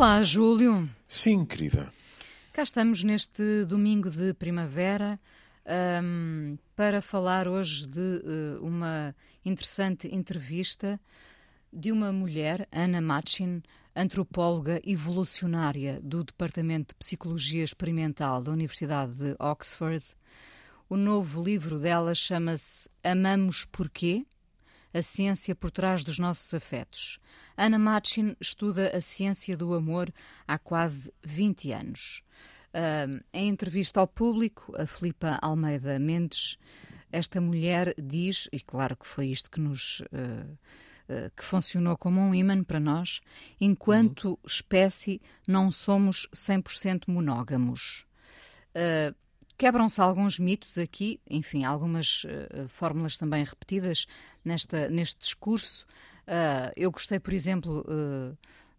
Olá, 0.00 0.24
Júlio. 0.24 0.88
Sim, 1.06 1.44
querida. 1.44 1.92
Cá 2.54 2.62
estamos 2.62 3.04
neste 3.04 3.66
domingo 3.66 4.08
de 4.08 4.32
primavera 4.32 5.20
um, 6.02 6.56
para 6.74 7.02
falar 7.02 7.46
hoje 7.46 7.86
de 7.86 8.00
uh, 8.00 8.66
uma 8.66 9.14
interessante 9.44 10.08
entrevista 10.08 10.98
de 11.70 11.92
uma 11.92 12.10
mulher, 12.10 12.66
Anna 12.72 13.02
Machin, 13.02 13.62
antropóloga 13.94 14.80
evolucionária 14.86 16.00
do 16.02 16.24
Departamento 16.24 16.94
de 16.94 16.98
Psicologia 16.98 17.62
Experimental 17.62 18.42
da 18.42 18.52
Universidade 18.52 19.12
de 19.12 19.36
Oxford. 19.38 20.02
O 20.88 20.96
novo 20.96 21.44
livro 21.44 21.78
dela 21.78 22.14
chama-se 22.14 22.88
Amamos 23.04 23.66
Porquê? 23.66 24.24
A 24.92 25.02
ciência 25.02 25.54
por 25.54 25.70
trás 25.70 26.02
dos 26.02 26.18
nossos 26.18 26.52
afetos. 26.52 27.18
Anna 27.56 27.78
Machin 27.78 28.36
estuda 28.40 28.96
a 28.96 29.00
ciência 29.00 29.56
do 29.56 29.72
amor 29.74 30.12
há 30.46 30.58
quase 30.58 31.12
20 31.22 31.72
anos. 31.72 32.22
Uh, 32.70 33.22
em 33.32 33.48
entrevista 33.48 34.00
ao 34.00 34.06
público, 34.06 34.72
a 34.76 34.86
Filipa 34.86 35.38
Almeida 35.42 35.98
Mendes, 35.98 36.56
esta 37.10 37.40
mulher 37.40 37.94
diz, 38.00 38.48
e 38.52 38.60
claro 38.60 38.96
que 38.96 39.06
foi 39.06 39.26
isto 39.28 39.50
que 39.50 39.60
nos. 39.60 40.00
Uh, 40.00 40.58
que 41.36 41.44
funcionou 41.44 41.98
como 41.98 42.20
um 42.20 42.32
imã 42.32 42.62
para 42.62 42.78
nós, 42.78 43.20
enquanto 43.60 44.28
uhum. 44.28 44.38
espécie 44.46 45.20
não 45.44 45.68
somos 45.68 46.28
100% 46.32 47.08
monógamos. 47.08 48.06
Uh, 48.76 49.12
Quebram-se 49.60 50.00
alguns 50.00 50.38
mitos 50.38 50.78
aqui, 50.78 51.20
enfim, 51.28 51.64
algumas 51.64 52.24
uh, 52.24 52.66
fórmulas 52.68 53.18
também 53.18 53.44
repetidas 53.44 54.06
nesta, 54.42 54.88
neste 54.88 55.20
discurso. 55.20 55.84
Uh, 56.26 56.72
eu 56.74 56.90
gostei, 56.90 57.20
por 57.20 57.34
exemplo, 57.34 57.84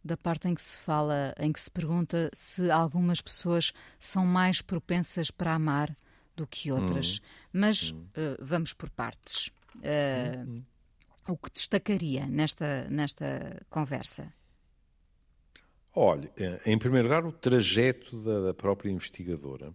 da 0.04 0.18
parte 0.18 0.48
em 0.48 0.56
que 0.56 0.62
se 0.62 0.80
fala, 0.80 1.36
em 1.40 1.54
que 1.54 1.60
se 1.60 1.70
pergunta 1.70 2.32
se 2.34 2.72
algumas 2.72 3.22
pessoas 3.22 3.72
são 4.00 4.26
mais 4.26 4.62
propensas 4.62 5.30
para 5.30 5.54
amar 5.54 5.96
do 6.36 6.48
que 6.48 6.72
outras. 6.72 7.18
Uhum. 7.18 7.22
Mas 7.54 7.92
uhum. 7.92 8.08
vamos 8.40 8.74
por 8.74 8.90
partes. 8.90 9.52
Uhum 9.76 10.64
o 11.28 11.38
que 11.38 11.52
destacaria 11.52 12.26
nesta, 12.28 12.88
nesta 12.90 13.62
conversa? 13.70 14.34
Olha, 15.94 16.32
em 16.66 16.78
primeiro 16.78 17.08
lugar, 17.08 17.26
o 17.26 17.32
trajeto 17.32 18.18
da, 18.24 18.40
da 18.48 18.54
própria 18.54 18.90
investigadora, 18.90 19.74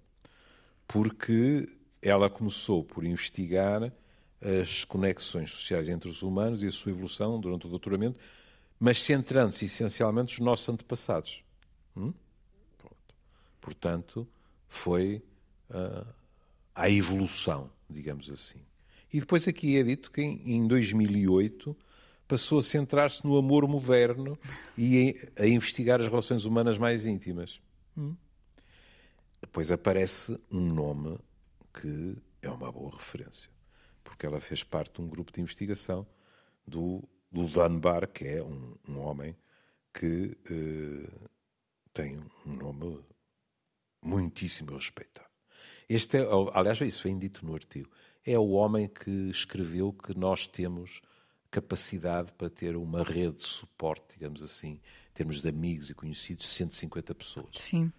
porque 0.87 1.69
ela 2.01 2.31
começou 2.31 2.85
por 2.85 3.05
investigar 3.05 3.93
as 4.41 4.85
conexões 4.85 5.51
sociais 5.51 5.89
entre 5.89 6.09
os 6.09 6.23
humanos 6.23 6.63
e 6.63 6.67
a 6.67 6.73
sua 6.73 6.93
evolução 6.93 7.41
durante 7.41 7.67
o 7.67 7.71
doutoramento, 7.71 8.21
mas 8.79 8.99
centrando-se 8.99 9.65
essencialmente 9.65 10.39
nos 10.39 10.47
nossos 10.47 10.69
antepassados. 10.69 11.43
Hum? 11.97 12.13
Portanto, 13.61 14.29
foi 14.69 15.23
uh, 15.71 16.07
a 16.75 16.91
evolução, 16.91 17.71
digamos 17.89 18.31
assim. 18.31 18.61
E 19.13 19.21
depois 19.21 19.49
aqui 19.49 19.77
é 19.77 19.83
dito 19.83 20.11
que 20.11 20.21
em 20.21 20.67
2008 20.67 21.77
passou 22.29 22.59
a 22.59 22.63
centrar-se 22.63 23.25
no 23.25 23.37
amor 23.37 23.67
moderno 23.67 24.39
e 24.77 25.17
a 25.39 25.47
investigar 25.47 26.01
as 26.01 26.09
relações 26.09 26.45
humanas 26.45 26.77
mais 26.77 27.07
íntimas. 27.07 27.61
Hum. 27.97 28.15
Depois 29.41 29.71
aparece 29.71 30.39
um 30.51 30.61
nome 30.61 31.19
que 31.73 32.17
é 32.43 32.49
uma 32.49 32.71
boa 32.71 32.91
referência, 32.91 33.51
porque 34.03 34.27
ela 34.27 34.41
fez 34.41 34.63
parte 34.63 34.95
de 34.95 35.03
um 35.03 35.09
grupo 35.09 35.33
de 35.33 35.41
investigação 35.41 36.07
do, 36.67 37.03
do 37.31 37.47
Dunbar, 37.47 38.09
que 38.09 38.25
é 38.25 38.43
um, 38.43 38.77
um 38.89 38.99
homem 38.99 39.37
que 39.93 40.37
eh, 40.51 41.11
tem 41.93 42.19
um 42.47 42.53
nome 42.53 43.05
muitíssimo 44.03 44.75
respeitado. 44.75 45.29
Este 45.89 46.19
é, 46.19 46.27
aliás, 46.55 46.81
isso 46.81 47.03
foi 47.03 47.15
dito 47.15 47.45
no 47.45 47.55
artigo 47.55 47.89
é 48.27 48.37
o 48.37 48.51
homem 48.51 48.89
que 48.89 49.31
escreveu 49.31 49.93
que 49.93 50.19
nós 50.19 50.49
temos 50.49 51.01
capacidade 51.49 52.33
para 52.33 52.51
ter 52.51 52.77
uma 52.77 53.05
rede 53.05 53.37
de 53.37 53.47
suporte, 53.47 54.15
digamos 54.15 54.43
assim, 54.43 54.73
em 54.73 55.15
termos 55.15 55.41
de 55.41 55.49
amigos 55.49 55.89
e 55.91 55.95
conhecidos, 55.95 56.49
150 56.49 57.15
pessoas. 57.15 57.55
Sim. 57.55 57.93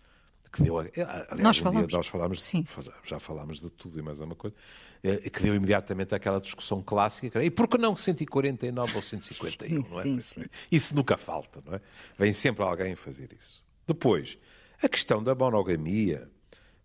Que 0.52 0.64
deu, 0.64 0.82
eh, 0.82 0.92
aliás, 1.30 1.40
nós, 1.40 1.60
um 1.60 1.64
falamos. 1.64 1.94
nós 1.94 2.08
falámos, 2.08 2.42
Sim. 2.42 2.66
já 3.04 3.20
falámos 3.20 3.60
de 3.60 3.70
tudo 3.70 4.00
e 4.00 4.02
mais 4.02 4.22
alguma 4.22 4.36
coisa, 4.36 4.56
eh, 5.04 5.30
que 5.30 5.42
deu 5.42 5.54
imediatamente 5.56 6.16
aquela 6.16 6.40
discussão 6.40 6.82
clássica, 6.82 7.44
e 7.44 7.52
por 7.52 7.68
que 7.68 7.78
não 7.78 7.96
149 7.96 8.96
ou 8.96 9.02
151, 9.02 9.84
sim, 9.84 9.90
não 9.90 10.00
é? 10.00 10.04
Sim, 10.04 10.22
sim. 10.22 10.44
Isso 10.72 10.96
nunca 10.96 11.18
falta, 11.18 11.62
não 11.66 11.76
é? 11.76 11.82
Vem 12.18 12.32
sempre 12.34 12.64
alguém 12.64 12.96
fazer 12.96 13.34
isso. 13.38 13.64
Depois, 13.86 14.38
a 14.82 14.88
questão 14.88 15.24
da 15.24 15.34
monogamia, 15.34 16.30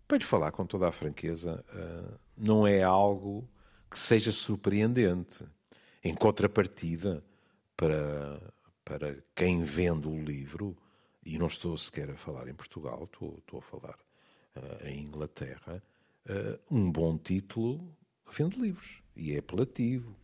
para 0.07 0.17
lhe 0.17 0.23
falar 0.23 0.51
com 0.51 0.65
toda 0.65 0.87
a 0.87 0.91
franqueza, 0.91 1.63
uh, 1.73 2.19
não 2.37 2.65
é 2.67 2.81
algo 2.83 3.47
que 3.89 3.97
seja 3.97 4.31
surpreendente. 4.31 5.45
Em 6.03 6.13
contrapartida, 6.13 7.23
para, 7.77 8.41
para 8.83 9.17
quem 9.35 9.63
vende 9.63 10.07
o 10.07 10.17
livro, 10.19 10.75
e 11.25 11.37
não 11.37 11.47
estou 11.47 11.75
sequer 11.77 12.09
a 12.09 12.15
falar 12.15 12.47
em 12.47 12.53
Portugal, 12.53 13.03
estou, 13.05 13.37
estou 13.39 13.59
a 13.59 13.61
falar 13.61 13.97
uh, 14.55 14.87
em 14.87 15.01
Inglaterra, 15.01 15.81
uh, 16.27 16.59
um 16.75 16.91
bom 16.91 17.17
título 17.17 17.95
vende 18.31 18.59
livros 18.59 19.01
e 19.15 19.33
é 19.33 19.39
apelativo. 19.39 20.15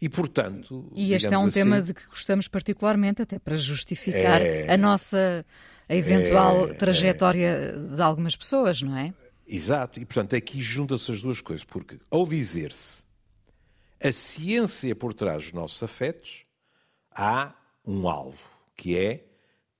E, 0.00 0.08
portanto. 0.08 0.90
E 0.94 1.12
este 1.12 1.28
é 1.28 1.38
um 1.38 1.46
assim, 1.46 1.60
tema 1.60 1.82
de 1.82 1.92
que 1.92 2.06
gostamos 2.06 2.48
particularmente, 2.48 3.20
até 3.20 3.38
para 3.38 3.56
justificar 3.56 4.40
é, 4.40 4.72
a 4.72 4.76
nossa 4.76 5.44
a 5.86 5.94
eventual 5.94 6.70
é, 6.70 6.74
trajetória 6.74 7.46
é, 7.46 7.76
de 7.76 8.00
algumas 8.00 8.34
pessoas, 8.34 8.80
não 8.80 8.96
é? 8.96 9.12
Exato, 9.46 10.00
e 10.00 10.06
portanto 10.06 10.36
aqui 10.36 10.62
juntam-se 10.62 11.10
as 11.10 11.20
duas 11.20 11.40
coisas, 11.40 11.64
porque 11.64 11.98
ao 12.08 12.26
dizer-se 12.26 13.02
a 14.02 14.12
ciência 14.12 14.94
por 14.94 15.12
trás 15.12 15.42
dos 15.42 15.52
nossos 15.52 15.82
afetos, 15.82 16.44
há 17.10 17.52
um 17.84 18.08
alvo, 18.08 18.48
que 18.76 18.96
é 18.96 19.26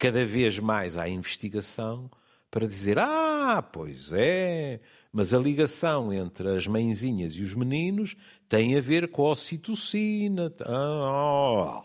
cada 0.00 0.24
vez 0.24 0.58
mais 0.58 0.96
há 0.96 1.06
investigação 1.06 2.10
para 2.50 2.66
dizer: 2.66 2.98
ah, 2.98 3.62
pois 3.62 4.12
é, 4.14 4.80
mas 5.12 5.34
a 5.34 5.38
ligação 5.38 6.10
entre 6.10 6.48
as 6.56 6.66
mãezinhas 6.66 7.34
e 7.34 7.42
os 7.42 7.54
meninos 7.54 8.16
tem 8.48 8.76
a 8.76 8.80
ver 8.80 9.08
com 9.08 9.26
a 9.26 9.30
ocitocina. 9.32 10.52
Ah, 10.62 11.84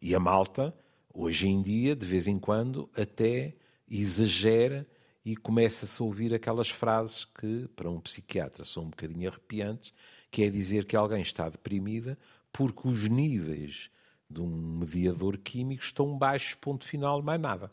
e 0.00 0.14
a 0.14 0.20
malta, 0.20 0.74
hoje 1.12 1.48
em 1.48 1.62
dia, 1.62 1.96
de 1.96 2.04
vez 2.04 2.26
em 2.26 2.38
quando, 2.38 2.88
até 2.94 3.54
exagera 3.88 4.86
e 5.24 5.34
começa-se 5.34 6.02
a 6.02 6.04
ouvir 6.04 6.34
aquelas 6.34 6.68
frases 6.68 7.24
que, 7.24 7.66
para 7.74 7.88
um 7.88 7.98
psiquiatra, 7.98 8.62
são 8.66 8.84
um 8.84 8.90
bocadinho 8.90 9.30
arrepiantes, 9.30 9.94
que 10.30 10.42
é 10.42 10.50
dizer 10.50 10.84
que 10.84 10.94
alguém 10.94 11.22
está 11.22 11.48
deprimida 11.48 12.18
porque 12.52 12.86
os 12.86 13.08
níveis 13.08 13.88
de 14.28 14.40
um 14.40 14.78
mediador 14.78 15.38
químico 15.38 15.82
estão 15.82 16.16
baixos, 16.16 16.54
ponto 16.54 16.84
final, 16.84 17.22
mais 17.22 17.40
nada. 17.40 17.70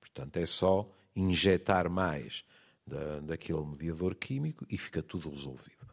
Portanto, 0.00 0.36
é 0.36 0.46
só 0.46 0.88
injetar 1.16 1.90
mais 1.90 2.44
da, 2.86 3.20
daquele 3.20 3.64
mediador 3.64 4.14
químico 4.14 4.66
e 4.68 4.76
fica 4.76 5.02
tudo 5.02 5.30
resolvido. 5.30 5.86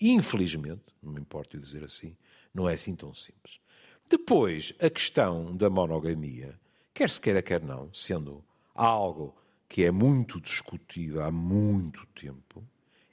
Infelizmente, 0.00 0.82
não 1.02 1.12
me 1.12 1.20
importa 1.20 1.58
dizer 1.58 1.84
assim, 1.84 2.16
não 2.52 2.68
é 2.68 2.74
assim 2.74 2.94
tão 2.94 3.14
simples. 3.14 3.60
Depois, 4.08 4.74
a 4.80 4.90
questão 4.90 5.56
da 5.56 5.70
monogamia, 5.70 6.58
quer 6.92 7.08
se 7.08 7.20
queira, 7.20 7.42
quer 7.42 7.62
não, 7.62 7.92
sendo 7.94 8.44
algo 8.74 9.34
que 9.68 9.84
é 9.84 9.90
muito 9.90 10.40
discutido 10.40 11.22
há 11.22 11.30
muito 11.30 12.06
tempo, 12.08 12.64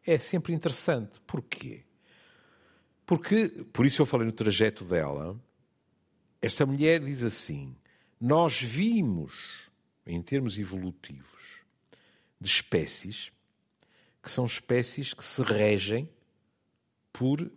é 0.05 0.17
sempre 0.17 0.53
interessante. 0.53 1.19
Porquê? 1.21 1.83
Porque, 3.05 3.47
por 3.71 3.85
isso 3.85 4.01
eu 4.01 4.05
falei 4.05 4.25
no 4.25 4.33
trajeto 4.33 4.83
dela, 4.83 5.39
esta 6.41 6.65
mulher 6.65 7.03
diz 7.03 7.23
assim: 7.23 7.75
nós 8.19 8.61
vimos, 8.61 9.33
em 10.05 10.21
termos 10.21 10.57
evolutivos, 10.57 11.63
de 12.39 12.47
espécies 12.47 13.31
que 14.21 14.29
são 14.29 14.45
espécies 14.45 15.13
que 15.13 15.23
se 15.23 15.41
regem 15.41 16.09
por 17.11 17.51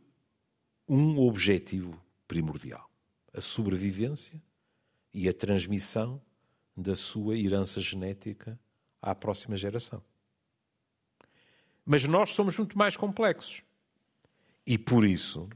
um 0.88 1.18
objetivo 1.20 2.00
primordial: 2.26 2.88
a 3.32 3.40
sobrevivência 3.40 4.40
e 5.12 5.28
a 5.28 5.32
transmissão 5.32 6.20
da 6.76 6.96
sua 6.96 7.36
herança 7.36 7.80
genética 7.80 8.58
à 9.00 9.14
próxima 9.14 9.56
geração. 9.56 10.02
Mas 11.84 12.04
nós 12.04 12.30
somos 12.30 12.56
muito 12.58 12.78
mais 12.78 12.96
complexos. 12.96 13.62
E 14.64 14.78
por 14.78 15.04
isso, 15.04 15.48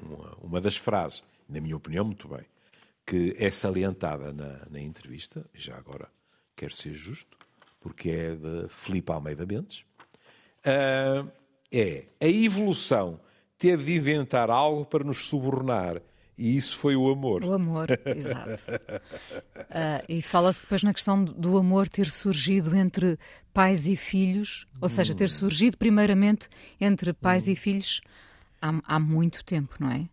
uma, 0.00 0.34
uma 0.36 0.60
das 0.60 0.76
frases, 0.76 1.24
na 1.48 1.60
minha 1.60 1.76
opinião, 1.76 2.04
muito 2.04 2.28
bem, 2.28 2.46
que 3.06 3.34
é 3.38 3.50
salientada 3.50 4.32
na, 4.32 4.66
na 4.70 4.80
entrevista, 4.80 5.44
já 5.54 5.76
agora 5.76 6.08
quero 6.56 6.72
ser 6.72 6.94
justo, 6.94 7.36
porque 7.80 8.10
é 8.10 8.34
de 8.34 8.68
Filipe 8.68 9.10
Almeida 9.10 9.44
Mendes, 9.44 9.84
uh, 10.64 11.30
é 11.72 12.06
a 12.20 12.28
evolução 12.28 13.20
teve 13.58 13.84
de 13.84 13.94
inventar 13.94 14.50
algo 14.50 14.84
para 14.84 15.04
nos 15.04 15.26
subornar 15.26 16.02
e 16.36 16.56
isso 16.56 16.76
foi 16.78 16.96
o 16.96 17.10
amor. 17.10 17.44
O 17.44 17.52
amor, 17.52 17.88
exato. 18.06 18.72
Uh, 18.72 20.02
e 20.08 20.22
fala-se 20.22 20.62
depois 20.62 20.82
na 20.82 20.92
questão 20.92 21.24
do 21.24 21.56
amor 21.58 21.88
ter 21.88 22.08
surgido 22.08 22.74
entre 22.74 23.18
pais 23.52 23.86
e 23.86 23.94
filhos, 23.94 24.66
ou 24.80 24.88
seja, 24.88 25.14
ter 25.14 25.26
hum. 25.26 25.28
surgido 25.28 25.76
primeiramente 25.76 26.48
entre 26.80 27.12
pais 27.12 27.46
hum. 27.46 27.52
e 27.52 27.56
filhos 27.56 28.00
há, 28.60 28.72
há, 28.84 28.98
muito 28.98 29.44
tempo, 29.44 29.76
não 29.78 29.90
é? 29.90 30.08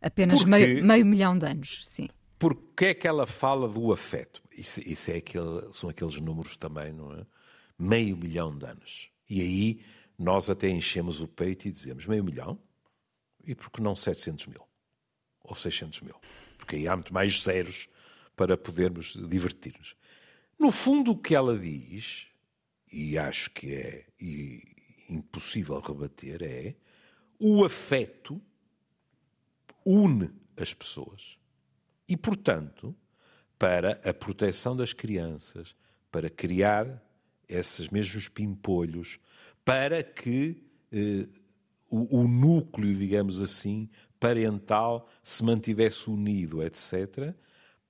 Apenas 0.00 0.42
meio, 0.42 0.84
meio, 0.84 1.04
milhão 1.04 1.36
de 1.36 1.46
anos, 1.46 1.82
sim. 1.84 2.08
Porque 2.38 2.86
é 2.86 2.94
que 2.94 3.08
ela 3.08 3.26
fala 3.26 3.68
do 3.68 3.92
afeto? 3.92 4.42
Isso, 4.56 4.80
isso 4.80 5.10
é 5.10 5.16
aquele, 5.16 5.72
são 5.72 5.90
aqueles 5.90 6.20
números 6.20 6.56
também, 6.56 6.92
não 6.92 7.12
é? 7.12 7.26
Meio 7.78 8.16
milhão 8.16 8.56
de 8.56 8.64
anos. 8.64 9.10
E 9.28 9.40
aí 9.40 9.80
nós 10.18 10.48
até 10.48 10.68
enchemos 10.68 11.20
o 11.20 11.28
peito 11.28 11.66
e 11.66 11.70
dizemos 11.70 12.06
meio 12.06 12.24
milhão? 12.24 12.58
E 13.44 13.54
por 13.54 13.70
que 13.70 13.80
não 13.80 13.94
700 13.96 14.46
mil? 14.46 14.62
Ou 15.42 15.54
600 15.54 16.00
mil? 16.00 16.20
Porque 16.56 16.76
aí 16.76 16.88
há 16.88 16.94
muito 16.94 17.14
mais 17.14 17.42
zeros 17.42 17.88
para 18.36 18.56
podermos 18.56 19.14
divertir-nos. 19.28 19.96
No 20.58 20.70
fundo, 20.70 21.12
o 21.12 21.18
que 21.18 21.34
ela 21.34 21.58
diz, 21.58 22.26
e 22.92 23.16
acho 23.16 23.50
que 23.50 23.74
é 23.74 24.06
impossível 25.08 25.80
rebater, 25.80 26.42
é 26.42 26.74
o 27.38 27.64
afeto 27.64 28.40
une 29.86 30.30
as 30.56 30.74
pessoas. 30.74 31.37
E, 32.08 32.16
portanto, 32.16 32.94
para 33.58 34.00
a 34.08 34.14
proteção 34.14 34.76
das 34.76 34.92
crianças, 34.92 35.74
para 36.10 36.30
criar 36.30 37.02
esses 37.48 37.88
mesmos 37.88 38.28
pimpolhos, 38.28 39.18
para 39.64 40.02
que 40.02 40.62
eh, 40.92 41.26
o, 41.90 42.20
o, 42.20 42.28
núcleo, 42.28 42.94
digamos 42.94 43.40
assim, 43.40 43.88
parental 44.20 45.08
se 45.22 45.42
mantivesse 45.44 46.08
unido, 46.08 46.62
etc., 46.62 47.34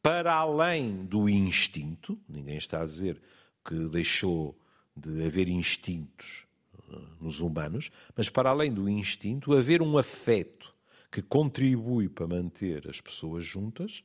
para 0.02 0.32
além 0.34 1.04
do 1.04 1.28
instinto, 1.28 2.18
ninguém 2.28 2.56
está 2.56 2.80
a 2.80 2.84
dizer 2.84 3.20
que 3.64 3.74
deixou 3.88 4.58
de 4.96 5.26
haver 5.26 5.48
instintos 5.48 6.46
eh, 6.74 6.96
nos 7.20 7.40
humanos, 7.40 7.90
mas 8.16 8.30
para 8.30 8.50
além 8.50 8.72
do 8.72 8.88
instinto, 8.88 9.54
haver 9.54 9.82
um 9.82 9.98
afeto 9.98 10.74
que 11.10 11.20
contribui 11.20 12.08
para 12.08 12.26
manter 12.26 12.88
as 12.88 13.00
pessoas 13.00 13.44
juntas 13.44 14.04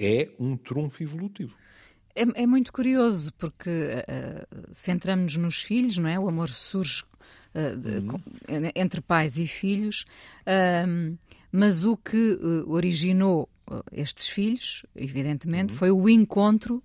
é 0.00 0.30
um 0.38 0.56
trunfo 0.56 1.02
evolutivo. 1.02 1.54
É, 2.14 2.42
é 2.42 2.46
muito 2.46 2.72
curioso 2.72 3.32
porque 3.34 3.70
uh, 3.70 4.74
centramos-nos 4.74 5.36
nos 5.36 5.62
filhos, 5.62 5.98
não 5.98 6.08
é? 6.08 6.18
O 6.18 6.28
amor 6.28 6.48
surge 6.48 7.04
uh, 7.54 7.76
de, 7.76 7.98
uhum. 7.98 8.06
com, 8.06 8.20
entre 8.74 9.00
pais 9.00 9.38
e 9.38 9.46
filhos, 9.46 10.04
uh, 10.42 11.16
mas 11.52 11.84
o 11.84 11.96
que 11.96 12.38
originou 12.66 13.48
estes 13.92 14.28
filhos, 14.28 14.84
evidentemente, 14.96 15.72
uhum. 15.72 15.78
foi 15.78 15.90
o 15.90 16.08
encontro 16.08 16.82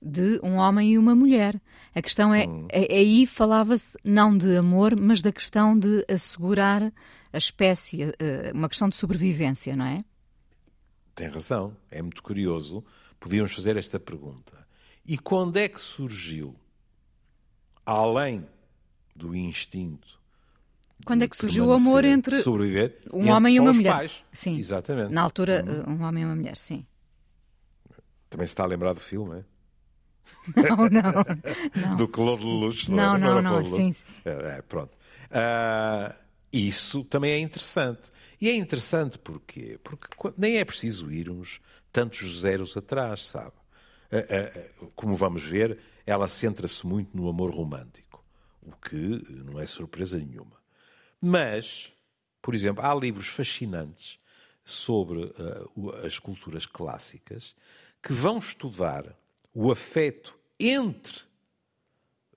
de 0.00 0.38
um 0.42 0.54
homem 0.54 0.92
e 0.92 0.98
uma 0.98 1.14
mulher. 1.14 1.60
A 1.94 2.00
questão 2.00 2.32
é, 2.32 2.46
uhum. 2.46 2.68
é 2.70 2.94
aí 2.94 3.26
falava-se 3.26 3.98
não 4.04 4.36
de 4.36 4.56
amor, 4.56 4.98
mas 4.98 5.22
da 5.22 5.32
questão 5.32 5.76
de 5.76 6.04
assegurar 6.08 6.92
a 7.32 7.38
espécie, 7.38 8.12
uma 8.54 8.68
questão 8.68 8.88
de 8.88 8.96
sobrevivência, 8.96 9.74
não 9.74 9.86
é? 9.86 10.04
Tem 11.16 11.26
razão, 11.28 11.76
é 11.90 12.00
muito 12.00 12.22
curioso. 12.22 12.84
Podíamos 13.18 13.52
fazer 13.52 13.76
esta 13.76 13.98
pergunta. 13.98 14.64
E 15.04 15.18
quando 15.18 15.56
é 15.56 15.68
que 15.68 15.80
surgiu, 15.80 16.54
além 17.84 18.46
do 19.14 19.34
instinto 19.34 20.20
quando 21.04 21.22
é 21.22 21.28
que 21.28 21.36
surgiu 21.36 21.66
o 21.66 21.72
amor 21.72 22.04
entre 22.04 22.34
sobreviver, 22.40 22.98
um 23.12 23.20
entre 23.20 23.30
homem 23.30 23.54
e 23.54 23.60
uma 23.60 23.72
mulher? 23.72 23.92
Pais. 23.92 24.24
Sim. 24.32 24.56
Exatamente. 24.56 25.12
Na 25.12 25.22
altura, 25.22 25.64
uhum. 25.64 25.94
um 25.94 26.02
homem 26.02 26.22
e 26.22 26.26
uma 26.26 26.34
mulher, 26.34 26.56
sim. 26.56 26.86
Também 28.30 28.46
se 28.46 28.52
está 28.52 28.64
a 28.64 28.66
lembrar 28.66 28.92
do 28.92 29.00
filme, 29.00 29.40
é? 29.40 29.44
Não, 30.68 30.76
não. 30.88 31.24
não. 31.76 31.96
do 31.96 32.08
Claude 32.08 32.44
Lelouch, 32.44 32.90
não, 32.90 33.16
não, 33.16 33.40
não, 33.40 33.62
não 33.62 33.76
sim. 33.76 33.94
É, 34.24 34.58
é, 34.58 34.62
pronto. 34.62 34.90
Uh, 35.30 36.12
isso 36.52 37.04
também 37.04 37.30
é 37.30 37.38
interessante. 37.38 38.10
E 38.40 38.48
é 38.48 38.54
interessante 38.54 39.18
porque, 39.18 39.78
porque 39.82 40.08
nem 40.36 40.58
é 40.58 40.64
preciso 40.64 41.10
irmos 41.10 41.60
tantos 41.90 42.40
zeros 42.40 42.76
atrás, 42.76 43.26
sabe? 43.26 43.54
Como 44.94 45.16
vamos 45.16 45.42
ver, 45.42 45.78
ela 46.04 46.28
centra-se 46.28 46.86
muito 46.86 47.16
no 47.16 47.28
amor 47.28 47.50
romântico, 47.50 48.22
o 48.62 48.72
que 48.72 49.24
não 49.44 49.58
é 49.58 49.66
surpresa 49.66 50.18
nenhuma. 50.18 50.56
Mas, 51.20 51.92
por 52.40 52.54
exemplo, 52.54 52.84
há 52.84 52.94
livros 52.94 53.28
fascinantes 53.28 54.18
sobre 54.64 55.20
uh, 55.20 55.90
as 56.04 56.18
culturas 56.18 56.66
clássicas 56.66 57.54
que 58.02 58.12
vão 58.12 58.38
estudar 58.38 59.16
o 59.54 59.70
afeto 59.70 60.38
entre 60.58 61.20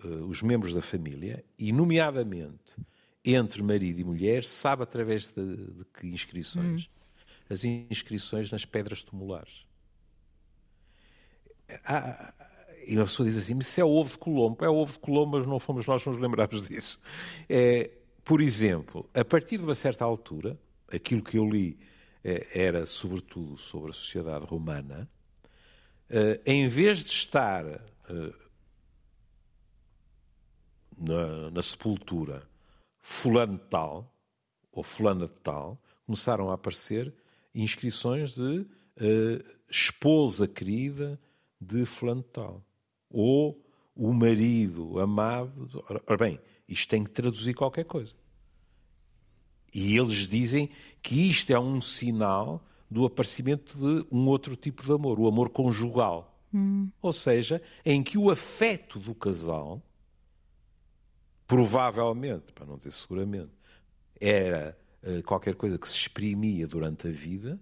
uh, 0.04 0.25
os 0.25 0.42
membros 0.42 0.74
da 0.74 0.81
família 0.81 1.44
e, 1.57 1.72
nomeadamente, 1.72 2.75
entre 3.24 3.62
marido 3.62 4.00
e 4.00 4.04
mulher, 4.04 4.44
sabe 4.44 4.83
através 4.83 5.30
de, 5.30 5.56
de 5.56 5.86
que 5.86 6.07
inscrições? 6.07 6.83
Hum. 6.83 7.00
As 7.50 7.63
inscrições 7.63 8.51
nas 8.51 8.63
pedras 8.63 9.04
tumulares. 9.04 9.66
Ah, 11.86 12.33
e 12.88 12.95
uma 12.95 13.06
pessoa 13.06 13.27
diz 13.27 13.38
assim, 13.38 13.56
mas 13.56 13.68
isso 13.68 13.81
é 13.81 13.83
ovo 13.83 14.12
de 14.12 14.18
Colombo. 14.18 14.63
É 14.63 14.69
o 14.69 14.75
ovo 14.75 14.94
de 14.94 15.00
Colombo, 15.00 15.38
mas 15.38 15.48
não 15.48 15.60
fomos 15.60 15.86
nós 15.86 16.04
que 16.04 16.10
nos 16.10 16.19
lembramos 16.19 16.62
disso. 16.68 17.00
É, 17.48 17.92
por 18.24 18.42
exemplo, 18.42 19.10
a 19.13 19.25
partir 19.25 19.57
de 19.57 19.63
uma 19.63 19.75
certa 19.75 20.06
altura, 20.06 20.57
aquilo 20.92 21.21
que 21.21 21.38
eu 21.38 21.48
li 21.48 21.80
é, 22.24 22.66
era 22.66 22.86
sobretudo 22.86 23.57
sobre 23.57 23.92
a 23.92 23.94
sociedade 23.94 24.45
romana, 24.45 25.10
é, 26.10 26.42
em 26.45 26.68
vez 26.68 27.00
de 27.00 27.12
estar 27.12 27.66
é, 27.66 27.80
na, 31.00 31.51
na 31.51 31.62
sepultura 31.62 32.48
fulano 33.01 33.57
de 33.57 33.66
tal, 33.66 34.13
ou 34.72 34.84
fulana 34.84 35.28
de 35.28 35.40
tal, 35.40 35.81
começaram 36.06 36.50
a 36.50 36.54
aparecer 36.54 37.13
inscrições 37.54 38.36
de 38.36 38.60
uh, 38.62 39.60
esposa 39.69 40.48
querida 40.48 41.19
de 41.60 41.86
fulano 41.86 42.22
de 42.22 42.30
tal. 42.30 42.66
Ou 43.10 43.63
o 43.96 44.13
marido 44.13 45.00
amado. 45.00 45.84
Ora 46.07 46.18
bem, 46.18 46.40
isto 46.68 46.90
tem 46.90 47.04
que 47.04 47.10
traduzir 47.10 47.54
qualquer 47.54 47.86
coisa. 47.86 48.13
E 49.74 49.98
eles 49.98 50.28
dizem 50.28 50.69
que 51.02 51.30
isto 51.30 51.52
é 51.52 51.60
um 51.60 51.81
sinal 51.81 52.63
do 52.90 53.06
aparecimento 53.06 53.78
de 53.78 54.07
um 54.12 54.28
outro 54.28 54.56
tipo 54.56 54.83
de 54.83 54.92
amor, 54.92 55.19
o 55.19 55.28
amor 55.28 55.50
conjugal. 55.50 56.42
Hum. 56.54 56.90
Ou 57.02 57.14
seja, 57.14 57.62
em 57.85 58.02
que 58.02 58.18
o 58.18 58.31
afeto 58.31 59.00
do 59.00 59.14
casal 59.14 59.83
provavelmente, 61.50 62.54
para 62.54 62.68
não 62.68 62.78
dizer 62.78 62.92
seguramente, 62.92 63.50
era 64.22 64.78
uh, 65.02 65.24
qualquer 65.24 65.56
coisa 65.56 65.80
que 65.80 65.90
se 65.90 65.98
exprimia 65.98 66.68
durante 66.68 67.08
a 67.08 67.12
vida, 67.12 67.60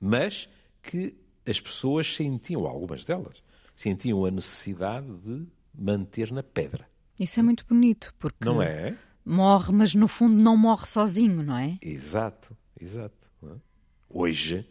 mas 0.00 0.48
que 0.82 1.14
as 1.46 1.60
pessoas 1.60 2.16
sentiam, 2.16 2.66
algumas 2.66 3.04
delas, 3.04 3.42
sentiam 3.76 4.24
a 4.24 4.30
necessidade 4.30 5.06
de 5.18 5.46
manter 5.74 6.32
na 6.32 6.42
pedra. 6.42 6.88
Isso 7.20 7.38
é 7.38 7.42
muito 7.42 7.66
bonito, 7.66 8.14
porque 8.18 8.42
não 8.42 8.62
é? 8.62 8.96
morre, 9.22 9.70
mas 9.70 9.94
no 9.94 10.08
fundo 10.08 10.42
não 10.42 10.56
morre 10.56 10.86
sozinho, 10.86 11.42
não 11.42 11.58
é? 11.58 11.78
Exato, 11.82 12.56
exato. 12.80 13.30
É? 13.42 13.54
Hoje 14.08 14.66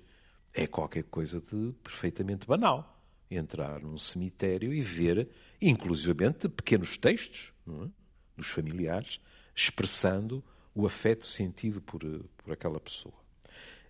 é 0.55 0.65
qualquer 0.65 1.03
coisa 1.03 1.39
de 1.39 1.71
perfeitamente 1.83 2.47
banal 2.47 2.99
entrar 3.29 3.79
num 3.79 3.97
cemitério 3.97 4.73
e 4.73 4.81
ver, 4.81 5.29
inclusivamente, 5.61 6.49
pequenos 6.49 6.97
textos. 6.97 7.53
Não 7.63 7.83
é? 7.83 8.04
Dos 8.35 8.47
familiares, 8.47 9.19
expressando 9.55 10.43
o 10.73 10.85
afeto 10.85 11.25
sentido 11.25 11.81
por, 11.81 12.01
por 12.37 12.51
aquela 12.51 12.79
pessoa. 12.79 13.15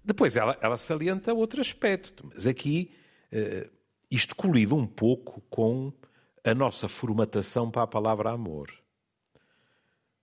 Depois 0.03 0.35
ela, 0.35 0.57
ela 0.61 0.77
salienta 0.77 1.33
outro 1.33 1.59
aspecto, 1.59 2.29
mas 2.31 2.45
aqui 2.45 2.93
uh, 3.33 3.71
isto 4.09 4.35
colido 4.35 4.75
um 4.75 4.85
pouco 4.85 5.41
com 5.49 5.91
a 6.43 6.53
nossa 6.53 6.87
formatação 6.87 7.71
para 7.71 7.81
a 7.81 7.87
palavra 7.87 8.29
amor. 8.29 8.71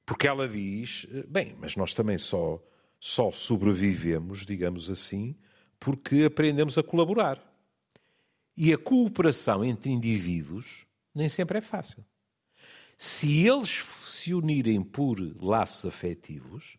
Porque 0.06 0.26
ela 0.26 0.48
diz, 0.48 1.06
eh, 1.12 1.24
bem, 1.26 1.56
mas 1.60 1.74
nós 1.74 1.94
também 1.94 2.16
só, 2.16 2.62
só 2.98 3.32
sobrevivemos, 3.32 4.46
digamos 4.46 4.90
assim, 4.90 5.36
porque 5.80 6.24
aprendemos 6.24 6.78
a 6.78 6.82
colaborar. 6.82 7.40
E 8.56 8.72
a 8.72 8.78
cooperação 8.78 9.64
entre 9.64 9.90
indivíduos 9.90 10.86
nem 11.14 11.28
sempre 11.28 11.58
é 11.58 11.60
fácil. 11.60 12.04
Se 13.04 13.48
eles 13.48 13.84
se 14.04 14.32
unirem 14.32 14.80
por 14.80 15.18
laços 15.42 15.84
afetivos, 15.86 16.78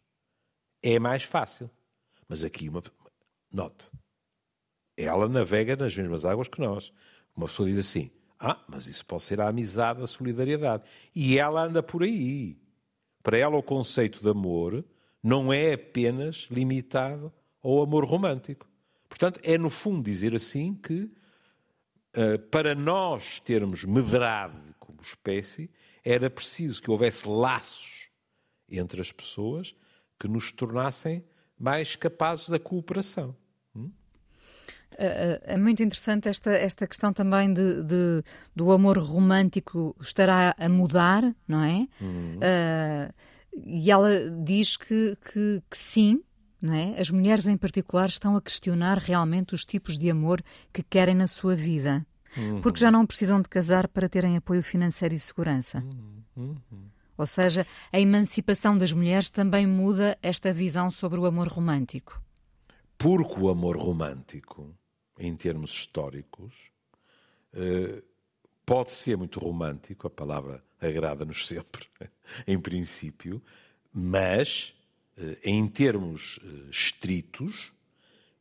é 0.82 0.98
mais 0.98 1.24
fácil. 1.24 1.70
Mas 2.30 2.46
aqui, 2.46 2.70
uma... 2.70 2.82
note, 3.52 3.92
ela 4.96 5.28
navega 5.28 5.76
nas 5.76 5.94
mesmas 5.98 6.24
águas 6.24 6.48
que 6.48 6.62
nós. 6.62 6.94
Uma 7.36 7.48
pessoa 7.48 7.68
diz 7.68 7.78
assim: 7.78 8.10
Ah, 8.40 8.58
mas 8.70 8.88
isso 8.88 9.06
pode 9.06 9.24
ser 9.24 9.42
a 9.42 9.50
amizade, 9.50 10.02
a 10.02 10.08
solidariedade. 10.08 10.84
E 11.14 11.38
ela 11.38 11.62
anda 11.62 11.84
por 11.84 12.04
aí. 12.04 12.58
Para 13.22 13.38
ela, 13.38 13.58
o 13.58 13.62
conceito 13.62 14.22
de 14.22 14.30
amor 14.30 14.82
não 15.22 15.52
é 15.52 15.74
apenas 15.74 16.48
limitado 16.50 17.34
ao 17.62 17.82
amor 17.82 18.06
romântico. 18.06 18.66
Portanto, 19.10 19.42
é 19.44 19.58
no 19.58 19.70
fundo 19.70 20.02
dizer 20.02 20.34
assim 20.34 20.74
que 20.74 21.12
uh, 22.16 22.40
para 22.50 22.74
nós 22.74 23.42
termos 23.42 23.84
medrado 23.84 24.74
como 24.80 25.02
espécie, 25.02 25.70
era 26.04 26.30
preciso 26.30 26.82
que 26.82 26.92
houvesse 26.92 27.28
laços 27.28 28.10
entre 28.70 29.02
as 29.02 29.12
pessoas 29.12 29.76
que 30.20 30.28
nos 30.28 30.52
tornassem 30.52 31.24
mais 31.58 31.96
capazes 31.96 32.50
da 32.50 32.60
cooperação. 32.60 33.36
Hum? 33.76 33.92
É, 34.98 35.42
é, 35.48 35.54
é 35.54 35.58
muito 35.58 35.82
interessante 35.82 36.28
esta, 36.28 36.52
esta 36.52 36.88
questão 36.88 37.12
também 37.12 37.52
de, 37.54 37.84
de 37.84 38.24
do 38.56 38.72
amor 38.72 38.98
romântico 38.98 39.96
estará 40.00 40.56
a 40.58 40.70
mudar, 40.70 41.36
não 41.48 41.64
é? 41.64 41.88
Uhum. 42.02 42.38
Uh, 42.38 43.14
e 43.66 43.92
ela 43.92 44.10
diz 44.44 44.78
que, 44.78 45.18
que, 45.32 45.62
que 45.70 45.78
sim, 45.78 46.24
não 46.62 46.74
é? 46.74 47.00
as 47.00 47.10
mulheres 47.10 47.48
em 47.48 47.58
particular 47.58 48.08
estão 48.08 48.36
a 48.36 48.42
questionar 48.42 48.98
realmente 48.98 49.54
os 49.54 49.66
tipos 49.66 49.98
de 49.98 50.10
amor 50.10 50.44
que 50.72 50.82
querem 50.84 51.16
na 51.16 51.28
sua 51.28 51.56
vida. 51.56 52.06
Uhum. 52.38 52.62
Porque 52.62 52.80
já 52.80 52.92
não 52.92 53.06
precisam 53.06 53.42
de 53.42 53.50
casar 53.50 53.88
para 53.88 54.10
terem 54.10 54.38
apoio 54.38 54.64
financeiro 54.64 55.14
e 55.14 55.20
segurança. 55.20 55.84
Uhum. 56.36 56.56
Ou 57.18 57.28
seja, 57.28 57.66
a 57.92 58.00
emancipação 58.00 58.78
das 58.78 58.92
mulheres 58.92 59.30
também 59.30 59.68
muda 59.68 60.18
esta 60.22 60.52
visão 60.52 60.90
sobre 60.90 61.20
o 61.20 61.26
amor 61.26 61.48
romântico. 61.48 62.22
Porque 62.98 63.40
o 63.40 63.50
amor 63.50 63.78
romântico 63.78 64.76
em 65.18 65.36
termos 65.36 65.72
históricos, 65.72 66.72
eh, 67.54 68.04
pode 68.66 68.92
ser 68.92 69.18
muito 69.18 69.40
romântico, 69.40 70.08
a 70.08 70.10
palavra 70.10 70.64
agrada-nos 70.80 71.48
sempre, 71.48 71.88
em 72.48 72.60
princípio, 72.60 73.42
mas 73.92 74.76
eh, 75.18 75.38
em 75.44 75.68
termos 75.68 76.40
eh, 76.44 76.70
estritos, 76.72 77.72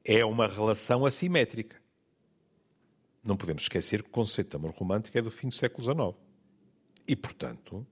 é 0.04 0.24
uma 0.24 0.48
relação 0.48 1.06
assimétrica. 1.06 1.80
Não 3.24 3.36
podemos 3.36 3.62
esquecer 3.62 4.02
que 4.02 4.08
o 4.08 4.12
conceito 4.12 4.50
de 4.50 4.56
amor 4.56 4.72
romântico 4.72 5.16
é 5.16 5.22
do 5.22 5.30
fim 5.30 5.48
do 5.48 5.54
século 5.54 5.82
XIX. 5.82 6.16
E, 7.06 7.14
portanto, 7.14 7.86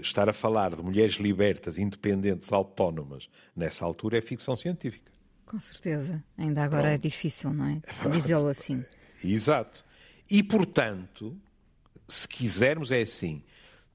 estar 0.00 0.28
a 0.28 0.32
falar 0.32 0.74
de 0.74 0.82
mulheres 0.82 1.16
libertas, 1.16 1.76
independentes, 1.78 2.52
autónomas, 2.52 3.28
nessa 3.54 3.84
altura 3.84 4.18
é 4.18 4.20
ficção 4.20 4.56
científica. 4.56 5.12
Com 5.48 5.58
certeza. 5.58 6.22
Ainda 6.36 6.62
agora 6.62 6.88
é 6.88 6.90
Pronto. 6.92 7.04
é 7.04 7.08
difícil, 7.08 7.52
não 7.52 7.64
é? 7.64 7.80
Dizê-lo 8.12 8.48
assim. 8.48 8.84
Exato. 9.24 9.84
E, 10.30 10.42
portanto, 10.42 11.36
se 12.06 12.28
quisermos, 12.28 12.90
é 12.90 13.00
assim: 13.00 13.42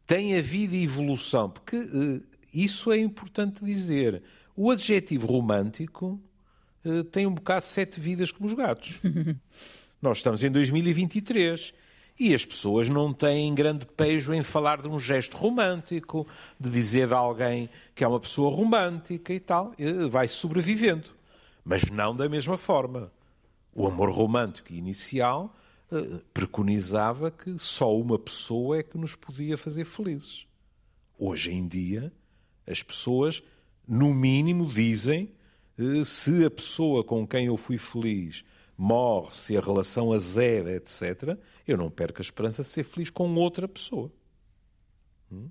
tem 0.06 0.36
havido 0.36 0.76
evolução, 0.76 1.50
porque 1.50 1.78
uh, 1.78 2.24
isso 2.54 2.92
é 2.92 2.98
importante 2.98 3.64
dizer. 3.64 4.24
O 4.56 4.70
adjetivo 4.72 5.28
romântico 5.28 6.22
uh, 6.86 7.04
tem 7.06 7.26
um 7.28 7.34
bocado 7.34 7.66
sete 7.66 8.00
vidas 8.00 8.32
como 8.32 8.48
os 8.48 8.56
gatos. 8.56 9.00
Nós 10.04 10.18
estamos 10.18 10.44
em 10.44 10.52
2023 10.52 11.74
e 12.20 12.36
as 12.36 12.46
pessoas 12.46 12.90
não 12.90 13.12
têm 13.12 13.56
grande 13.56 13.86
pejo 13.86 14.34
em 14.34 14.44
falar 14.44 14.82
de 14.82 14.88
um 14.88 15.00
gesto 15.00 15.36
romântico, 15.36 16.28
de 16.60 16.70
dizer 16.70 17.12
a 17.12 17.18
alguém 17.18 17.70
que 17.96 18.04
é 18.04 18.08
uma 18.08 18.20
pessoa 18.20 18.54
romântica 18.54 19.34
e 19.34 19.40
tal. 19.40 19.74
Vai 20.12 20.28
sobrevivendo 20.28 21.24
mas 21.64 21.84
não 21.90 22.16
da 22.16 22.28
mesma 22.28 22.58
forma. 22.58 23.12
O 23.74 23.88
amor 23.88 24.12
romântico 24.12 24.74
inicial 24.74 25.56
eh, 25.92 26.22
preconizava 26.34 27.32
que 27.32 27.58
só 27.58 27.96
uma 27.98 28.20
pessoa 28.20 28.80
é 28.80 28.84
que 28.84 28.98
nos 28.98 29.16
podia 29.16 29.58
fazer 29.58 29.86
felizes. 29.86 30.46
Hoje 31.18 31.52
em 31.52 31.68
dia, 31.68 32.12
as 32.68 32.84
pessoas, 32.84 33.42
no 33.88 34.14
mínimo, 34.14 34.68
dizem 34.68 35.32
eh, 35.80 36.04
se 36.04 36.46
a 36.46 36.52
pessoa 36.52 37.04
com 37.04 37.26
quem 37.26 37.46
eu 37.46 37.56
fui 37.56 37.78
feliz 37.78 38.44
morre, 38.78 39.32
se 39.32 39.58
a 39.58 39.62
relação 39.62 40.12
azeda, 40.12 40.72
etc., 40.72 41.38
eu 41.68 41.78
não 41.78 41.90
perco 41.90 42.20
a 42.20 42.22
esperança 42.22 42.64
de 42.64 42.70
ser 42.70 42.84
feliz 42.84 43.10
com 43.10 43.34
outra 43.36 43.68
pessoa. 43.68 44.12
Hum? 45.32 45.50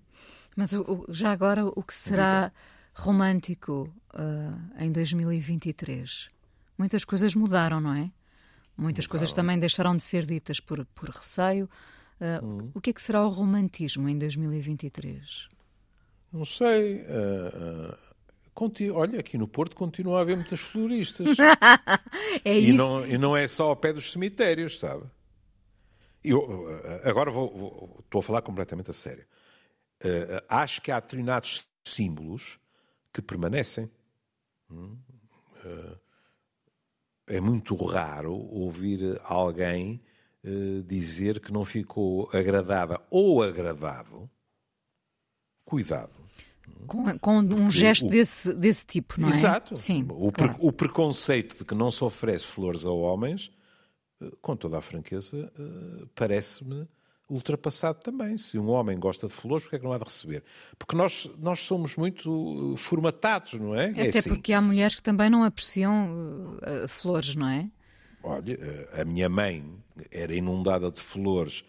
Mas 0.55 0.73
o, 0.73 1.07
já 1.09 1.33
agora, 1.33 1.65
o 1.65 1.83
que 1.83 1.95
será 1.95 2.53
romântico 2.95 3.93
uh, 4.15 4.83
em 4.83 4.93
2023. 4.93 6.31
Muitas 6.77 7.05
coisas 7.05 7.35
mudaram, 7.35 7.81
não 7.81 7.95
é? 7.95 8.11
Muitas 8.77 9.07
coisas 9.07 9.33
também 9.33 9.59
deixaram 9.59 9.97
de 9.97 10.03
ser 10.03 10.27
ditas 10.27 10.61
por, 10.61 10.85
por 10.87 11.09
receio. 11.09 11.69
Uh, 12.21 12.45
hum. 12.45 12.71
O 12.75 12.81
que 12.81 12.91
é 12.91 12.93
que 12.93 13.03
será 13.03 13.25
o 13.25 13.29
romantismo 13.29 14.09
em 14.09 14.19
2023? 14.19 15.49
Não 16.33 16.45
sei. 16.45 17.03
Uh, 17.03 17.97
uh, 18.55 18.95
olha, 18.95 19.21
aqui 19.21 19.39
no 19.39 19.49
Porto 19.49 19.77
continua 19.77 20.19
a 20.19 20.23
haver 20.23 20.37
muitas 20.37 20.61
floristas. 20.61 21.37
é 22.45 22.59
e 22.59 22.69
isso. 22.69 22.77
Não, 22.77 23.07
e 23.07 23.19
não 23.19 23.37
é 23.37 23.47
só 23.47 23.69
ao 23.69 23.77
pé 23.77 23.93
dos 23.93 24.13
cemitérios, 24.13 24.79
sabe? 24.79 25.05
Eu, 26.25 26.67
agora 27.03 27.31
vou, 27.31 27.51
vou, 27.57 27.97
estou 28.05 28.21
a 28.21 28.23
falar 28.23 28.43
completamente 28.43 28.91
a 28.91 28.93
sério. 28.93 29.27
acho 30.49 30.81
que 30.81 30.93
há 30.93 31.01
determinados 31.01 31.67
símbolos 31.83 32.61
que 33.13 33.21
permanecem. 33.21 33.91
É 37.27 37.41
muito 37.41 37.75
raro 37.85 38.35
ouvir 38.35 39.21
alguém 39.25 40.01
eh, 40.45 40.83
dizer 40.85 41.39
que 41.39 41.53
não 41.53 41.65
ficou 41.65 42.29
agradada 42.33 43.01
ou 43.09 43.43
agradado. 43.43 44.29
Cuidado. 45.65 46.11
Com, 46.87 47.19
com 47.19 47.39
um 47.39 47.71
gesto 47.71 48.07
o, 48.07 48.11
desse, 48.11 48.53
desse 48.53 48.87
tipo, 48.87 49.21
não 49.21 49.29
exato. 49.29 49.75
é? 49.75 49.77
Exato. 49.77 50.15
O, 50.15 50.33
claro. 50.33 50.57
o 50.59 50.73
preconceito 50.73 51.59
de 51.59 51.65
que 51.65 51.75
não 51.75 51.91
se 51.91 52.03
oferece 52.05 52.45
flores 52.45 52.85
a 52.85 52.91
homens, 52.91 53.51
eh, 54.21 54.31
com 54.41 54.57
toda 54.57 54.79
a 54.79 54.81
franqueza, 54.81 55.51
eh, 55.59 56.05
parece-me 56.15 56.87
ultrapassado 57.29 57.99
também. 58.01 58.37
Se 58.37 58.59
um 58.59 58.69
homem 58.69 58.99
gosta 58.99 59.27
de 59.27 59.33
flores, 59.33 59.65
porque 59.65 59.77
é 59.77 59.79
que 59.79 59.85
não 59.85 59.93
há 59.93 59.99
de 59.99 60.05
receber? 60.05 60.43
Porque 60.79 60.95
nós, 60.95 61.31
nós 61.39 61.61
somos 61.61 61.97
muito 61.97 62.73
uh, 62.73 62.77
formatados, 62.77 63.55
não 63.55 63.75
é? 63.75 63.91
Até 63.91 64.07
é 64.07 64.09
assim. 64.09 64.29
porque 64.29 64.53
há 64.53 64.61
mulheres 64.61 64.95
que 64.95 65.03
também 65.03 65.31
não 65.31 65.43
apreciam 65.43 66.59
uh, 66.59 66.89
flores, 66.89 67.35
não 67.35 67.49
é? 67.49 67.71
Olha, 68.23 68.59
a 69.01 69.05
minha 69.05 69.29
mãe 69.29 69.65
era 70.11 70.35
inundada 70.35 70.91
de 70.91 71.01
flores, 71.01 71.65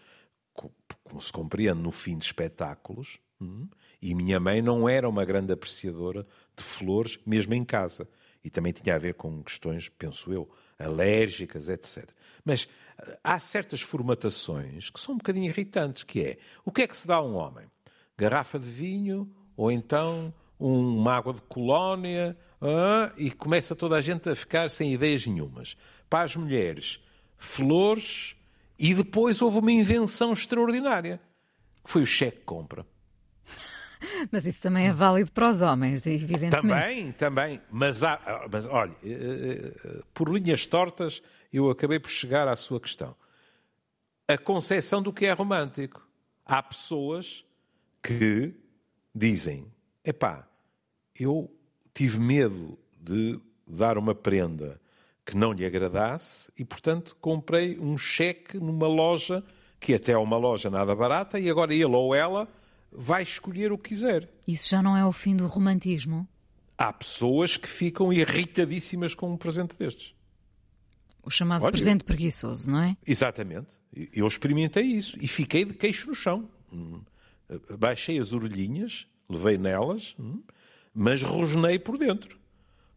como 0.53 1.21
se 1.21 1.31
compreende, 1.31 1.81
no 1.81 1.91
fim 1.91 2.17
de 2.17 2.25
espetáculos, 2.25 3.17
hum? 3.41 3.67
E 4.03 4.13
minha 4.13 4.37
mãe 4.37 4.61
não 4.61 4.89
era 4.89 5.07
uma 5.07 5.23
grande 5.23 5.53
apreciadora 5.53 6.27
de 6.57 6.61
flores, 6.61 7.17
mesmo 7.25 7.53
em 7.53 7.63
casa. 7.63 8.05
E 8.43 8.49
também 8.49 8.73
tinha 8.73 8.95
a 8.95 8.99
ver 8.99 9.13
com 9.13 9.41
questões, 9.41 9.87
penso 9.87 10.33
eu, 10.33 10.49
alérgicas, 10.77 11.69
etc. 11.69 12.09
Mas 12.43 12.67
há 13.23 13.39
certas 13.39 13.79
formatações 13.79 14.89
que 14.89 14.99
são 14.99 15.15
um 15.15 15.17
bocadinho 15.17 15.45
irritantes, 15.45 16.03
que 16.03 16.21
é, 16.21 16.37
o 16.65 16.71
que 16.71 16.81
é 16.81 16.87
que 16.87 16.97
se 16.97 17.07
dá 17.07 17.15
a 17.15 17.23
um 17.23 17.35
homem? 17.35 17.65
Garrafa 18.17 18.59
de 18.59 18.69
vinho 18.69 19.33
ou 19.55 19.71
então 19.71 20.33
uma 20.59 21.15
água 21.15 21.33
de 21.33 21.41
colónia 21.43 22.37
ah, 22.61 23.09
e 23.17 23.31
começa 23.31 23.73
toda 23.73 23.95
a 23.95 24.01
gente 24.01 24.29
a 24.29 24.35
ficar 24.35 24.69
sem 24.69 24.93
ideias 24.93 25.25
nenhumas. 25.25 25.77
Para 26.09 26.25
as 26.25 26.35
mulheres, 26.35 26.99
flores 27.37 28.35
e 28.77 28.93
depois 28.93 29.41
houve 29.41 29.59
uma 29.59 29.71
invenção 29.71 30.33
extraordinária, 30.33 31.21
que 31.81 31.89
foi 31.89 32.01
o 32.01 32.05
cheque-compra. 32.05 32.85
Mas 34.31 34.45
isso 34.45 34.61
também 34.61 34.87
é 34.87 34.93
válido 34.93 35.31
para 35.31 35.49
os 35.49 35.61
homens, 35.61 36.05
evidentemente. 36.05 36.51
Também, 36.51 37.11
também. 37.11 37.61
Mas, 37.71 38.03
há, 38.03 38.47
mas 38.51 38.67
olha, 38.67 38.95
eh, 39.03 39.09
eh, 39.09 39.73
eh, 39.85 40.01
por 40.13 40.29
linhas 40.29 40.65
tortas, 40.65 41.21
eu 41.51 41.69
acabei 41.69 41.99
por 41.99 42.09
chegar 42.09 42.47
à 42.47 42.55
sua 42.55 42.79
questão. 42.79 43.15
A 44.27 44.37
concepção 44.37 45.01
do 45.01 45.11
que 45.11 45.25
é 45.25 45.31
romântico. 45.31 46.07
Há 46.45 46.61
pessoas 46.61 47.45
que 48.01 48.53
dizem: 49.13 49.71
epá, 50.03 50.47
eu 51.17 51.49
tive 51.93 52.19
medo 52.19 52.77
de 52.99 53.39
dar 53.67 53.97
uma 53.97 54.13
prenda 54.15 54.81
que 55.25 55.37
não 55.37 55.53
lhe 55.53 55.65
agradasse 55.65 56.51
e, 56.57 56.65
portanto, 56.65 57.15
comprei 57.21 57.79
um 57.79 57.97
cheque 57.97 58.57
numa 58.57 58.87
loja 58.87 59.43
que 59.79 59.93
até 59.93 60.13
é 60.13 60.17
uma 60.17 60.37
loja 60.37 60.69
nada 60.69 60.95
barata 60.95 61.39
e 61.39 61.49
agora 61.49 61.73
ele 61.73 61.85
ou 61.85 62.13
ela 62.13 62.47
vai 62.95 63.23
escolher 63.23 63.71
o 63.71 63.77
que 63.77 63.89
quiser. 63.89 64.29
Isso 64.47 64.69
já 64.69 64.81
não 64.81 64.95
é 64.95 65.05
o 65.05 65.11
fim 65.11 65.35
do 65.35 65.47
romantismo? 65.47 66.27
Há 66.77 66.91
pessoas 66.91 67.57
que 67.57 67.67
ficam 67.67 68.11
irritadíssimas 68.11 69.13
com 69.13 69.31
um 69.31 69.37
presente 69.37 69.77
destes. 69.77 70.13
O 71.21 71.29
chamado 71.29 71.63
Olha, 71.63 71.71
presente 71.71 72.03
preguiçoso, 72.03 72.69
não 72.69 72.81
é? 72.81 72.97
Exatamente. 73.05 73.69
Eu 74.13 74.27
experimentei 74.27 74.83
isso 74.83 75.17
e 75.21 75.27
fiquei 75.27 75.63
de 75.63 75.73
queixo 75.73 76.07
no 76.07 76.15
chão. 76.15 76.49
Hum. 76.71 77.01
Baixei 77.79 78.19
as 78.19 78.33
orelhinhas, 78.33 79.07
levei 79.29 79.57
nelas, 79.57 80.15
hum, 80.19 80.41
mas 80.93 81.21
rosnei 81.21 81.79
por 81.79 81.97
dentro. 81.97 82.37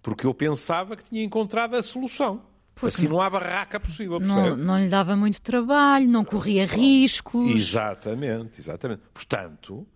Porque 0.03 0.27
eu 0.27 0.35
pensava 0.35 0.97
que 0.97 1.05
tinha 1.05 1.23
encontrado 1.23 1.77
a 1.77 1.83
solução. 1.83 2.45
Porque 2.77 2.95
assim 2.95 3.09
não 3.09 3.23
há 3.23 3.31
barraca 3.31 3.81
possível, 3.81 4.21
não, 4.21 4.55
não, 4.55 4.79
lhe 4.79 4.91
dava 4.91 5.17
muito 5.17 5.41
trabalho, 5.41 6.07
não 6.07 6.23
corria 6.23 6.67
riscos. 6.67 7.51
Exatamente, 7.51 8.61
exatamente. 8.61 9.01
Portanto, 9.15 9.87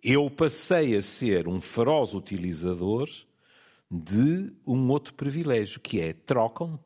eu 0.00 0.30
passei 0.30 0.96
a 0.96 1.02
ser 1.02 1.48
um 1.48 1.60
feroz 1.60 2.14
utilizador 2.14 3.08
de 3.90 4.54
um 4.64 4.88
outro 4.90 5.12
privilégio, 5.14 5.80
que 5.80 6.00
é 6.00 6.12
trocam 6.12 6.78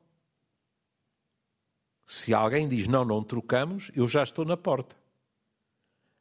Se 2.06 2.32
alguém 2.32 2.66
diz 2.66 2.88
não, 2.88 3.04
não 3.04 3.22
trocamos, 3.22 3.90
eu 3.94 4.08
já 4.08 4.22
estou 4.22 4.46
na 4.46 4.56
porta. 4.56 4.96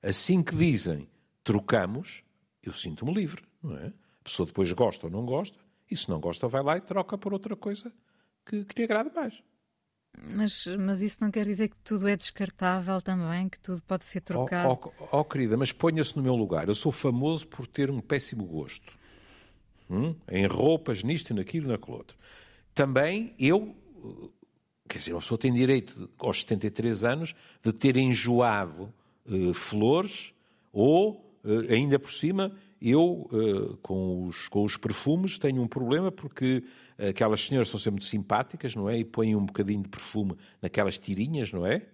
Assim 0.02 0.44
que 0.44 0.54
dizem 0.54 1.08
trocamos, 1.46 2.26
eu 2.62 2.74
sinto-me 2.74 3.14
livre, 3.14 3.42
não 3.64 3.78
é? 3.78 3.88
A 3.88 4.24
pessoa 4.26 4.46
depois 4.46 4.70
gosta 4.74 5.08
ou 5.08 5.12
não 5.12 5.26
gosta, 5.26 5.58
e 5.90 5.96
se 5.96 6.10
não 6.10 6.20
gosta, 6.20 6.46
vai 6.50 6.62
lá 6.62 6.76
e 6.76 6.82
troca 6.82 7.18
por 7.18 7.32
outra 7.32 7.56
coisa 7.56 7.90
que, 8.46 8.66
que 8.66 8.76
lhe 8.78 8.84
agrade 8.84 9.12
mais. 9.14 9.42
Mas, 10.22 10.68
mas 10.80 11.02
isso 11.02 11.18
não 11.22 11.32
quer 11.32 11.46
dizer 11.46 11.70
que 11.70 11.76
tudo 11.84 12.08
é 12.08 12.16
descartável 12.16 13.02
também, 13.02 13.50
que 13.50 13.60
tudo 13.60 13.82
pode 13.84 14.06
ser 14.06 14.22
trocado. 14.22 14.70
Oh, 14.70 14.92
oh, 15.00 15.20
oh 15.20 15.26
querida, 15.26 15.58
mas 15.58 15.72
ponha-se 15.72 16.16
no 16.16 16.24
meu 16.24 16.36
lugar. 16.36 16.68
Eu 16.68 16.76
sou 16.76 16.92
famoso 16.92 17.48
por 17.48 17.66
ter 17.66 17.90
um 17.90 18.00
péssimo 18.00 18.46
gosto. 18.46 18.98
Hum? 19.90 20.16
Em 20.30 20.46
roupas, 20.46 21.04
nisto 21.04 21.32
e 21.32 21.34
naquilo 21.34 21.68
e 21.68 21.72
naquilo 21.72 21.98
outro. 21.98 22.18
Também 22.74 23.34
eu, 23.40 23.76
quer 24.88 25.00
dizer, 25.00 25.14
uma 25.14 25.20
pessoa 25.20 25.38
tem 25.38 25.54
direito, 25.54 26.10
aos 26.20 26.42
73 26.42 27.04
anos, 27.04 27.36
de 27.62 27.74
ter 27.74 27.98
enjoado 27.98 28.94
uh, 29.26 29.54
flores 29.54 30.34
ou, 30.72 31.38
uh, 31.44 31.72
ainda 31.72 32.00
por 32.00 32.12
cima, 32.12 32.56
eu, 32.82 33.28
uh, 33.32 33.78
com, 33.78 34.28
os, 34.28 34.48
com 34.48 34.64
os 34.64 34.78
perfumes, 34.78 35.38
tenho 35.38 35.62
um 35.62 35.68
problema 35.68 36.12
porque 36.12 36.64
aquelas 37.10 37.44
senhoras 37.44 37.70
são 37.70 37.80
sempre 37.80 38.04
simpáticas, 38.04 38.76
não 38.76 38.90
é? 38.90 38.98
E 38.98 39.06
põem 39.06 39.36
um 39.36 39.46
bocadinho 39.46 39.84
de 39.84 39.90
perfume 39.90 40.38
naquelas 40.62 40.98
tirinhas, 40.98 41.52
não 41.52 41.66
é? 41.66 41.86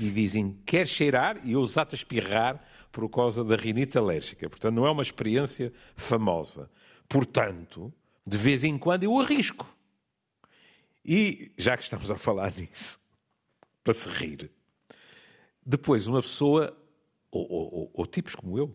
E 0.00 0.10
dizem, 0.10 0.58
quer 0.66 0.86
cheirar? 0.86 1.40
E 1.44 1.52
eu 1.52 1.60
os 1.60 1.76
ato 1.78 1.94
a 1.94 1.96
espirrar 1.96 2.62
por 2.90 3.08
causa 3.08 3.44
da 3.44 3.56
rinite 3.56 3.96
alérgica. 3.96 4.48
Portanto, 4.48 4.74
não 4.74 4.86
é 4.86 4.90
uma 4.90 5.02
experiência 5.02 5.72
famosa. 5.94 6.70
Portanto, 7.08 7.92
de 8.26 8.36
vez 8.36 8.64
em 8.64 8.78
quando 8.78 9.04
eu 9.04 9.18
arrisco. 9.20 9.66
E, 11.04 11.52
já 11.58 11.76
que 11.76 11.84
estamos 11.84 12.10
a 12.10 12.16
falar 12.16 12.52
nisso, 12.56 12.98
para 13.82 13.92
se 13.92 14.08
rir, 14.08 14.50
depois 15.64 16.06
uma 16.06 16.22
pessoa, 16.22 16.76
ou, 17.30 17.50
ou, 17.50 17.90
ou 17.92 18.06
tipos 18.06 18.34
como 18.34 18.58
eu, 18.58 18.74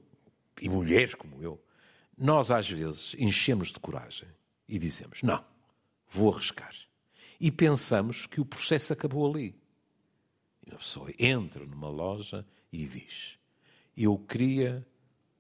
e 0.62 0.70
mulheres 0.70 1.16
como 1.16 1.42
eu, 1.42 1.62
nós 2.18 2.52
às 2.52 2.70
vezes 2.70 3.16
enchemos 3.18 3.70
de 3.70 3.80
coragem 3.80 4.28
e 4.70 4.78
dizemos: 4.78 5.24
Não, 5.24 5.44
vou 6.08 6.32
arriscar. 6.32 6.74
E 7.42 7.52
pensamos 7.52 8.28
que 8.28 8.40
o 8.40 8.46
processo 8.46 8.94
acabou 8.94 9.30
ali. 9.30 9.56
E 10.66 10.70
uma 10.70 10.78
pessoa 10.78 11.10
entra 11.18 11.66
numa 11.66 11.90
loja 11.90 12.46
e 12.72 12.86
diz: 12.86 13.38
Eu 13.98 14.18
queria 14.18 14.86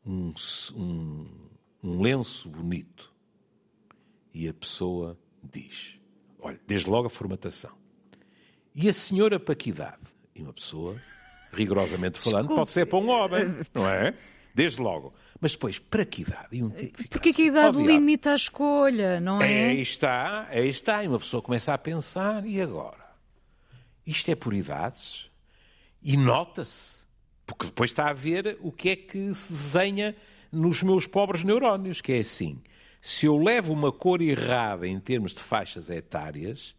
um, 0.05 0.33
um, 0.75 1.27
um 1.83 2.01
lenço 2.01 2.50
bonito. 2.50 3.13
E 4.33 4.48
a 4.48 4.53
pessoa 4.53 5.17
diz: 5.43 6.00
Olha, 6.39 6.59
desde 6.65 6.89
logo 6.89 7.07
a 7.07 7.09
formatação. 7.09 7.77
E 8.74 8.89
a 8.89 8.93
senhora 8.93 9.39
para 9.39 9.55
que 9.55 9.69
idade? 9.69 10.01
E 10.33 10.41
uma 10.41 10.53
pessoa, 10.53 11.00
rigorosamente 11.51 12.19
falando, 12.19 12.43
Desculpe. 12.48 12.62
pode 12.62 12.71
ser 12.71 12.86
para 12.86 13.00
um 13.00 13.09
homem, 13.09 13.65
não 13.74 13.88
é? 13.88 14.15
Desde 14.60 14.82
logo. 14.82 15.13
Mas 15.39 15.54
depois, 15.54 15.80
para 15.80 16.04
que 16.04 16.24
idade? 16.24 16.48
E 16.51 16.62
um 16.62 16.70
tipo 16.70 17.08
Porque 17.08 17.30
assim, 17.30 17.44
que 17.44 17.48
idade 17.48 17.82
limita 17.82 18.34
a 18.34 18.36
escolha, 18.36 19.22
não 19.22 19.42
é? 19.42 19.70
Aí 19.70 19.82
está, 19.82 20.48
aí 20.50 20.68
está. 20.68 21.01
E 21.01 21.08
uma 21.08 21.18
pessoa 21.18 21.42
começa 21.42 21.74
a 21.74 21.78
pensar, 21.78 22.46
e 22.46 22.60
agora? 22.60 23.10
Isto 24.06 24.32
é 24.32 24.36
por 24.36 24.54
idades? 24.54 25.32
E 26.04 26.18
nota-se. 26.18 27.04
Porque 27.46 27.68
depois 27.68 27.89
está 27.89 28.10
a 28.10 28.13
ver 28.13 28.58
o 28.60 28.70
que 28.70 28.89
é 28.89 28.96
que 28.98 29.34
se 29.34 29.54
desenha 29.54 30.13
nos 30.51 30.84
meus 30.84 31.08
pobres 31.08 31.42
neurónios, 31.42 32.01
que 32.01 32.12
é 32.12 32.20
assim. 32.20 32.62
Se 33.00 33.25
eu 33.25 33.38
levo 33.42 33.72
uma 33.72 33.94
cor 33.94 34.22
errada 34.22 34.86
em 34.86 35.00
termos 35.00 35.34
de 35.34 35.39
faixas 35.39 35.89
etárias, 35.89 36.75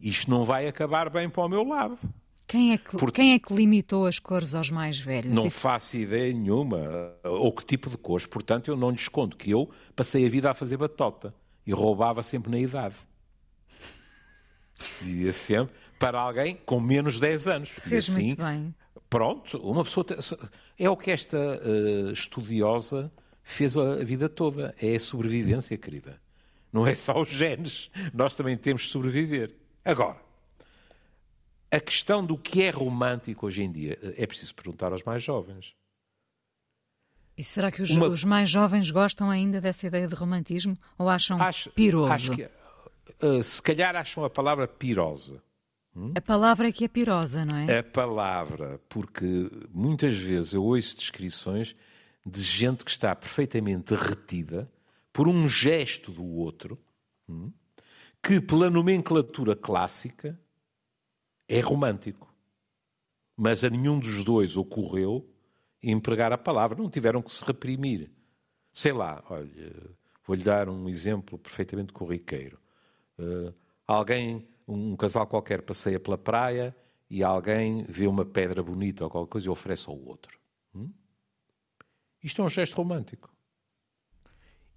isto 0.00 0.30
não 0.30 0.44
vai 0.44 0.66
acabar 0.66 1.10
bem 1.10 1.28
para 1.28 1.44
o 1.44 1.48
meu 1.48 1.62
lado. 1.62 1.98
Quem 2.48 2.72
é, 2.72 2.78
que, 2.78 2.96
Porque... 2.96 3.20
quem 3.20 3.34
é 3.34 3.38
que 3.38 3.52
limitou 3.52 4.06
as 4.06 4.18
cores 4.18 4.54
aos 4.54 4.70
mais 4.70 4.98
velhos? 4.98 5.30
Não 5.30 5.46
Isso... 5.46 5.60
faço 5.60 5.98
ideia 5.98 6.32
nenhuma. 6.32 7.14
Ou 7.22 7.52
que 7.52 7.62
tipo 7.62 7.90
de 7.90 7.98
cores. 7.98 8.24
Portanto, 8.24 8.68
eu 8.68 8.76
não 8.76 8.90
lhes 8.90 9.06
conto 9.06 9.36
que 9.36 9.50
eu 9.50 9.68
passei 9.94 10.24
a 10.24 10.28
vida 10.30 10.50
a 10.50 10.54
fazer 10.54 10.78
batota. 10.78 11.34
E 11.66 11.72
roubava 11.72 12.22
sempre 12.22 12.50
na 12.50 12.58
idade. 12.58 12.94
Dizia 15.02 15.32
sempre 15.34 15.74
para 15.98 16.18
alguém 16.18 16.58
com 16.64 16.80
menos 16.80 17.14
de 17.14 17.20
10 17.20 17.48
anos. 17.48 17.68
Fez 17.68 18.08
e 18.08 18.10
assim, 18.10 18.26
muito 18.28 18.42
bem. 18.42 18.74
Pronto, 19.10 19.58
uma 19.58 19.84
pessoa. 19.84 20.06
É 20.78 20.88
o 20.88 20.96
que 20.96 21.10
esta 21.10 21.36
uh, 21.36 22.10
estudiosa 22.12 23.12
fez 23.42 23.76
a 23.76 23.96
vida 23.96 24.26
toda. 24.26 24.74
É 24.80 24.94
a 24.94 25.00
sobrevivência, 25.00 25.76
querida. 25.76 26.18
Não 26.72 26.86
é 26.86 26.94
só 26.94 27.20
os 27.20 27.28
genes. 27.28 27.90
Nós 28.14 28.34
também 28.34 28.56
temos 28.56 28.82
de 28.82 28.88
sobreviver. 28.88 29.54
Agora, 29.84 30.16
a 31.70 31.80
questão 31.80 32.24
do 32.24 32.36
que 32.36 32.62
é 32.62 32.70
romântico 32.70 33.46
hoje 33.46 33.62
em 33.62 33.70
dia 33.70 33.98
é 34.16 34.26
preciso 34.26 34.54
perguntar 34.54 34.92
aos 34.92 35.02
mais 35.02 35.22
jovens. 35.22 35.74
E 37.36 37.44
será 37.44 37.70
que 37.70 37.80
os, 37.80 37.90
Uma... 37.90 38.08
os 38.08 38.24
mais 38.24 38.50
jovens 38.50 38.90
gostam 38.90 39.30
ainda 39.30 39.60
dessa 39.60 39.86
ideia 39.86 40.08
de 40.08 40.14
romantismo 40.14 40.76
ou 40.98 41.08
acham 41.08 41.40
acho, 41.40 41.70
piroso? 41.70 42.12
Acho 42.12 42.32
que, 42.32 42.48
uh, 43.22 43.42
se 43.42 43.62
calhar 43.62 43.94
acham 43.94 44.24
a 44.24 44.30
palavra 44.30 44.66
pirosa. 44.66 45.40
Hum? 45.94 46.12
A 46.16 46.20
palavra 46.20 46.68
é 46.68 46.72
que 46.72 46.84
é 46.84 46.88
pirosa, 46.88 47.44
não 47.44 47.56
é? 47.58 47.78
A 47.78 47.82
palavra, 47.82 48.80
porque 48.88 49.48
muitas 49.72 50.16
vezes 50.16 50.54
eu 50.54 50.64
ouço 50.64 50.96
descrições 50.96 51.76
de 52.26 52.42
gente 52.42 52.84
que 52.84 52.90
está 52.90 53.14
perfeitamente 53.14 53.94
retida 53.94 54.70
por 55.12 55.28
um 55.28 55.48
gesto 55.48 56.10
do 56.10 56.24
outro, 56.24 56.78
hum, 57.28 57.52
que 58.22 58.40
pela 58.40 58.68
nomenclatura 58.68 59.54
clássica 59.54 60.38
é 61.48 61.60
romântico. 61.60 62.32
Mas 63.36 63.64
a 63.64 63.70
nenhum 63.70 63.98
dos 63.98 64.24
dois 64.24 64.56
ocorreu 64.56 65.28
empregar 65.82 66.32
a 66.32 66.38
palavra, 66.38 66.76
não 66.76 66.90
tiveram 66.90 67.22
que 67.22 67.32
se 67.32 67.44
reprimir. 67.44 68.10
Sei 68.72 68.92
lá, 68.92 69.22
olha, 69.30 69.72
vou-lhe 70.26 70.42
dar 70.42 70.68
um 70.68 70.88
exemplo 70.88 71.38
perfeitamente 71.38 71.92
corriqueiro. 71.92 72.58
Uh, 73.18 73.54
alguém, 73.86 74.46
um 74.66 74.96
casal 74.96 75.26
qualquer 75.26 75.62
passeia 75.62 75.98
pela 75.98 76.18
praia 76.18 76.74
e 77.08 77.22
alguém 77.22 77.84
vê 77.84 78.06
uma 78.06 78.24
pedra 78.24 78.62
bonita 78.62 79.04
ou 79.04 79.10
qualquer 79.10 79.30
coisa 79.30 79.46
e 79.46 79.50
oferece 79.50 79.88
ao 79.88 79.96
outro. 79.96 80.38
Hum? 80.74 80.90
Isto 82.22 82.42
é 82.42 82.44
um 82.44 82.50
gesto 82.50 82.76
romântico. 82.76 83.32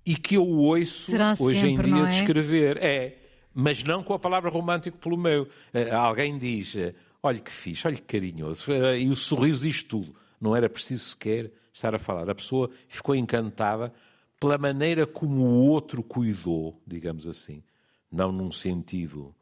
E 0.06 0.16
que 0.16 0.36
eu 0.36 0.48
ouço 0.48 1.12
Será 1.12 1.36
hoje 1.40 1.62
sempre, 1.62 1.90
em 1.90 1.94
dia 1.94 2.04
é? 2.04 2.08
descrever. 2.08 2.78
É, 2.78 3.21
mas 3.54 3.84
não 3.84 4.04
com 4.04 4.14
a 4.14 4.20
palavra 4.20 4.50
romântico 4.50 4.98
pelo 4.98 5.18
meio. 5.18 5.44
Uh, 5.74 5.96
alguém 5.96 6.38
diz, 6.38 6.76
uh, 6.76 6.94
olha 7.22 7.40
que 7.40 7.52
fixe, 7.52 7.86
olha 7.88 7.96
que 7.96 8.02
carinhoso, 8.04 8.72
uh, 8.72 8.96
e 8.96 9.10
o 9.10 9.16
sorriso 9.16 9.62
diz 9.62 9.84
tudo. 9.84 10.16
Não 10.40 10.56
era 10.56 10.70
preciso 10.70 11.04
sequer 11.04 11.52
estar 11.74 11.94
a 11.94 12.00
falar. 12.00 12.30
A 12.30 12.36
pessoa 12.36 12.70
ficou 12.88 13.16
encantada 13.16 13.94
pela 14.40 14.58
maneira 14.58 15.06
como 15.06 15.44
o 15.44 15.68
outro 15.68 16.02
cuidou, 16.02 16.82
digamos 16.86 17.28
assim. 17.28 17.64
Não 18.12 18.32
num 18.32 18.52
sentido 18.52 19.34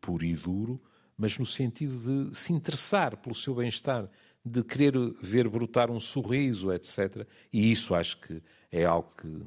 puro 0.00 0.24
e 0.24 0.34
duro, 0.34 0.80
mas 1.16 1.38
no 1.38 1.46
sentido 1.46 2.28
de 2.28 2.36
se 2.36 2.52
interessar 2.52 3.16
pelo 3.18 3.34
seu 3.34 3.54
bem-estar, 3.54 4.08
de 4.44 4.62
querer 4.62 4.94
ver 5.22 5.48
brotar 5.48 5.90
um 5.90 6.00
sorriso, 6.00 6.72
etc. 6.72 7.26
E 7.52 7.70
isso 7.70 7.94
acho 7.94 8.18
que 8.18 8.42
é 8.72 8.84
algo 8.84 9.10
que 9.16 9.42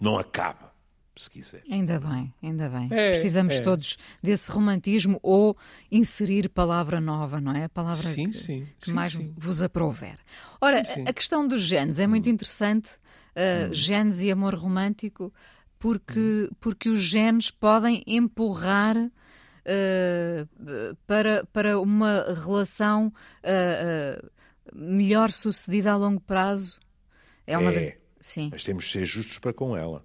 não 0.00 0.18
acaba 0.18 0.73
se 1.16 1.30
quiser. 1.30 1.62
Ainda 1.70 2.00
bem, 2.00 2.32
ainda 2.42 2.68
bem. 2.68 2.88
É, 2.90 3.10
Precisamos 3.10 3.54
é. 3.54 3.60
todos 3.60 3.96
desse 4.22 4.50
romantismo 4.50 5.18
ou 5.22 5.56
inserir 5.90 6.48
palavra 6.48 7.00
nova, 7.00 7.40
não 7.40 7.52
é? 7.52 7.64
A 7.64 7.68
palavra 7.68 8.10
sim, 8.10 8.30
que, 8.30 8.36
sim, 8.36 8.66
que 8.80 8.86
sim, 8.86 8.92
mais 8.92 9.14
vos 9.36 9.62
aprouver. 9.62 10.18
Ora, 10.60 10.82
a 11.06 11.12
questão 11.12 11.46
dos 11.46 11.62
genes 11.62 12.00
é 12.00 12.06
muito 12.06 12.28
hum. 12.28 12.32
interessante, 12.32 12.90
uh, 12.90 13.70
hum. 13.70 13.74
genes 13.74 14.22
e 14.22 14.30
amor 14.30 14.54
romântico, 14.54 15.32
porque, 15.78 16.48
hum. 16.50 16.56
porque 16.60 16.88
os 16.88 17.00
genes 17.00 17.50
podem 17.50 18.02
empurrar 18.06 18.96
uh, 18.96 20.96
para, 21.06 21.46
para 21.52 21.80
uma 21.80 22.34
relação 22.44 23.12
uh, 23.44 24.30
melhor 24.74 25.30
sucedida 25.30 25.92
a 25.92 25.96
longo 25.96 26.20
prazo. 26.20 26.80
É, 27.46 27.56
uma 27.56 27.70
é 27.70 27.90
de... 27.90 27.98
Sim. 28.20 28.48
mas 28.50 28.64
temos 28.64 28.86
de 28.86 28.92
ser 28.92 29.04
justos 29.04 29.38
para 29.38 29.52
com 29.52 29.76
ela. 29.76 30.04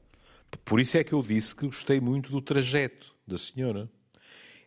Por 0.65 0.79
isso 0.79 0.97
é 0.97 1.03
que 1.03 1.13
eu 1.13 1.21
disse 1.21 1.55
que 1.55 1.65
gostei 1.65 1.99
muito 1.99 2.31
do 2.31 2.41
trajeto 2.41 3.15
da 3.25 3.37
senhora. 3.37 3.89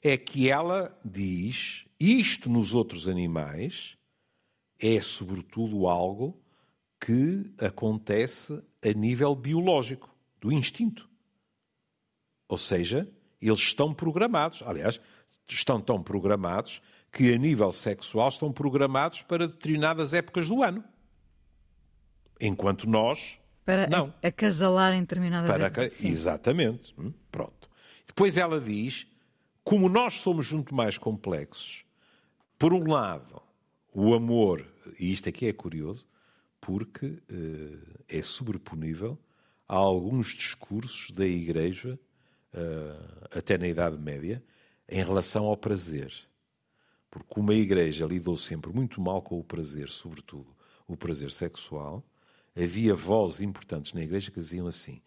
É 0.03 0.17
que 0.17 0.49
ela 0.49 0.99
diz 1.05 1.85
isto 1.99 2.51
nos 2.51 2.75
outros 2.75 3.07
animais 3.07 3.97
é 4.81 5.01
sobretudo 5.01 5.87
algo 5.87 6.43
que 7.01 7.53
acontece 7.59 8.63
a 8.85 8.93
nível 8.93 9.35
biológico, 9.35 10.13
do 10.41 10.53
instinto. 10.53 11.09
Ou 12.49 12.59
seja, 12.59 13.09
eles 13.41 13.61
estão 13.61 13.95
programados, 13.95 14.63
aliás, 14.63 15.01
estão 15.49 15.81
tão 15.81 16.03
programados 16.03 16.83
que 17.13 17.33
a 17.33 17.39
nível 17.39 17.71
sexual 17.71 18.29
estão 18.29 18.53
programados 18.53 19.23
para 19.23 19.47
determinadas 19.47 20.15
épocas 20.15 20.49
do 20.49 20.63
ano. 20.63 20.83
Enquanto 22.41 22.89
nós 22.89 23.39
para 23.65 23.87
não. 23.87 24.13
acasalar 24.23 24.95
em 24.95 25.01
determinadas 25.01 25.51
para. 25.51 25.85
Exatamente. 25.85 26.95
Hum, 26.99 27.13
pronto. 27.31 27.71
Depois 28.07 28.37
ela 28.37 28.61
diz 28.61 29.07
como 29.65 29.89
nós 29.89 30.15
somos 30.15 30.53
muito 30.53 30.75
mais 30.75 30.99
complexos, 30.99 31.85
por 32.59 32.73
um 32.73 32.91
lado, 32.91 33.41
o 33.95 34.15
amor, 34.15 34.67
e 34.99 35.13
isto 35.13 35.29
aqui 35.29 35.47
é 35.47 35.53
curioso, 35.53 36.07
porque 36.61 37.07
uh, 37.07 38.03
é 38.09 38.23
sobreponível 38.23 39.19
a 39.69 39.77
alguns 39.77 40.29
discursos 40.35 41.11
da 41.11 41.27
Igreja, 41.27 41.99
uh, 42.55 43.29
até 43.37 43.57
na 43.57 43.69
Idade 43.69 43.99
Média, 43.99 44.43
em 44.89 45.03
relação 45.03 45.45
ao 45.47 45.57
prazer. 45.57 46.13
Porque 47.11 47.39
uma 47.39 47.55
Igreja 47.55 48.07
lidou 48.07 48.37
sempre 48.37 48.73
muito 48.73 49.01
mal 49.01 49.23
com 49.23 49.39
o 49.39 49.45
prazer, 49.45 49.89
sobretudo 49.89 50.55
o 50.87 50.97
prazer 50.97 51.31
sexual, 51.31 52.05
havia 52.57 52.95
vozes 52.95 53.41
importantes 53.41 53.93
na 53.93 54.03
Igreja 54.03 54.31
que 54.31 54.41
diziam 54.41 54.67
assim: 54.67 55.03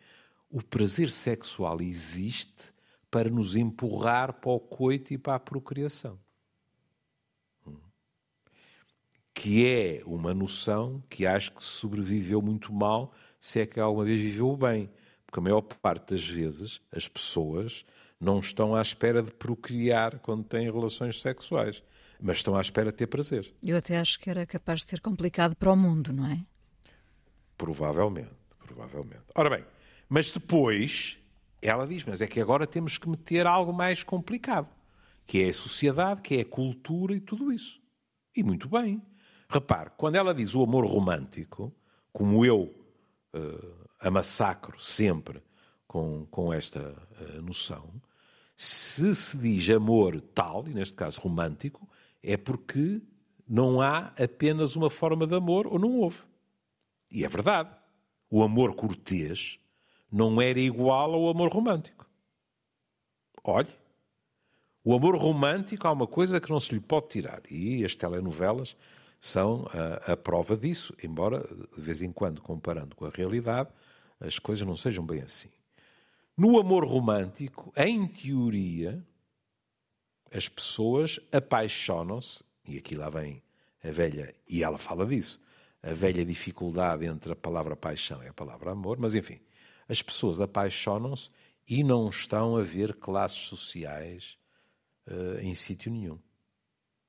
o 0.49 0.61
prazer 0.61 1.09
sexual 1.09 1.81
existe 1.81 2.73
para 3.09 3.29
nos 3.29 3.55
empurrar 3.55 4.33
para 4.33 4.51
o 4.51 4.59
coito 4.59 5.13
e 5.13 5.17
para 5.17 5.35
a 5.35 5.39
procriação. 5.39 6.19
Hum. 7.65 7.77
Que 9.33 9.65
é 9.65 10.01
uma 10.05 10.33
noção 10.33 11.03
que 11.09 11.25
acho 11.25 11.53
que 11.53 11.63
sobreviveu 11.63 12.41
muito 12.41 12.73
mal, 12.73 13.13
se 13.39 13.59
é 13.61 13.65
que 13.65 13.79
alguma 13.79 14.05
vez 14.05 14.19
viveu 14.19 14.55
bem. 14.57 14.89
Porque 15.25 15.39
a 15.39 15.43
maior 15.43 15.61
parte 15.61 16.13
das 16.13 16.27
vezes 16.27 16.81
as 16.91 17.07
pessoas 17.07 17.85
não 18.19 18.39
estão 18.39 18.75
à 18.75 18.81
espera 18.81 19.21
de 19.21 19.31
procriar 19.31 20.19
quando 20.19 20.43
têm 20.43 20.71
relações 20.71 21.19
sexuais, 21.19 21.83
mas 22.19 22.37
estão 22.37 22.55
à 22.55 22.61
espera 22.61 22.91
de 22.91 22.97
ter 22.97 23.07
prazer. 23.07 23.53
Eu 23.61 23.77
até 23.77 23.97
acho 23.97 24.19
que 24.19 24.29
era 24.29 24.45
capaz 24.45 24.81
de 24.81 24.89
ser 24.89 25.01
complicado 25.01 25.55
para 25.55 25.71
o 25.71 25.75
mundo, 25.75 26.13
não 26.13 26.25
é? 26.25 26.45
Provavelmente, 27.57 28.31
provavelmente. 28.59 29.23
Ora 29.33 29.49
bem, 29.49 29.65
mas 30.09 30.31
depois 30.31 31.17
ela 31.61 31.87
diz, 31.87 32.03
mas 32.03 32.21
é 32.21 32.27
que 32.27 32.39
agora 32.39 32.67
temos 32.67 32.97
que 32.97 33.09
meter 33.09 33.47
algo 33.47 33.73
mais 33.73 34.03
complicado, 34.03 34.67
que 35.25 35.43
é 35.43 35.49
a 35.49 35.53
sociedade, 35.53 36.21
que 36.21 36.35
é 36.35 36.41
a 36.41 36.45
cultura 36.45 37.15
e 37.15 37.19
tudo 37.19 37.51
isso. 37.51 37.81
E 38.35 38.43
muito 38.43 38.69
bem. 38.69 39.01
Repare, 39.49 39.91
quando 39.97 40.15
ela 40.15 40.33
diz 40.33 40.53
o 40.53 40.63
amor 40.63 40.85
romântico, 40.85 41.73
como 42.11 42.45
eu 42.45 42.73
uh, 43.33 43.89
a 43.99 44.11
massacro 44.11 44.79
sempre 44.79 45.41
com, 45.87 46.25
com 46.29 46.53
esta 46.53 46.81
uh, 46.81 47.41
noção, 47.41 47.89
se 48.55 49.13
se 49.15 49.37
diz 49.37 49.69
amor 49.69 50.21
tal, 50.33 50.67
e 50.67 50.73
neste 50.73 50.95
caso 50.95 51.19
romântico, 51.21 51.87
é 52.23 52.37
porque 52.37 53.01
não 53.47 53.81
há 53.81 54.13
apenas 54.17 54.75
uma 54.75 54.89
forma 54.89 55.27
de 55.27 55.35
amor 55.35 55.67
ou 55.67 55.77
não 55.77 55.91
houve. 55.97 56.19
E 57.09 57.23
é 57.23 57.27
verdade. 57.27 57.69
O 58.29 58.43
amor 58.43 58.75
cortês 58.75 59.59
não 60.11 60.41
era 60.41 60.59
igual 60.59 61.13
ao 61.13 61.29
amor 61.29 61.51
romântico. 61.51 62.09
Olhe, 63.43 63.69
o 64.83 64.93
amor 64.93 65.15
romântico 65.15 65.87
há 65.87 65.91
uma 65.91 66.07
coisa 66.07 66.39
que 66.39 66.49
não 66.49 66.59
se 66.59 66.73
lhe 66.73 66.79
pode 66.79 67.09
tirar. 67.09 67.41
E 67.49 67.83
as 67.85 67.95
telenovelas 67.95 68.75
são 69.19 69.67
a, 69.71 70.13
a, 70.13 70.17
prova 70.17 70.55
disso, 70.55 70.95
embora 71.03 71.39
de 71.75 71.81
vez 71.81 72.01
em 72.01 72.11
quando, 72.11 72.41
comparando 72.41 72.95
com 72.95 73.05
a 73.05 73.09
realidade, 73.09 73.69
as 74.19 74.39
coisas 74.39 74.65
não 74.65 74.77
sejam 74.77 75.05
bem 75.05 75.21
assim. 75.21 75.49
No 76.37 76.59
amor 76.59 76.85
romântico, 76.85 77.73
em 77.75 78.05
teoria, 78.07 79.03
as 80.31 80.47
pessoas 80.47 81.19
apaixonam-se, 81.31 82.43
e 82.67 82.77
aqui 82.77 82.95
lá 82.95 83.09
vem 83.09 83.41
a 83.83 83.89
velha, 83.89 84.33
e 84.47 84.63
ela 84.63 84.77
fala 84.77 85.05
disso, 85.05 85.39
a 85.85 85.93
velha 85.93 86.25
dificuldade 86.25 87.05
entre 87.05 87.31
a 87.31 87.35
palavra 87.35 87.75
paixão 87.75 88.23
e 88.23 88.27
a 88.27 88.33
palavra 88.33 88.71
amor, 88.71 88.97
mas 88.97 89.13
enfim, 89.13 89.39
as 89.87 90.01
pessoas 90.01 90.41
apaixonam-se 90.41 91.29
e 91.67 91.83
não 91.83 92.09
estão 92.09 92.57
a 92.57 92.63
ver 92.63 92.95
classes 92.95 93.37
sociais 93.39 94.35
uh, 95.07 95.39
em 95.41 95.53
sítio 95.53 95.91
nenhum. 95.91 96.19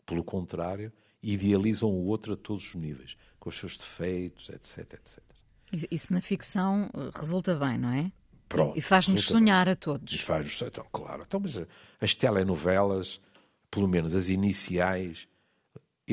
Pelo 0.04 0.22
contrário, 0.22 0.92
idealizam 1.22 1.90
o 1.90 2.04
outro 2.04 2.34
a 2.34 2.36
todos 2.36 2.68
os 2.68 2.74
níveis, 2.74 3.16
com 3.40 3.48
os 3.48 3.56
seus 3.56 3.78
defeitos, 3.78 4.50
etc, 4.50 4.92
etc. 4.92 5.22
Isso 5.90 6.12
na 6.12 6.20
ficção 6.20 6.88
eh, 6.94 7.10
resulta 7.12 7.56
bem, 7.56 7.76
não 7.76 7.88
é? 7.88 8.12
Pronto, 8.48 8.78
e 8.78 8.80
faz-nos 8.80 9.24
sonhar 9.24 9.66
bem. 9.66 9.72
a 9.72 9.76
todos. 9.76 10.14
E 10.14 10.18
faz 10.18 10.62
então, 10.62 10.86
claro. 10.92 11.24
Então, 11.26 11.40
mas 11.40 11.58
eh, 11.58 11.66
as 12.00 12.14
telenovelas, 12.14 13.20
pelo 13.68 13.88
menos 13.88 14.14
as 14.14 14.28
iniciais, 14.28 15.26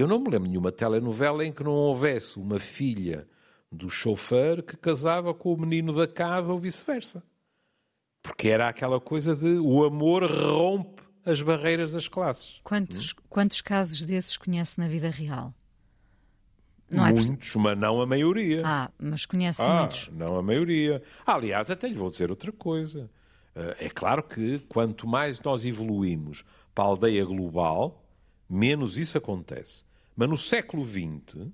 eu 0.02 0.08
não 0.08 0.20
me 0.20 0.30
lembro 0.30 0.44
de 0.44 0.50
nenhuma 0.50 0.72
telenovela 0.72 1.46
em 1.46 1.52
que 1.52 1.64
não 1.64 1.74
houvesse 1.74 2.40
uma 2.40 2.60
filha 2.60 3.28
do 3.72 3.90
chofer 3.90 4.64
que 4.64 4.78
casava 4.78 5.34
com 5.34 5.54
o 5.54 5.60
menino 5.60 5.94
da 5.94 6.08
casa 6.08 6.52
ou 6.52 6.60
vice-versa. 6.60 7.24
Porque 8.22 8.50
era 8.50 8.70
aquela 8.70 9.00
coisa 9.00 9.36
de 9.36 9.58
o 9.60 9.84
amor 9.84 10.24
rompe 10.30 11.04
as 11.26 11.42
barreiras 11.42 11.92
das 11.92 12.08
classes. 12.08 12.60
Quantos, 12.64 13.12
hum? 13.12 13.22
quantos 13.30 13.62
casos 13.62 14.02
desses 14.04 14.38
conhece 14.38 14.80
na 14.80 14.88
vida 14.88 15.10
real? 15.10 15.54
Não 16.90 17.06
é 17.06 17.12
muitos, 17.12 17.56
é 17.56 17.60
mas 17.60 17.78
não 17.78 18.02
a 18.02 18.06
maioria. 18.06 18.62
Ah, 18.64 18.92
mas 19.00 19.26
conhece 19.26 19.62
ah, 19.62 19.80
muitos. 19.80 20.10
Não 20.10 20.38
a 20.38 20.44
maioria. 20.44 21.02
aliás, 21.26 21.70
até 21.70 21.88
lhe 21.88 21.96
vou 21.96 22.10
dizer 22.10 22.30
outra 22.30 22.52
coisa. 22.52 23.10
Eh, 23.56 23.86
é 23.86 23.90
claro 23.90 24.24
que 24.24 24.60
quanto 24.70 25.08
mais 25.08 25.42
nós 25.42 25.66
evoluímos 25.66 26.44
para 26.74 26.84
a 26.86 26.88
aldeia 26.88 27.26
global, 27.26 28.03
menos 28.50 28.98
isso 28.98 29.18
acontece. 29.18 29.84
Mas 30.16 30.30
no 30.30 30.38
século 30.38 30.84
XX 30.84 31.48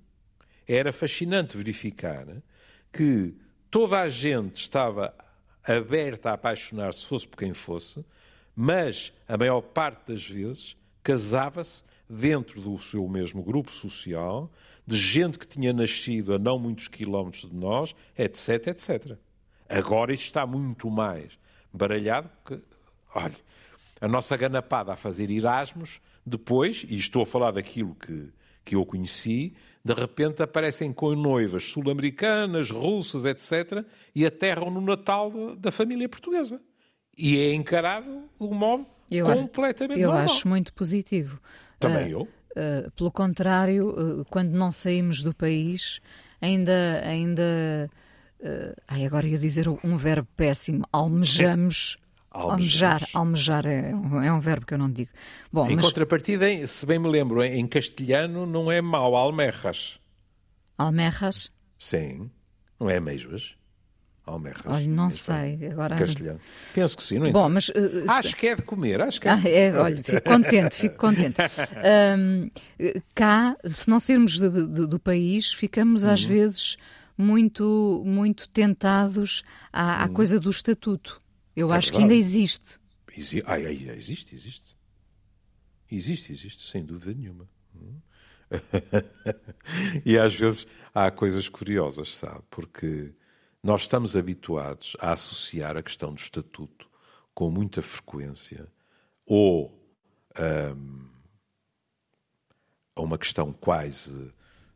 era 0.66 0.92
fascinante 0.92 1.56
verificar 1.56 2.26
que 2.92 3.34
toda 3.70 4.00
a 4.00 4.08
gente 4.08 4.56
estava 4.56 5.14
aberta 5.64 6.30
a 6.30 6.34
apaixonar-se, 6.34 7.06
fosse 7.06 7.26
por 7.26 7.38
quem 7.38 7.54
fosse, 7.54 8.04
mas 8.54 9.12
a 9.28 9.36
maior 9.36 9.60
parte 9.60 10.12
das 10.12 10.28
vezes 10.28 10.76
casava-se 11.02 11.84
dentro 12.08 12.60
do 12.60 12.78
seu 12.78 13.06
mesmo 13.08 13.42
grupo 13.42 13.70
social, 13.70 14.50
de 14.86 14.98
gente 14.98 15.38
que 15.38 15.46
tinha 15.46 15.72
nascido 15.72 16.34
a 16.34 16.38
não 16.38 16.58
muitos 16.58 16.88
quilómetros 16.88 17.48
de 17.48 17.54
nós, 17.54 17.94
etc, 18.18 18.68
etc. 18.68 19.16
Agora 19.68 20.12
isto 20.12 20.26
está 20.26 20.44
muito 20.44 20.90
mais 20.90 21.38
baralhado 21.72 22.28
que, 22.44 22.60
olha, 23.14 23.36
a 24.00 24.08
nossa 24.08 24.36
ganapada 24.36 24.92
a 24.92 24.96
fazer 24.96 25.30
Erasmus 25.30 26.00
depois, 26.24 26.84
e 26.88 26.96
estou 26.96 27.22
a 27.22 27.26
falar 27.26 27.50
daquilo 27.52 27.94
que, 27.94 28.30
que 28.64 28.74
eu 28.74 28.84
conheci, 28.84 29.54
de 29.84 29.94
repente 29.94 30.42
aparecem 30.42 30.92
com 30.92 31.14
noivas 31.14 31.64
sul-americanas, 31.64 32.70
russas, 32.70 33.24
etc., 33.24 33.84
e 34.14 34.26
aterram 34.26 34.70
no 34.70 34.80
Natal 34.80 35.56
da 35.56 35.70
família 35.70 36.08
portuguesa. 36.08 36.60
E 37.16 37.38
é 37.38 37.52
encarado 37.52 38.24
de 38.38 38.46
um 38.46 38.54
modo 38.54 38.86
eu, 39.10 39.26
completamente 39.26 40.00
eu 40.00 40.08
normal. 40.08 40.26
Eu 40.26 40.30
acho 40.30 40.48
muito 40.48 40.72
positivo. 40.72 41.40
Também 41.78 42.14
uh, 42.14 42.18
eu. 42.18 42.22
Uh, 42.22 42.90
pelo 42.92 43.10
contrário, 43.10 44.20
uh, 44.20 44.24
quando 44.30 44.50
não 44.50 44.70
saímos 44.70 45.22
do 45.22 45.34
país, 45.34 46.00
ainda. 46.40 47.02
ainda 47.04 47.90
ai, 48.88 49.04
agora 49.04 49.26
ia 49.26 49.36
dizer 49.36 49.68
um 49.68 49.96
verbo 49.98 50.26
péssimo, 50.34 50.82
almejamos 50.90 51.98
Almejar, 52.30 53.02
almejar 53.12 53.66
é, 53.66 53.90
é, 53.90 54.32
um 54.32 54.38
verbo 54.38 54.64
que 54.64 54.74
eu 54.74 54.78
não 54.78 54.90
digo. 54.90 55.10
Bom, 55.52 55.68
em 55.68 55.74
mas... 55.74 55.84
contrapartida, 55.84 56.46
se 56.66 56.86
bem 56.86 56.98
me 56.98 57.08
lembro, 57.08 57.42
em 57.42 57.66
castelhano 57.66 58.46
não 58.46 58.70
é 58.70 58.80
mau, 58.80 59.16
almerras. 59.16 59.98
Almerras? 60.78 61.50
Sim, 61.76 62.30
não 62.78 62.88
é 62.88 62.98
ameijoas. 62.98 63.56
Almerras. 64.24 64.62
Olha, 64.64 64.86
não 64.86 65.10
sei. 65.10 65.66
Agora... 65.72 65.96
Castelhano. 65.96 66.38
Penso 66.72 66.96
que 66.96 67.02
sim, 67.02 67.18
não 67.18 67.32
Bom, 67.32 67.48
mas, 67.48 67.68
uh, 67.70 68.04
Acho 68.06 68.36
que 68.36 68.46
é 68.46 68.54
de 68.54 68.62
comer, 68.62 69.00
acho 69.00 69.20
que 69.20 69.26
é. 69.26 69.32
Ah, 69.32 69.42
é 69.44 69.72
olha, 69.76 70.02
fico 70.02 70.22
contente, 70.22 70.76
fico 70.76 70.96
contente. 70.96 71.36
Um, 72.16 72.50
cá, 73.14 73.56
se 73.68 73.88
não 73.88 73.98
sairmos 73.98 74.38
de, 74.38 74.48
de, 74.50 74.86
do 74.86 75.00
país, 75.00 75.52
ficamos 75.52 76.04
às 76.04 76.22
uhum. 76.22 76.28
vezes 76.28 76.76
muito, 77.16 78.02
muito 78.06 78.48
tentados 78.48 79.42
à, 79.72 80.04
à 80.04 80.06
uhum. 80.06 80.12
coisa 80.12 80.38
do 80.38 80.50
estatuto. 80.50 81.20
Eu 81.60 81.72
é 81.72 81.76
acho 81.76 81.88
verdade. 81.88 81.92
que 81.92 82.02
ainda 82.02 82.14
existe. 82.14 82.80
Exi 83.16 83.42
ah, 83.44 83.60
existe, 83.60 84.34
existe. 84.34 84.76
Existe, 85.90 86.32
existe, 86.32 86.70
sem 86.70 86.84
dúvida 86.84 87.12
nenhuma. 87.12 87.48
e 90.04 90.18
às 90.18 90.34
vezes 90.34 90.66
há 90.94 91.10
coisas 91.10 91.48
curiosas, 91.48 92.14
sabe? 92.14 92.42
Porque 92.48 93.12
nós 93.62 93.82
estamos 93.82 94.16
habituados 94.16 94.96
a 95.00 95.12
associar 95.12 95.76
a 95.76 95.82
questão 95.82 96.14
do 96.14 96.18
estatuto 96.18 96.88
com 97.34 97.50
muita 97.50 97.82
frequência 97.82 98.66
ou 99.26 99.78
um, 100.76 101.08
a 102.96 103.02
uma 103.02 103.18
questão 103.18 103.52
quase 103.52 104.32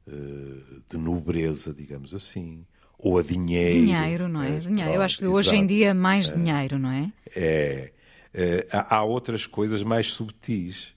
uh, 0.06 0.82
de 0.88 0.98
nobreza, 0.98 1.72
digamos 1.72 2.14
assim, 2.14 2.66
ou 3.04 3.18
a 3.18 3.22
dinheiro. 3.22 3.84
Dinheiro, 3.84 4.28
não 4.28 4.42
é? 4.42 4.56
é 4.56 4.58
dinheiro. 4.58 4.90
Eu 4.90 5.02
acho 5.02 5.18
que 5.18 5.26
hoje 5.26 5.48
exato. 5.48 5.62
em 5.62 5.66
dia 5.66 5.90
é 5.90 5.94
mais 5.94 6.32
é. 6.32 6.34
dinheiro, 6.34 6.78
não 6.78 6.90
é? 6.90 7.12
É. 7.36 7.92
é 8.32 8.66
há, 8.72 9.04
outras 9.04 9.46
coisas 9.46 9.82
mais 9.82 10.06
subtis. 10.10 10.94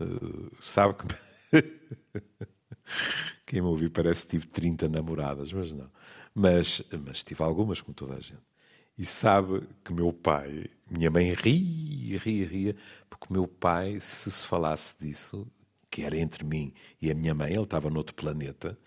Uh, 0.00 0.50
sabe 0.62 0.94
que. 0.94 1.04
Quem 3.44 3.60
me 3.60 3.66
ouviu 3.66 3.90
parece 3.90 4.24
que 4.24 4.30
tive 4.30 4.46
30 4.46 4.88
namoradas, 4.88 5.52
mas 5.52 5.72
não. 5.72 5.90
Mas, 6.32 6.80
mas 7.04 7.24
tive 7.24 7.42
algumas, 7.42 7.80
como 7.80 7.92
toda 7.92 8.14
a 8.14 8.20
gente. 8.20 8.40
E 8.96 9.04
sabe 9.04 9.62
que 9.84 9.92
meu 9.92 10.12
pai, 10.12 10.66
minha 10.88 11.10
mãe 11.10 11.34
ria, 11.34 12.18
ria, 12.18 12.46
ria, 12.46 12.76
porque 13.10 13.32
meu 13.32 13.48
pai, 13.48 13.98
se 14.00 14.30
se 14.30 14.46
falasse 14.46 14.94
disso, 15.00 15.46
que 15.90 16.02
era 16.02 16.16
entre 16.16 16.44
mim 16.44 16.72
e 17.00 17.10
a 17.10 17.14
minha 17.14 17.34
mãe, 17.34 17.52
ele 17.52 17.62
estava 17.62 17.90
noutro 17.90 18.14
planeta, 18.14 18.78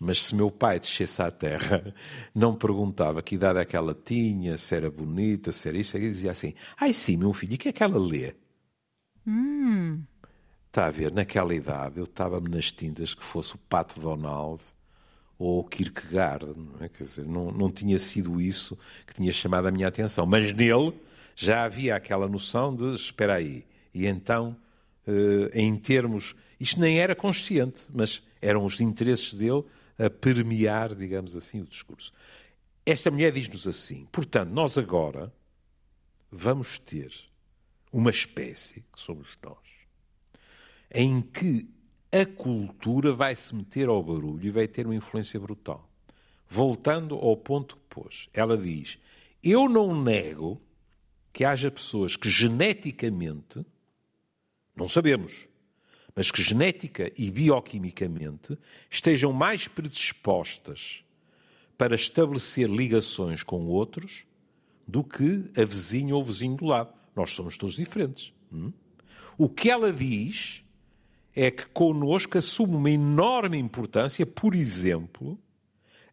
mas 0.00 0.22
se 0.22 0.34
meu 0.34 0.50
pai 0.50 0.78
descesse 0.78 1.22
à 1.22 1.30
Terra, 1.30 1.94
não 2.34 2.54
perguntava 2.54 3.22
que 3.22 3.34
idade 3.34 3.58
é 3.58 3.64
que 3.64 3.76
ela 3.76 3.94
tinha, 3.94 4.58
se 4.58 4.74
era 4.74 4.90
bonita, 4.90 5.52
se 5.52 5.68
era 5.68 5.78
isso, 5.78 5.96
ele 5.96 6.08
dizia 6.08 6.30
assim: 6.30 6.54
Ai 6.78 6.92
sim, 6.92 7.16
meu 7.16 7.32
filho, 7.32 7.52
e 7.52 7.56
o 7.56 7.58
que 7.58 7.68
é 7.68 7.72
que 7.72 7.82
ela 7.82 7.98
lê? 7.98 8.34
Hum. 9.26 10.02
Está 10.66 10.86
a 10.86 10.90
ver, 10.90 11.12
naquela 11.12 11.54
idade 11.54 11.98
eu 11.98 12.04
estava-me 12.04 12.48
nas 12.48 12.72
tintas 12.72 13.14
que 13.14 13.24
fosse 13.24 13.54
o 13.54 13.58
Pato 13.58 14.00
Donald 14.00 14.62
ou 15.38 15.60
o 15.60 15.64
Kierkegaard, 15.64 16.46
não 16.56 16.84
é? 16.84 16.88
Quer 16.88 17.04
dizer, 17.04 17.24
não, 17.24 17.50
não 17.50 17.70
tinha 17.70 17.98
sido 17.98 18.40
isso 18.40 18.78
que 19.06 19.14
tinha 19.14 19.32
chamado 19.32 19.68
a 19.68 19.70
minha 19.70 19.88
atenção, 19.88 20.26
mas 20.26 20.52
nele 20.52 20.92
já 21.36 21.64
havia 21.64 21.94
aquela 21.94 22.28
noção 22.28 22.74
de 22.74 22.94
espera 22.94 23.34
aí, 23.34 23.64
e 23.92 24.06
então, 24.06 24.56
eh, 25.06 25.50
em 25.54 25.74
termos, 25.76 26.34
isto 26.58 26.80
nem 26.80 26.98
era 26.98 27.14
consciente, 27.14 27.82
mas 27.92 28.22
eram 28.40 28.64
os 28.64 28.80
interesses 28.80 29.34
dele 29.34 29.64
a 29.98 30.10
permear, 30.10 30.94
digamos 30.94 31.36
assim, 31.36 31.60
o 31.60 31.66
discurso. 31.66 32.12
Esta 32.84 33.10
mulher 33.10 33.32
diz-nos 33.32 33.66
assim: 33.66 34.06
portanto, 34.06 34.50
nós 34.50 34.76
agora 34.76 35.32
vamos 36.30 36.78
ter 36.78 37.12
uma 37.92 38.10
espécie, 38.10 38.84
que 38.92 39.00
somos 39.00 39.28
nós, 39.42 39.56
em 40.92 41.20
que 41.20 41.68
a 42.10 42.26
cultura 42.26 43.12
vai 43.12 43.34
se 43.34 43.54
meter 43.54 43.88
ao 43.88 44.02
barulho 44.02 44.44
e 44.44 44.50
vai 44.50 44.68
ter 44.68 44.86
uma 44.86 44.94
influência 44.94 45.38
brutal. 45.40 45.88
Voltando 46.48 47.16
ao 47.16 47.36
ponto 47.36 47.76
que 47.76 47.82
pôs, 47.88 48.28
ela 48.32 48.56
diz: 48.56 48.98
Eu 49.42 49.68
não 49.68 50.00
nego 50.00 50.60
que 51.32 51.44
haja 51.44 51.70
pessoas 51.70 52.16
que 52.16 52.30
geneticamente, 52.30 53.64
não 54.76 54.88
sabemos, 54.88 55.48
mas 56.14 56.30
que 56.30 56.42
genética 56.42 57.12
e 57.16 57.30
bioquimicamente 57.30 58.56
estejam 58.90 59.32
mais 59.32 59.66
predispostas 59.66 61.04
para 61.76 61.94
estabelecer 61.94 62.68
ligações 62.68 63.42
com 63.42 63.66
outros 63.66 64.24
do 64.86 65.02
que 65.02 65.50
a 65.56 65.64
vizinha 65.64 66.14
ou 66.14 66.22
o 66.22 66.24
vizinho 66.24 66.56
do 66.56 66.66
lado. 66.66 66.92
Nós 67.16 67.30
somos 67.30 67.58
todos 67.58 67.74
diferentes. 67.74 68.32
Hum? 68.52 68.72
O 69.36 69.48
que 69.48 69.68
ela 69.68 69.92
diz 69.92 70.62
é 71.34 71.50
que 71.50 71.66
connosco 71.66 72.38
assume 72.38 72.76
uma 72.76 72.90
enorme 72.90 73.58
importância, 73.58 74.24
por 74.24 74.54
exemplo, 74.54 75.36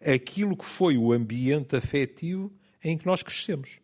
aquilo 0.04 0.58
que 0.58 0.66
foi 0.66 0.98
o 0.98 1.14
ambiente 1.14 1.76
afetivo 1.76 2.52
em 2.84 2.98
que 2.98 3.06
nós 3.06 3.22
crescemos. 3.22 3.80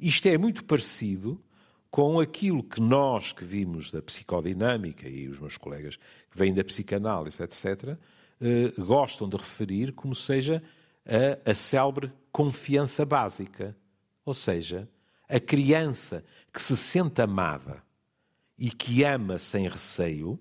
Isto 0.00 0.28
é 0.28 0.38
muito 0.38 0.64
parecido 0.64 1.42
com 1.90 2.20
aquilo 2.20 2.62
que 2.62 2.80
nós 2.80 3.32
que 3.32 3.44
vimos 3.44 3.90
da 3.90 4.02
psicodinâmica 4.02 5.08
e 5.08 5.28
os 5.28 5.38
meus 5.38 5.56
colegas 5.56 5.96
que 5.96 6.36
vêm 6.36 6.52
da 6.52 6.64
psicanálise, 6.64 7.42
etc., 7.42 7.96
eh, 8.40 8.72
gostam 8.78 9.28
de 9.28 9.36
referir 9.36 9.92
como 9.92 10.14
seja 10.14 10.62
a, 11.06 11.50
a 11.50 11.54
célebre 11.54 12.12
confiança 12.30 13.04
básica. 13.06 13.76
Ou 14.24 14.34
seja, 14.34 14.88
a 15.28 15.40
criança 15.40 16.24
que 16.52 16.60
se 16.60 16.76
sente 16.76 17.22
amada 17.22 17.82
e 18.58 18.70
que 18.70 19.04
ama 19.04 19.38
sem 19.38 19.68
receio, 19.68 20.38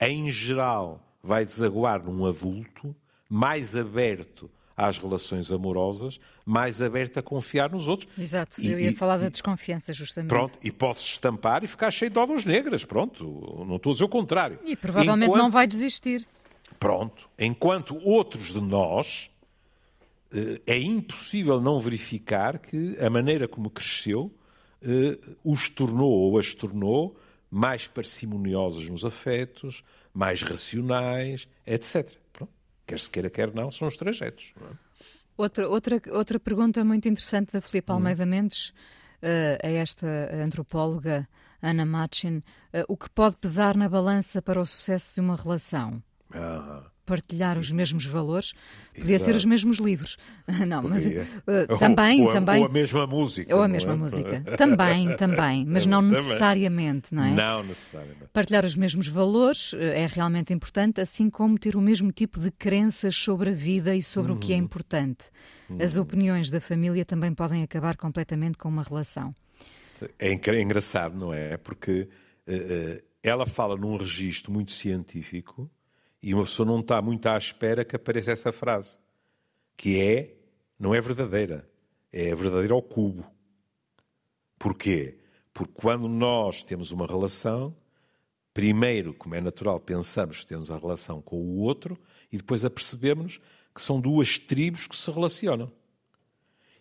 em 0.00 0.30
geral 0.30 1.16
vai 1.22 1.44
desaguar 1.44 2.02
num 2.02 2.24
adulto 2.24 2.94
mais 3.28 3.76
aberto 3.76 4.50
às 4.80 4.96
relações 4.96 5.52
amorosas, 5.52 6.18
mais 6.44 6.80
aberto 6.80 7.18
a 7.18 7.22
confiar 7.22 7.70
nos 7.70 7.86
outros. 7.86 8.08
Exato, 8.18 8.60
e, 8.60 8.72
eu 8.72 8.80
ia 8.80 8.90
e, 8.90 8.94
falar 8.94 9.18
da 9.18 9.28
desconfiança, 9.28 9.92
justamente. 9.92 10.30
Pronto, 10.30 10.58
e 10.62 10.72
pode-se 10.72 11.04
estampar 11.04 11.62
e 11.62 11.66
ficar 11.66 11.90
cheio 11.90 12.10
de 12.10 12.18
ovas 12.18 12.46
negras, 12.46 12.84
pronto, 12.84 13.64
não 13.66 13.76
estou 13.76 13.90
a 13.90 13.92
dizer 13.92 14.04
o 14.04 14.08
contrário. 14.08 14.58
E 14.64 14.74
provavelmente 14.74 15.28
Enquanto... 15.28 15.42
não 15.42 15.50
vai 15.50 15.66
desistir. 15.66 16.26
Pronto, 16.78 17.28
enquanto 17.38 17.98
outros 18.02 18.54
de 18.54 18.60
nós 18.60 19.30
eh, 20.32 20.62
é 20.66 20.78
impossível 20.78 21.60
não 21.60 21.78
verificar 21.78 22.58
que 22.58 22.96
a 22.98 23.10
maneira 23.10 23.46
como 23.46 23.68
cresceu 23.68 24.32
eh, 24.80 25.18
os 25.44 25.68
tornou 25.68 26.10
ou 26.10 26.38
as 26.38 26.54
tornou 26.54 27.14
mais 27.50 27.86
parcimoniosas 27.86 28.88
nos 28.88 29.04
afetos, 29.04 29.84
mais 30.14 30.40
racionais, 30.40 31.46
etc. 31.66 32.19
Quer 32.90 32.98
se 32.98 33.08
queira, 33.08 33.30
quer 33.30 33.54
não, 33.54 33.70
são 33.70 33.86
os 33.86 33.96
trajetos. 33.96 34.52
É? 34.60 34.74
Outra, 35.36 35.68
outra, 35.68 36.02
outra 36.08 36.40
pergunta 36.40 36.84
muito 36.84 37.08
interessante 37.08 37.52
da 37.52 37.60
Filipe 37.60 37.92
Almeida 37.92 38.24
hum. 38.24 38.26
Mendes 38.26 38.70
uh, 39.22 39.64
a 39.64 39.68
esta 39.68 40.06
antropóloga 40.44 41.28
Ana 41.62 41.86
Machin, 41.86 42.38
uh, 42.38 42.84
o 42.88 42.96
que 42.96 43.08
pode 43.08 43.36
pesar 43.36 43.76
na 43.76 43.88
balança 43.88 44.42
para 44.42 44.60
o 44.60 44.66
sucesso 44.66 45.14
de 45.14 45.20
uma 45.20 45.36
relação? 45.36 46.02
Ah 46.34 46.89
partilhar 47.10 47.58
os 47.58 47.72
mesmos 47.72 48.06
valores, 48.06 48.52
podia 48.94 49.16
Exato. 49.16 49.32
ser 49.32 49.36
os 49.36 49.44
mesmos 49.44 49.78
livros. 49.78 50.16
Não, 50.68 50.80
mas 50.84 51.04
uh, 51.04 51.78
também, 51.80 52.24
ou, 52.24 52.32
também. 52.32 52.60
Ou 52.60 52.66
a 52.66 52.68
mesma 52.68 53.04
música. 53.04 53.56
Ou 53.56 53.62
a 53.62 53.66
mesma 53.66 53.94
é? 53.94 53.96
música. 53.96 54.40
também, 54.56 55.16
também, 55.16 55.66
mas 55.66 55.86
não 55.86 56.02
também. 56.02 56.22
necessariamente, 56.22 57.12
não 57.12 57.24
é? 57.24 57.30
Não 57.32 57.64
necessariamente. 57.64 58.28
Partilhar 58.32 58.64
os 58.64 58.76
mesmos 58.76 59.08
valores 59.08 59.74
eh, 59.74 60.02
é 60.02 60.06
realmente 60.06 60.52
importante, 60.52 61.00
assim 61.00 61.28
como 61.28 61.58
ter 61.58 61.74
o 61.74 61.80
mesmo 61.80 62.12
tipo 62.12 62.38
de 62.38 62.52
crenças 62.52 63.16
sobre 63.16 63.50
a 63.50 63.52
vida 63.52 63.96
e 63.96 64.02
sobre 64.02 64.30
uhum. 64.30 64.38
o 64.38 64.40
que 64.40 64.52
é 64.52 64.56
uhum. 64.56 64.62
importante. 64.62 65.26
Uhum. 65.68 65.78
As 65.80 65.96
opiniões 65.96 66.48
da 66.48 66.60
família 66.60 67.04
também 67.04 67.34
podem 67.34 67.62
acabar 67.64 67.96
completamente 67.96 68.56
com 68.56 68.68
uma 68.68 68.84
relação. 68.84 69.34
É, 70.18 70.28
é 70.28 70.62
engraçado, 70.62 71.18
não 71.18 71.32
é? 71.32 71.56
Porque 71.56 72.08
uh, 72.46 72.52
uh, 72.52 73.02
ela 73.22 73.46
fala 73.46 73.76
num 73.76 73.96
registro 73.96 74.52
muito 74.52 74.70
científico 74.70 75.68
e 76.22 76.34
uma 76.34 76.44
pessoa 76.44 76.66
não 76.66 76.80
está 76.80 77.00
muito 77.00 77.26
à 77.26 77.36
espera 77.36 77.84
que 77.84 77.96
apareça 77.96 78.30
essa 78.30 78.52
frase, 78.52 78.98
que 79.76 80.00
é, 80.00 80.34
não 80.78 80.94
é 80.94 81.00
verdadeira, 81.00 81.68
é 82.12 82.34
verdadeira 82.34 82.74
ao 82.74 82.82
cubo. 82.82 83.24
Porquê? 84.58 85.18
Porque 85.54 85.72
quando 85.74 86.08
nós 86.08 86.62
temos 86.62 86.90
uma 86.90 87.06
relação, 87.06 87.74
primeiro, 88.52 89.14
como 89.14 89.34
é 89.34 89.40
natural, 89.40 89.80
pensamos 89.80 90.40
que 90.40 90.46
temos 90.46 90.70
a 90.70 90.78
relação 90.78 91.22
com 91.22 91.36
o 91.36 91.58
outro 91.60 91.98
e 92.30 92.36
depois 92.36 92.64
apercebemos 92.64 93.40
que 93.74 93.82
são 93.82 94.00
duas 94.00 94.38
tribos 94.38 94.86
que 94.86 94.96
se 94.96 95.10
relacionam. 95.10 95.72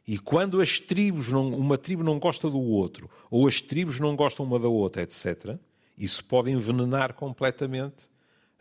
E 0.05 0.17
quando 0.17 0.59
as 0.59 0.79
tribos, 0.79 1.31
não, 1.31 1.49
uma 1.49 1.77
tribo 1.77 2.03
não 2.03 2.19
gosta 2.19 2.49
do 2.49 2.59
outro, 2.59 3.09
ou 3.29 3.47
as 3.47 3.61
tribos 3.61 3.99
não 3.99 4.15
gostam 4.15 4.45
uma 4.45 4.59
da 4.59 4.67
outra, 4.67 5.03
etc., 5.03 5.57
isso 5.97 6.23
pode 6.25 6.49
envenenar 6.49 7.13
completamente 7.13 8.09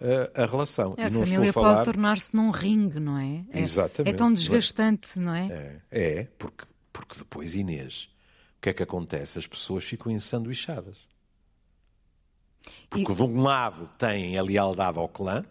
a, 0.01 0.43
a 0.43 0.47
relação. 0.47 0.95
A 0.97 1.07
e 1.07 1.11
não 1.11 1.25
família 1.25 1.49
estou 1.49 1.63
a 1.63 1.65
falar... 1.65 1.75
pode 1.77 1.85
tornar-se 1.87 2.35
num 2.35 2.51
ringue, 2.51 3.01
não 3.01 3.19
é? 3.19 3.45
é 3.51 3.61
Exatamente. 3.61 4.15
É 4.15 4.17
tão 4.17 4.33
desgastante, 4.33 5.19
não 5.19 5.35
é? 5.35 5.81
É, 5.91 6.21
é 6.21 6.25
porque, 6.39 6.65
porque 6.93 7.19
depois, 7.19 7.55
Inês, 7.55 8.09
o 8.59 8.61
que 8.61 8.71
é 8.71 8.73
que 8.73 8.83
acontece? 8.83 9.39
As 9.39 9.47
pessoas 9.47 9.85
ficam 9.85 10.11
ensanduichadas. 10.11 10.99
Porque 12.89 13.13
e... 13.13 13.15
de 13.15 13.23
um 13.23 13.41
lado 13.41 13.89
têm 13.99 14.39
a 14.39 14.43
lealdade 14.43 14.99
ao 14.99 15.09
clã 15.09 15.45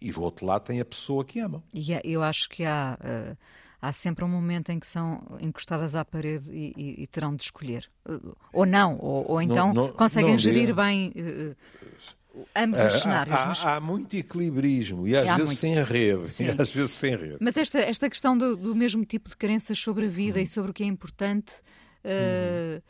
e 0.00 0.12
do 0.12 0.22
outro 0.22 0.46
lado 0.46 0.62
tem 0.62 0.80
a 0.80 0.84
pessoa 0.84 1.24
que 1.24 1.40
amam. 1.40 1.62
E 1.72 1.88
eu 2.04 2.22
acho 2.22 2.48
que 2.48 2.64
há, 2.64 2.98
uh, 3.00 3.36
há 3.80 3.92
sempre 3.92 4.24
um 4.24 4.28
momento 4.28 4.70
em 4.70 4.78
que 4.78 4.86
são 4.86 5.20
encostadas 5.40 5.94
à 5.94 6.04
parede 6.04 6.50
e, 6.52 6.72
e, 6.76 7.02
e 7.02 7.06
terão 7.06 7.34
de 7.34 7.42
escolher. 7.42 7.90
Uh, 8.08 8.36
ou 8.52 8.66
não, 8.66 8.98
ou, 8.98 9.32
ou 9.32 9.42
então 9.42 9.72
não, 9.72 9.86
não, 9.86 9.92
conseguem 9.92 10.32
não 10.32 10.38
gerir 10.38 10.74
bem. 10.74 11.12
Ambos 12.54 12.94
os 12.94 13.00
cenários. 13.00 13.36
Há, 13.36 13.46
mas... 13.46 13.64
há, 13.64 13.80
muito 13.80 14.16
equilibrismo 14.16 15.06
e 15.06 15.16
às 15.16 15.26
vezes 15.26 15.44
muito... 15.44 15.54
sem 15.54 15.82
rede. 15.82 16.42
E 16.42 16.60
às 16.60 16.70
vezes 16.70 16.90
sem 16.92 17.16
rede. 17.16 17.36
Mas 17.40 17.56
esta, 17.56 17.78
esta 17.78 18.08
questão 18.08 18.36
do, 18.36 18.56
do 18.56 18.74
mesmo 18.74 19.04
tipo 19.04 19.28
de 19.28 19.36
crenças 19.36 19.78
sobre 19.78 20.06
a 20.06 20.08
vida 20.08 20.38
hum. 20.38 20.42
e 20.42 20.46
sobre 20.46 20.70
o 20.70 20.74
que 20.74 20.82
é 20.82 20.86
importante. 20.86 21.54
Uh, 22.04 22.82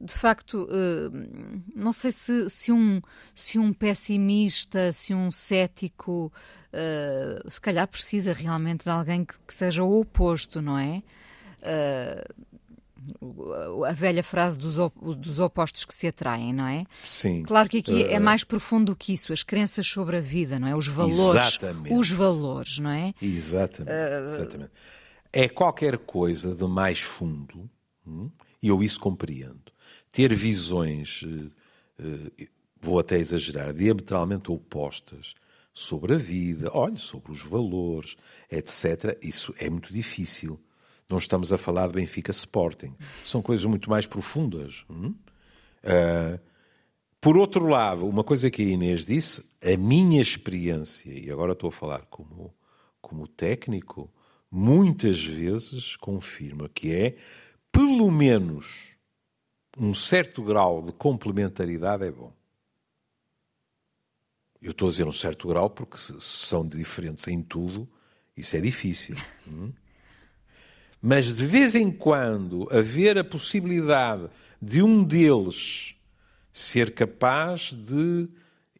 de 0.00 0.12
facto, 0.12 0.64
uh, 0.64 1.62
não 1.74 1.92
sei 1.92 2.12
se, 2.12 2.48
se, 2.48 2.72
um, 2.72 3.00
se 3.34 3.58
um 3.58 3.72
pessimista, 3.72 4.92
se 4.92 5.14
um 5.14 5.30
cético, 5.30 6.32
uh, 6.72 7.50
se 7.50 7.60
calhar 7.60 7.86
precisa 7.88 8.32
realmente 8.32 8.84
de 8.84 8.90
alguém 8.90 9.24
que 9.24 9.54
seja 9.54 9.82
o 9.82 10.00
oposto, 10.00 10.60
não 10.60 10.78
é? 10.78 11.02
A 13.86 13.92
velha 13.92 14.22
frase 14.22 14.58
dos, 14.58 14.76
dos 15.18 15.40
opostos 15.40 15.84
que 15.84 15.94
se 15.94 16.06
atraem, 16.06 16.52
não 16.52 16.66
é? 16.66 16.84
Sim. 17.04 17.42
Claro 17.42 17.68
que 17.68 17.78
aqui 17.78 18.02
uh... 18.02 18.10
é 18.10 18.18
mais 18.18 18.44
profundo 18.44 18.94
que 18.94 19.12
isso, 19.12 19.32
as 19.32 19.42
crenças 19.42 19.86
sobre 19.86 20.16
a 20.16 20.20
vida, 20.20 20.58
não 20.58 20.68
é? 20.68 20.76
Os 20.76 20.88
valores. 20.88 21.48
Exatamente. 21.48 21.94
Os 21.94 22.10
valores, 22.10 22.78
não 22.78 22.90
é? 22.90 23.14
Exatamente. 23.20 23.92
Uh... 23.92 24.34
Exatamente. 24.34 24.70
É 25.32 25.48
qualquer 25.48 25.98
coisa 25.98 26.54
de 26.54 26.64
mais 26.64 27.00
fundo, 27.00 27.68
hum? 28.06 28.30
e 28.62 28.68
eu 28.68 28.82
isso 28.82 29.00
compreendo. 29.00 29.72
Ter 30.10 30.34
visões, 30.34 31.22
uh, 31.22 32.48
vou 32.80 32.98
até 32.98 33.18
exagerar, 33.18 33.72
diametralmente 33.72 34.50
opostas 34.50 35.34
sobre 35.72 36.14
a 36.14 36.18
vida, 36.18 36.70
olha, 36.72 36.98
sobre 36.98 37.32
os 37.32 37.42
valores, 37.42 38.16
etc., 38.50 39.18
isso 39.22 39.54
é 39.58 39.70
muito 39.70 39.92
difícil 39.92 40.60
Não 41.12 41.18
estamos 41.18 41.52
a 41.52 41.58
falar 41.58 41.88
de 41.88 41.92
Benfica 41.92 42.30
Sporting. 42.30 42.96
São 43.22 43.42
coisas 43.42 43.66
muito 43.66 43.90
mais 43.90 44.06
profundas. 44.06 44.82
Uh, 44.88 46.40
por 47.20 47.36
outro 47.36 47.66
lado, 47.66 48.08
uma 48.08 48.24
coisa 48.24 48.50
que 48.50 48.62
a 48.62 48.64
Inês 48.64 49.04
disse, 49.04 49.44
a 49.62 49.76
minha 49.76 50.22
experiência, 50.22 51.12
e 51.12 51.30
agora 51.30 51.52
estou 51.52 51.68
a 51.68 51.72
falar 51.72 52.06
como, 52.06 52.54
como 52.98 53.28
técnico, 53.28 54.10
muitas 54.50 55.22
vezes 55.22 55.96
confirma 55.96 56.66
que 56.70 56.94
é, 56.94 57.16
pelo 57.70 58.10
menos, 58.10 58.96
um 59.76 59.92
certo 59.92 60.42
grau 60.42 60.80
de 60.80 60.92
complementaridade 60.92 62.06
é 62.06 62.10
bom. 62.10 62.32
Eu 64.62 64.70
estou 64.70 64.88
a 64.88 64.90
dizer 64.90 65.06
um 65.06 65.12
certo 65.12 65.46
grau 65.46 65.68
porque 65.68 65.98
se 65.98 66.18
são 66.18 66.66
diferentes 66.66 67.28
em 67.28 67.42
tudo, 67.42 67.86
isso 68.34 68.56
é 68.56 68.62
difícil. 68.62 69.14
Hum? 69.46 69.74
Mas 71.02 71.34
de 71.34 71.44
vez 71.44 71.74
em 71.74 71.90
quando 71.90 72.68
haver 72.70 73.18
a 73.18 73.24
possibilidade 73.24 74.30
de 74.60 74.80
um 74.80 75.02
deles 75.02 75.96
ser 76.52 76.94
capaz 76.94 77.72
de, 77.72 78.28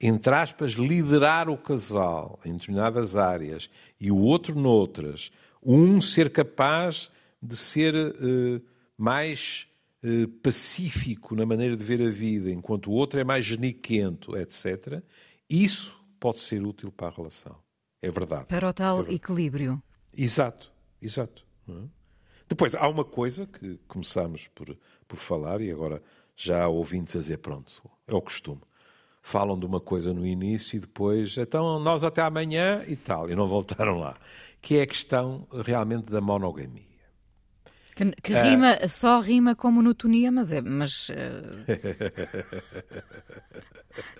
entre 0.01 0.33
aspas, 0.33 0.73
liderar 0.73 1.51
o 1.51 1.59
casal 1.59 2.39
em 2.45 2.53
determinadas 2.53 3.17
áreas 3.17 3.69
e 4.01 4.13
o 4.13 4.19
outro 4.19 4.55
noutras, 4.55 5.33
um 5.61 6.01
ser 6.01 6.31
capaz 6.31 7.11
de 7.43 7.57
ser 7.57 7.95
uh, 7.95 8.63
mais 8.97 9.67
uh, 10.05 10.29
pacífico 10.43 11.35
na 11.35 11.45
maneira 11.45 11.77
de 11.77 11.83
ver 11.83 12.01
a 12.01 12.11
vida, 12.11 12.53
enquanto 12.53 12.89
o 12.89 12.93
outro 12.93 13.19
é 13.19 13.25
mais 13.25 13.45
geniquento, 13.45 14.37
etc. 14.37 15.03
Isso 15.51 16.01
pode 16.21 16.39
ser 16.39 16.65
útil 16.65 16.93
para 16.93 17.09
a 17.09 17.11
relação. 17.11 17.57
É 18.01 18.11
verdade. 18.11 18.47
Para 18.47 18.69
o 18.69 18.73
tal 18.73 19.05
é 19.07 19.15
equilíbrio. 19.15 19.83
Exato, 20.17 20.73
exato. 21.01 21.45
É? 21.69 22.02
Depois, 22.53 22.75
há 22.75 22.87
uma 22.87 23.03
coisa 23.03 23.47
que 23.47 23.81
começamos 23.89 24.47
por, 24.49 24.77
por 25.09 25.17
falar 25.17 25.63
e 25.63 25.71
agora 25.71 26.03
já 26.37 26.65
há 26.65 26.69
ouvintes 26.69 27.17
a 27.17 27.19
dizer, 27.19 27.39
pronto, 27.39 27.83
é 28.07 28.13
o 28.13 28.21
costume. 28.21 28.61
Falam 29.23 29.59
de 29.59 29.65
uma 29.65 29.81
coisa 29.81 30.13
no 30.13 30.27
início 30.27 30.77
e 30.77 30.81
depois, 30.81 31.39
então 31.39 31.81
nós 31.81 32.05
até 32.05 32.21
amanhã 32.21 32.85
e 32.87 32.95
tal, 32.95 33.31
e 33.31 33.35
não 33.35 33.49
voltaram 33.49 33.99
lá. 33.99 34.19
Que 34.61 34.77
é 34.77 34.83
a 34.83 34.87
questão 34.87 35.49
realmente 35.65 36.13
da 36.13 36.21
monogamia. 36.21 36.93
Que, 37.97 38.11
que 38.23 38.35
rima, 38.35 38.73
ah. 38.83 38.87
só 38.87 39.19
rima 39.21 39.55
com 39.55 39.71
monotonia, 39.71 40.31
mas 40.31 40.53
é. 40.53 40.61
Mas, 40.61 41.09
uh... 41.09 41.15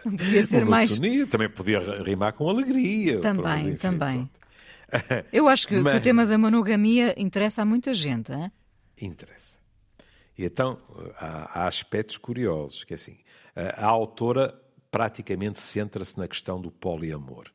não 0.07 0.17
podia 0.17 0.47
ser 0.47 0.65
monotonia, 0.65 1.19
mais. 1.19 1.29
Também 1.29 1.51
podia 1.51 1.81
rimar 2.03 2.33
com 2.33 2.49
alegria. 2.49 3.21
Também, 3.21 3.43
pronto, 3.43 3.69
enfim, 3.69 3.77
também. 3.77 4.17
Pronto. 4.25 4.42
Eu 5.33 5.49
acho 5.49 5.67
que, 5.67 5.77
mas... 5.77 5.93
que, 5.93 5.99
o 5.99 6.03
tema 6.03 6.27
da 6.27 6.39
monogamia 6.39 7.15
interessa 7.17 7.63
a 7.63 7.65
muita 7.65 7.95
gente. 7.95 8.33
Hein? 8.33 8.53
Interessa. 9.01 9.59
E 10.37 10.45
então 10.45 10.79
há, 11.17 11.63
há 11.63 11.69
aspectos 11.69 12.17
curiosos, 12.17 12.85
que 12.85 12.95
é 12.95 12.97
assim, 12.97 13.19
a, 13.55 13.87
a 13.87 13.87
autora 13.87 14.59
praticamente 14.91 15.59
centra-se 15.59 16.19
na 16.19 16.29
questão 16.29 16.61
do 16.61 16.71
poliamor. 16.71 17.47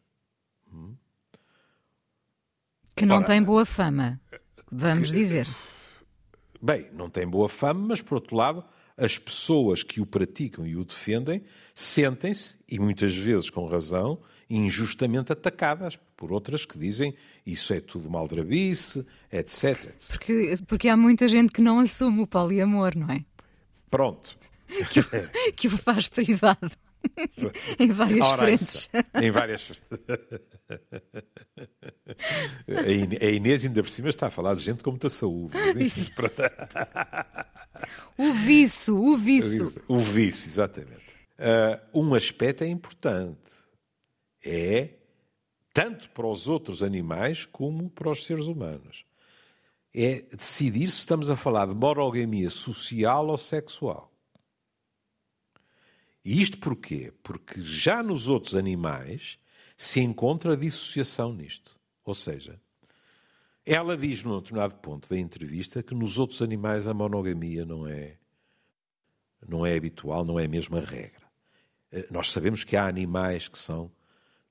Hum? 0.72 0.96
Que 2.96 3.06
não 3.06 3.18
Ora, 3.18 3.26
tem 3.26 3.44
boa 3.44 3.66
fama, 3.66 4.20
vamos 4.72 5.12
que, 5.12 5.18
dizer. 5.18 5.48
Bem, 6.60 6.90
não 6.92 7.10
tem 7.10 7.28
boa 7.28 7.48
fama, 7.48 7.90
mas 7.90 8.02
por 8.02 8.16
outro 8.16 8.36
lado, 8.36 8.66
as 8.98 9.20
pessoas 9.20 9.84
que 9.84 10.02
o 10.02 10.06
praticam 10.06 10.66
e 10.66 10.76
o 10.76 10.84
defendem 10.84 11.44
sentem-se, 11.76 12.58
e 12.68 12.80
muitas 12.80 13.16
vezes 13.16 13.52
com 13.52 13.68
razão, 13.68 14.20
injustamente 14.50 15.32
atacadas 15.32 15.98
por 16.16 16.32
outras 16.32 16.66
que 16.66 16.78
dizem 16.78 17.14
isso 17.46 17.74
é 17.74 17.80
tudo 17.80 18.10
maldrabice, 18.10 19.06
etc, 19.32 19.86
etc. 19.86 20.12
Porque, 20.12 20.56
porque 20.68 20.90
há 20.90 20.98
muita 20.98 21.28
gente 21.28 21.52
que 21.52 21.62
não 21.62 21.80
assume 21.80 22.22
o 22.22 22.28
poliamor, 22.28 22.98
não 22.98 23.10
é? 23.10 23.24
Pronto. 23.90 24.38
que, 24.92 25.00
o, 25.00 25.06
que 25.56 25.68
o 25.68 25.78
faz 25.78 26.08
privado. 26.08 26.72
em 27.80 27.92
várias 27.92 28.28
Ora, 28.28 28.44
frentes. 28.44 28.90
Em 29.14 29.32
várias 29.32 29.72
A 33.22 33.26
Inês 33.30 33.66
ainda 33.66 33.82
por 33.84 33.90
cima 33.90 34.10
está 34.10 34.28
a 34.28 34.30
falar 34.30 34.56
de 34.56 34.62
gente 34.62 34.84
com 34.84 34.92
muita 34.92 35.10
saúde. 35.10 35.54
Enfim, 35.80 36.12
o 38.18 38.34
vício, 38.34 38.98
o 38.98 39.18
vício. 39.18 39.82
O 39.88 39.98
vício, 39.98 40.48
exatamente. 40.48 41.08
Uh, 41.38 42.02
um 42.02 42.16
aspecto 42.16 42.64
é 42.64 42.68
importante. 42.68 43.57
É 44.50 44.94
tanto 45.74 46.10
para 46.12 46.26
os 46.26 46.48
outros 46.48 46.82
animais 46.82 47.46
como 47.46 47.90
para 47.90 48.10
os 48.10 48.26
seres 48.26 48.48
humanos. 48.48 49.06
É 49.94 50.22
decidir 50.22 50.88
se 50.90 51.00
estamos 51.00 51.30
a 51.30 51.36
falar 51.36 51.68
de 51.68 51.76
monogamia 51.76 52.50
social 52.50 53.28
ou 53.28 53.38
sexual. 53.38 54.12
E 56.24 56.42
isto 56.42 56.58
porquê? 56.58 57.14
Porque 57.24 57.62
já 57.62 58.02
nos 58.02 58.28
outros 58.28 58.56
animais 58.56 59.38
se 59.76 60.00
encontra 60.00 60.58
dissociação 60.58 61.34
nisto. 61.34 61.80
Ou 62.04 62.14
seja, 62.14 62.60
ela 63.66 63.98
diz 63.98 64.24
num 64.24 64.38
determinado 64.38 64.76
ponto 64.76 65.10
da 65.10 65.20
entrevista 65.20 65.84
que 65.84 65.94
nos 65.94 66.18
outros 66.18 66.42
animais 66.42 66.88
a 66.88 66.94
monogamia 66.94 67.66
não 67.66 67.86
é, 67.86 68.18
não 69.46 69.66
é 69.66 69.76
habitual, 69.76 70.24
não 70.24 70.40
é 70.40 70.46
a 70.46 70.80
regra. 70.80 71.28
Eh, 71.92 72.08
nós 72.12 72.32
sabemos 72.32 72.64
que 72.64 72.76
há 72.76 72.88
animais 72.88 73.48
que 73.48 73.58
são, 73.58 73.92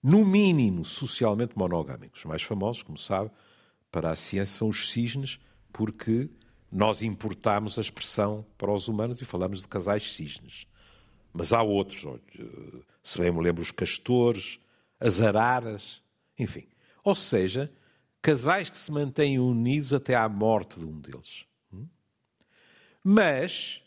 no 0.03 0.25
mínimo, 0.25 0.85
socialmente 0.85 1.57
monogâmicos. 1.57 2.21
Os 2.21 2.27
mais 2.27 2.43
famosos, 2.43 2.83
como 2.83 2.99
sabe, 2.99 3.31
para 3.91 4.11
a 4.11 4.17
ciência 4.17 4.59
são 4.59 4.69
os 4.69 4.91
cisnes, 4.91 5.39
porque 5.73 6.29
nós 6.71 7.03
importamos 7.03 7.79
a 7.79 7.81
expressão 7.81 8.45
para 8.59 8.73
os 8.73 8.89
humanos 8.89 9.21
e 9.21 9.25
falamos 9.25 9.63
de 9.63 9.69
casais 9.69 10.13
cisnes. 10.13 10.67
Mas 11.33 11.53
há 11.53 11.63
outros, 11.63 12.05
se 13.03 13.19
bem 13.19 13.33
me 13.33 13.43
lembro, 13.43 13.63
os 13.63 13.71
castores, 13.71 14.59
as 14.99 15.21
araras, 15.21 16.03
enfim. 16.39 16.67
Ou 17.05 17.15
seja, 17.15 17.73
casais 18.21 18.71
que 18.71 18.79
se 18.79 18.91
mantêm 18.91 19.39
unidos 19.39 19.93
até 19.93 20.15
à 20.15 20.29
morte 20.29 20.79
de 20.81 20.87
um 20.87 20.99
deles. 20.99 21.47
Mas, 23.05 23.83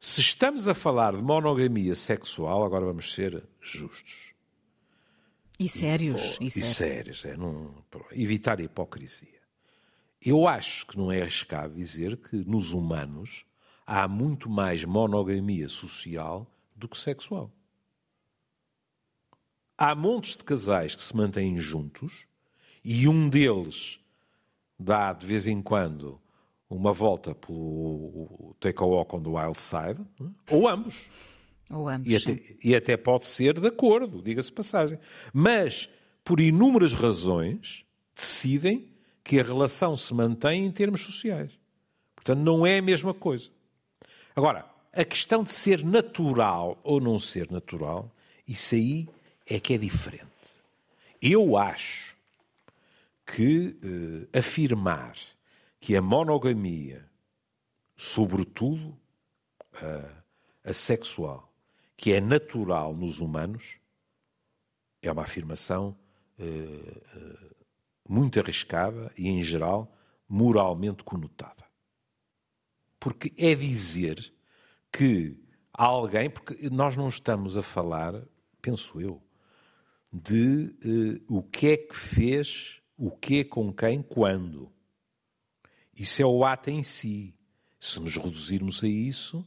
se 0.00 0.20
estamos 0.20 0.66
a 0.66 0.74
falar 0.74 1.14
de 1.14 1.22
monogamia 1.22 1.94
sexual, 1.94 2.64
agora 2.64 2.84
vamos 2.84 3.14
ser 3.14 3.46
justos. 3.60 4.29
E 5.60 5.68
sérios. 5.68 6.38
E, 6.40 6.44
e, 6.44 6.48
e 6.48 6.50
sérios, 6.50 7.22
é, 7.26 7.36
não, 7.36 7.84
evitar 8.12 8.58
a 8.58 8.62
hipocrisia. 8.62 9.38
Eu 10.24 10.48
acho 10.48 10.86
que 10.86 10.96
não 10.96 11.12
é 11.12 11.20
arriscado 11.20 11.74
dizer 11.74 12.16
que 12.16 12.36
nos 12.36 12.72
humanos 12.72 13.44
há 13.86 14.08
muito 14.08 14.48
mais 14.48 14.86
monogamia 14.86 15.68
social 15.68 16.50
do 16.74 16.88
que 16.88 16.96
sexual. 16.96 17.52
Há 19.76 19.94
montes 19.94 20.34
de 20.34 20.44
casais 20.44 20.94
que 20.94 21.02
se 21.02 21.14
mantêm 21.14 21.58
juntos 21.58 22.26
e 22.82 23.06
um 23.06 23.28
deles 23.28 24.00
dá 24.78 25.12
de 25.12 25.26
vez 25.26 25.46
em 25.46 25.60
quando 25.60 26.18
uma 26.70 26.92
volta 26.92 27.34
pelo 27.34 28.56
Take 28.60 28.82
a 28.82 28.86
Walk 28.86 29.14
on 29.14 29.22
the 29.22 29.28
Wild 29.28 29.60
Side, 29.60 30.00
ou 30.50 30.66
ambos. 30.66 31.06
Ou 31.70 31.88
ambos. 31.88 32.10
E 32.10 32.16
até, 32.16 32.36
e 32.64 32.74
até 32.74 32.96
pode 32.96 33.24
ser 33.26 33.58
de 33.60 33.66
acordo, 33.66 34.20
diga-se 34.20 34.52
passagem. 34.52 34.98
Mas, 35.32 35.88
por 36.24 36.40
inúmeras 36.40 36.92
razões, 36.92 37.84
decidem 38.14 38.88
que 39.22 39.38
a 39.38 39.42
relação 39.42 39.96
se 39.96 40.12
mantém 40.12 40.66
em 40.66 40.70
termos 40.70 41.02
sociais. 41.02 41.52
Portanto, 42.16 42.40
não 42.40 42.66
é 42.66 42.78
a 42.78 42.82
mesma 42.82 43.14
coisa. 43.14 43.48
Agora, 44.34 44.66
a 44.92 45.04
questão 45.04 45.42
de 45.42 45.50
ser 45.50 45.84
natural 45.84 46.78
ou 46.82 47.00
não 47.00 47.18
ser 47.18 47.50
natural, 47.50 48.10
isso 48.46 48.74
aí 48.74 49.08
é 49.46 49.60
que 49.60 49.74
é 49.74 49.78
diferente. 49.78 50.26
Eu 51.22 51.56
acho 51.56 52.16
que 53.24 53.76
eh, 53.82 54.38
afirmar 54.38 55.16
que 55.78 55.96
a 55.96 56.02
monogamia, 56.02 57.04
sobretudo 57.96 58.96
a, 59.74 60.70
a 60.70 60.72
sexual, 60.72 61.49
que 62.00 62.14
é 62.14 62.20
natural 62.20 62.96
nos 62.96 63.20
humanos, 63.20 63.78
é 65.02 65.12
uma 65.12 65.20
afirmação 65.20 65.94
eh, 66.38 67.02
eh, 67.14 67.54
muito 68.08 68.40
arriscada 68.40 69.12
e, 69.18 69.28
em 69.28 69.42
geral, 69.42 69.94
moralmente 70.26 71.04
conotada. 71.04 71.62
Porque 72.98 73.34
é 73.36 73.54
dizer 73.54 74.32
que 74.90 75.36
alguém, 75.74 76.30
porque 76.30 76.70
nós 76.70 76.96
não 76.96 77.06
estamos 77.06 77.58
a 77.58 77.62
falar, 77.62 78.14
penso 78.62 78.98
eu, 78.98 79.22
de 80.10 80.74
uh, 81.28 81.36
o 81.36 81.42
que 81.42 81.66
é 81.66 81.76
que 81.76 81.94
fez, 81.94 82.80
o 82.96 83.10
que, 83.10 83.44
com 83.44 83.70
quem, 83.70 84.02
quando. 84.02 84.72
Isso 85.94 86.22
é 86.22 86.24
o 86.24 86.46
ato 86.46 86.70
em 86.70 86.82
si. 86.82 87.36
Se 87.78 88.00
nos 88.00 88.16
reduzirmos 88.16 88.82
a 88.82 88.88
isso, 88.88 89.46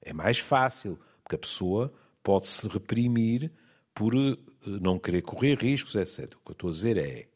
é 0.00 0.12
mais 0.12 0.38
fácil, 0.38 0.96
porque 1.28 1.36
a 1.36 1.38
pessoa 1.38 1.92
pode 2.22 2.46
se 2.46 2.66
reprimir 2.66 3.52
por 3.94 4.14
uh, 4.14 4.38
não 4.64 4.98
querer 4.98 5.20
correr 5.20 5.58
riscos, 5.58 5.94
etc. 5.94 6.34
O 6.34 6.44
que 6.44 6.50
eu 6.50 6.52
estou 6.52 6.70
a 6.70 6.72
dizer 6.72 6.96
é, 6.96 7.28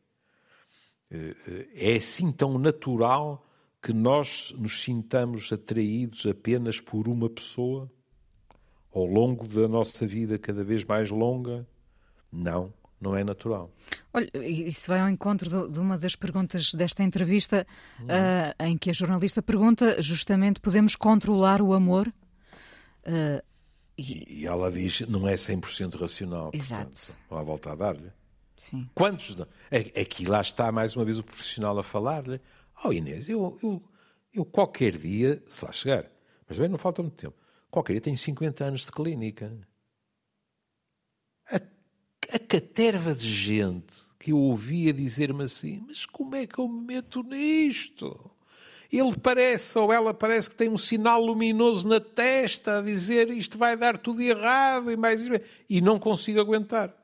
uh, 1.14 1.68
é 1.74 1.96
assim 1.96 2.32
tão 2.32 2.58
natural 2.58 3.46
que 3.82 3.92
nós 3.92 4.54
nos 4.56 4.80
sintamos 4.82 5.52
atraídos 5.52 6.24
apenas 6.24 6.80
por 6.80 7.06
uma 7.06 7.28
pessoa 7.28 7.90
ao 8.94 9.04
longo 9.04 9.46
da 9.46 9.68
nossa 9.68 10.06
vida 10.06 10.38
cada 10.38 10.64
vez 10.64 10.84
mais 10.84 11.10
longa? 11.10 11.66
Não, 12.32 12.72
não 12.98 13.14
é 13.14 13.22
natural. 13.22 13.70
Olha, 14.14 14.30
isso 14.34 14.88
vai 14.88 15.00
ao 15.00 15.08
encontro 15.08 15.68
de 15.68 15.78
uma 15.78 15.98
das 15.98 16.16
perguntas 16.16 16.72
desta 16.72 17.02
entrevista, 17.02 17.66
hum. 18.00 18.04
uh, 18.04 18.64
em 18.64 18.78
que 18.78 18.88
a 18.88 18.94
jornalista 18.94 19.42
pergunta 19.42 20.00
justamente: 20.00 20.60
podemos 20.60 20.96
controlar 20.96 21.60
o 21.60 21.74
amor? 21.74 22.08
Uh, 23.04 23.51
e... 23.96 24.42
e... 24.42 24.46
ela 24.46 24.70
diz: 24.70 25.00
não 25.02 25.26
é 25.28 25.34
100% 25.34 26.00
racional. 26.00 26.50
Exato. 26.52 26.90
Portanto, 26.90 27.16
não 27.30 27.38
há 27.38 27.42
volta 27.42 27.72
a 27.72 27.74
dar-lhe. 27.74 28.12
Sim. 28.56 28.88
Quantos? 28.94 29.36
Aqui 30.00 30.24
lá 30.24 30.40
está 30.40 30.70
mais 30.70 30.94
uma 30.94 31.04
vez 31.04 31.18
o 31.18 31.24
profissional 31.24 31.78
a 31.78 31.82
falar-lhe. 31.82 32.40
Oh 32.84 32.92
Inês, 32.92 33.28
eu, 33.28 33.58
eu, 33.62 33.82
eu 34.32 34.44
qualquer 34.44 34.96
dia, 34.96 35.42
se 35.48 35.64
lá 35.64 35.72
chegar, 35.72 36.10
mas 36.48 36.58
bem, 36.58 36.68
não 36.68 36.78
falta 36.78 37.02
muito 37.02 37.16
tempo, 37.16 37.36
qualquer 37.70 37.94
dia 37.94 38.02
tenho 38.02 38.16
50 38.16 38.64
anos 38.64 38.86
de 38.86 38.92
clínica. 38.92 39.56
A, 41.50 41.56
a 41.56 42.38
caterva 42.38 43.14
de 43.14 43.26
gente 43.26 43.96
que 44.18 44.32
eu 44.32 44.38
ouvia 44.38 44.92
dizer-me 44.92 45.44
assim, 45.44 45.84
mas 45.86 46.06
como 46.06 46.34
é 46.34 46.46
que 46.46 46.58
eu 46.58 46.68
me 46.68 46.86
meto 46.86 47.22
nisto? 47.22 48.31
Ele 48.92 49.16
parece, 49.16 49.78
ou 49.78 49.90
ela 49.90 50.12
parece 50.12 50.50
que 50.50 50.56
tem 50.56 50.68
um 50.68 50.76
sinal 50.76 51.18
luminoso 51.24 51.88
na 51.88 51.98
testa 51.98 52.78
a 52.78 52.82
dizer 52.82 53.30
isto 53.30 53.56
vai 53.56 53.74
dar 53.74 53.96
tudo 53.96 54.20
errado 54.20 54.92
e 54.92 54.96
mais 54.98 55.26
e 55.68 55.80
não 55.80 55.98
consigo 55.98 56.38
aguentar. 56.38 56.94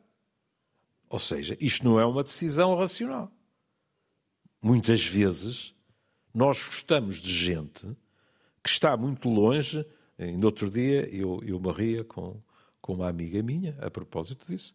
Ou 1.09 1.19
seja, 1.19 1.57
isto 1.59 1.83
não 1.87 1.99
é 1.99 2.05
uma 2.05 2.23
decisão 2.23 2.77
racional. 2.77 3.33
Muitas 4.61 5.07
vezes 5.07 5.75
nós 6.35 6.63
gostamos 6.63 7.23
de 7.23 7.33
gente 7.33 7.87
que 8.63 8.69
está 8.69 8.95
muito 8.95 9.31
longe. 9.31 9.87
Ainda 10.19 10.47
outro 10.47 10.71
dia 10.71 11.09
eu, 11.11 11.41
eu 11.43 11.59
me 11.59 11.73
ria 11.73 12.05
com, 12.05 12.39
com 12.83 12.95
uma 12.95 13.09
amiga 13.09 13.43
minha, 13.43 13.75
a 13.81 13.91
propósito 13.91 14.47
disso, 14.47 14.75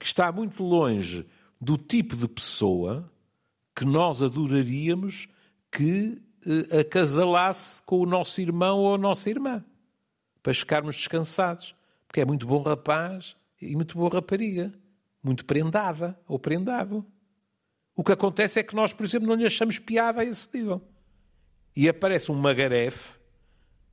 que 0.00 0.04
está 0.04 0.32
muito 0.32 0.64
longe 0.64 1.24
do 1.60 1.78
tipo 1.78 2.16
de 2.16 2.26
pessoa 2.26 3.08
que 3.74 3.84
nós 3.84 4.20
adoraríamos 4.20 5.28
que 5.72 6.22
uh, 6.46 6.80
acasalasse 6.80 7.82
com 7.82 7.98
o 7.98 8.06
nosso 8.06 8.40
irmão 8.40 8.78
ou 8.78 8.94
a 8.94 8.98
nossa 8.98 9.28
irmã, 9.28 9.64
para 10.40 10.54
ficarmos 10.54 10.94
descansados. 10.94 11.74
Porque 12.06 12.20
é 12.20 12.24
muito 12.24 12.46
bom 12.46 12.62
rapaz 12.62 13.34
e 13.60 13.74
muito 13.74 13.96
boa 13.96 14.10
rapariga 14.12 14.72
muito 15.22 15.44
prendada 15.44 16.18
ou 16.26 16.38
prendado. 16.38 17.06
O 17.94 18.02
que 18.02 18.12
acontece 18.12 18.58
é 18.58 18.62
que 18.62 18.74
nós, 18.74 18.92
por 18.92 19.04
exemplo, 19.04 19.28
não 19.28 19.34
lhe 19.34 19.46
achamos 19.46 19.78
piada 19.78 20.22
a 20.22 20.24
esse 20.24 20.48
nível. 20.52 20.82
E 21.76 21.88
aparece 21.88 22.32
um 22.32 22.34
magarefe 22.34 23.14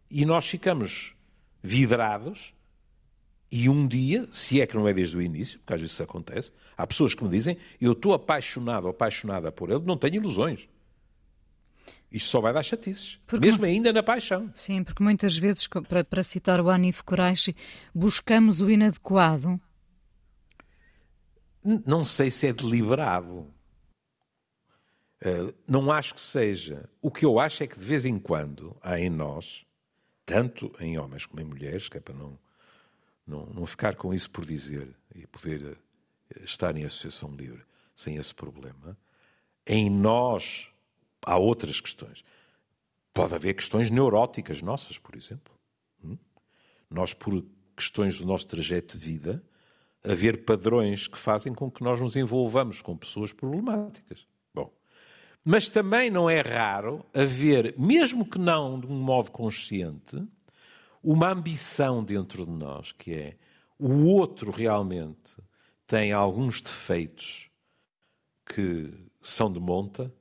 e 0.09 0.25
nós 0.25 0.47
ficamos 0.47 1.13
vidrados. 1.61 2.53
E 3.51 3.69
um 3.69 3.87
dia, 3.87 4.27
se 4.31 4.61
é 4.61 4.67
que 4.67 4.75
não 4.75 4.87
é 4.87 4.93
desde 4.93 5.17
o 5.17 5.21
início, 5.21 5.59
porque 5.59 5.73
às 5.73 5.81
vezes 5.81 5.93
isso 5.93 6.03
acontece, 6.03 6.51
há 6.77 6.85
pessoas 6.85 7.13
que 7.13 7.23
me 7.23 7.29
dizem: 7.29 7.57
Eu 7.81 7.93
estou 7.93 8.13
apaixonado 8.13 8.85
ou 8.85 8.91
apaixonada 8.91 9.51
por 9.51 9.69
ele, 9.69 9.83
não 9.85 9.97
tenho 9.97 10.15
ilusões. 10.15 10.67
Isto 12.11 12.29
só 12.29 12.41
vai 12.41 12.51
dar 12.51 12.63
chatices, 12.63 13.19
porque, 13.27 13.45
mesmo 13.45 13.65
ainda 13.65 13.93
na 13.93 14.01
paixão. 14.01 14.49
Sim, 14.55 14.83
porque 14.83 15.03
muitas 15.03 15.37
vezes, 15.37 15.67
para, 15.67 16.03
para 16.03 16.23
citar 16.23 16.59
o 16.59 16.69
Anif 16.69 17.03
Coraishi, 17.03 17.55
buscamos 17.93 18.61
o 18.61 18.69
inadequado 18.69 19.59
não 21.63 22.05
sei 22.05 22.31
se 22.31 22.47
é 22.47 22.53
deliberado. 22.53 23.47
Uh, 25.21 25.53
não 25.67 25.91
acho 25.91 26.13
que 26.13 26.21
seja. 26.21 26.89
O 27.01 27.11
que 27.11 27.25
eu 27.25 27.39
acho 27.39 27.63
é 27.63 27.67
que 27.67 27.77
de 27.77 27.83
vez 27.83 28.05
em 28.05 28.17
quando 28.17 28.75
há 28.81 28.99
em 28.99 29.09
nós, 29.09 29.65
tanto 30.25 30.73
em 30.79 30.97
homens 30.97 31.25
como 31.25 31.41
em 31.41 31.45
mulheres, 31.45 31.89
que 31.89 31.97
é 31.97 31.99
para 31.99 32.13
não, 32.13 32.39
não, 33.27 33.45
não 33.47 33.65
ficar 33.65 33.95
com 33.95 34.13
isso 34.13 34.29
por 34.29 34.45
dizer 34.45 34.95
e 35.13 35.27
poder 35.27 35.77
eh, 36.33 36.43
estar 36.45 36.75
em 36.77 36.85
associação 36.85 37.35
livre 37.35 37.63
sem 37.93 38.15
esse 38.15 38.33
problema, 38.33 38.97
em 39.67 39.89
nós 39.89 40.71
há 41.25 41.37
outras 41.37 41.79
questões. 41.79 42.23
Pode 43.13 43.35
haver 43.35 43.53
questões 43.53 43.89
neuróticas 43.89 44.61
nossas, 44.61 44.97
por 44.97 45.15
exemplo. 45.15 45.53
Hum? 46.03 46.17
Nós, 46.89 47.13
por 47.13 47.43
questões 47.75 48.19
do 48.19 48.25
nosso 48.25 48.47
trajeto 48.47 48.97
de 48.97 49.05
vida, 49.05 49.43
haver 50.03 50.43
padrões 50.45 51.07
que 51.07 51.17
fazem 51.17 51.53
com 51.53 51.69
que 51.69 51.83
nós 51.83 51.99
nos 51.99 52.15
envolvamos 52.15 52.81
com 52.81 52.95
pessoas 52.95 53.33
problemáticas. 53.33 54.25
Bom, 54.53 54.71
mas 55.43 55.69
também 55.69 56.09
não 56.09 56.29
é 56.29 56.41
raro 56.41 57.05
haver, 57.13 57.75
mesmo 57.77 58.29
que 58.29 58.39
não 58.39 58.79
de 58.79 58.87
um 58.87 58.99
modo 58.99 59.31
consciente, 59.31 60.21
uma 61.01 61.31
ambição 61.31 62.03
dentro 62.03 62.45
de 62.45 62.51
nós, 62.51 62.91
que 62.91 63.13
é 63.13 63.37
o 63.77 64.05
outro 64.07 64.51
realmente 64.51 65.37
tem 65.87 66.11
alguns 66.11 66.61
defeitos 66.61 67.49
que 68.45 68.93
são 69.21 69.51
de 69.51 69.59
monta, 69.59 70.13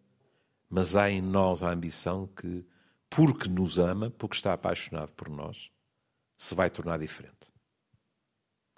mas 0.69 0.97
há 0.97 1.11
em 1.11 1.23
nós 1.23 1.63
a 1.63 1.71
ambição 1.71 2.27
que, 2.27 2.65
porque 3.09 3.49
nos 3.49 3.79
ama, 3.79 4.11
porque 4.11 4.37
está 4.37 4.53
apaixonado 4.53 5.13
por 5.13 5.29
nós, 5.29 5.71
se 6.37 6.55
vai 6.55 6.71
tornar 6.71 6.99
diferente. 6.99 7.35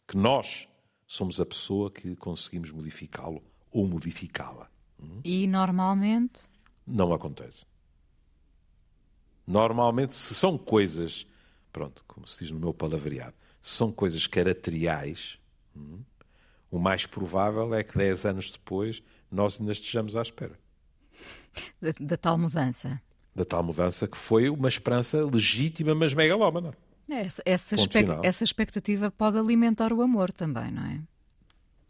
Que 0.06 0.16
nós 0.16 0.68
somos 1.06 1.40
a 1.40 1.46
pessoa 1.46 1.90
que 1.90 2.14
conseguimos 2.16 2.70
modificá-lo 2.70 3.42
ou 3.70 3.86
modificá-la. 3.86 4.70
Hum? 4.98 5.20
E 5.24 5.46
normalmente? 5.46 6.42
Não 6.86 7.12
acontece. 7.12 7.64
Normalmente, 9.46 10.14
se 10.14 10.34
são 10.34 10.56
coisas, 10.56 11.26
pronto, 11.72 12.04
como 12.06 12.26
se 12.26 12.38
diz 12.38 12.50
no 12.50 12.60
meu 12.60 12.72
palavreado, 12.72 13.34
se 13.60 13.72
são 13.72 13.90
coisas 13.90 14.26
caracteriais, 14.26 15.38
hum, 15.76 16.02
o 16.70 16.78
mais 16.78 17.04
provável 17.06 17.74
é 17.74 17.82
que 17.82 17.98
10 17.98 18.26
anos 18.26 18.50
depois 18.50 19.02
nós 19.30 19.60
ainda 19.60 19.72
estejamos 19.72 20.14
à 20.14 20.22
espera. 20.22 20.58
Da, 21.80 21.92
da 21.98 22.16
tal 22.16 22.38
mudança. 22.38 23.00
Da 23.34 23.44
tal 23.44 23.62
mudança 23.62 24.06
que 24.06 24.16
foi 24.16 24.48
uma 24.48 24.68
esperança 24.68 25.24
legítima, 25.24 25.94
mas 25.94 26.14
megalómana. 26.14 26.74
Essa, 27.08 27.42
essa, 27.44 27.76
essa 28.22 28.44
expectativa 28.44 29.10
pode 29.10 29.36
alimentar 29.36 29.92
o 29.92 30.00
amor 30.00 30.30
também, 30.30 30.70
não 30.70 30.84
é? 30.84 31.00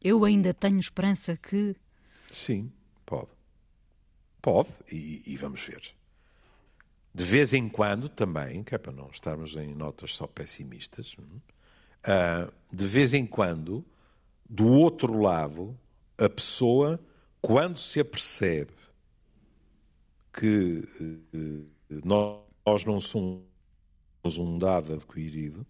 Eu 0.03 0.25
ainda 0.25 0.55
tenho 0.55 0.79
esperança 0.79 1.37
que. 1.37 1.77
Sim, 2.31 2.73
pode. 3.05 3.29
Pode, 4.41 4.71
e, 4.91 5.23
e 5.27 5.37
vamos 5.37 5.61
ver. 5.67 5.83
De 7.15 7.25
vez 7.25 7.53
em 7.53 7.69
quando 7.69 8.09
também, 8.09 8.63
que 8.63 8.75
é 8.75 8.79
para 8.79 8.93
não 8.93 9.11
estarmos 9.11 9.55
em 9.57 9.75
notas 9.75 10.15
só 10.15 10.27
pessimistas, 10.27 11.15
uh, 11.15 12.51
de 12.73 12.87
vez 12.87 13.13
em 13.13 13.27
quando, 13.27 13.85
do 14.49 14.67
outro 14.69 15.21
lado, 15.21 15.77
a 16.17 16.31
pessoa, 16.31 16.99
quando 17.43 17.79
se 17.79 18.01
apercebe 18.01 18.73
que 20.33 20.85
uh, 21.01 22.01
nós 22.05 22.85
não 22.85 23.01
somos 23.01 23.43
um 24.39 24.59
dado 24.59 24.93
adquirido, 24.93 25.67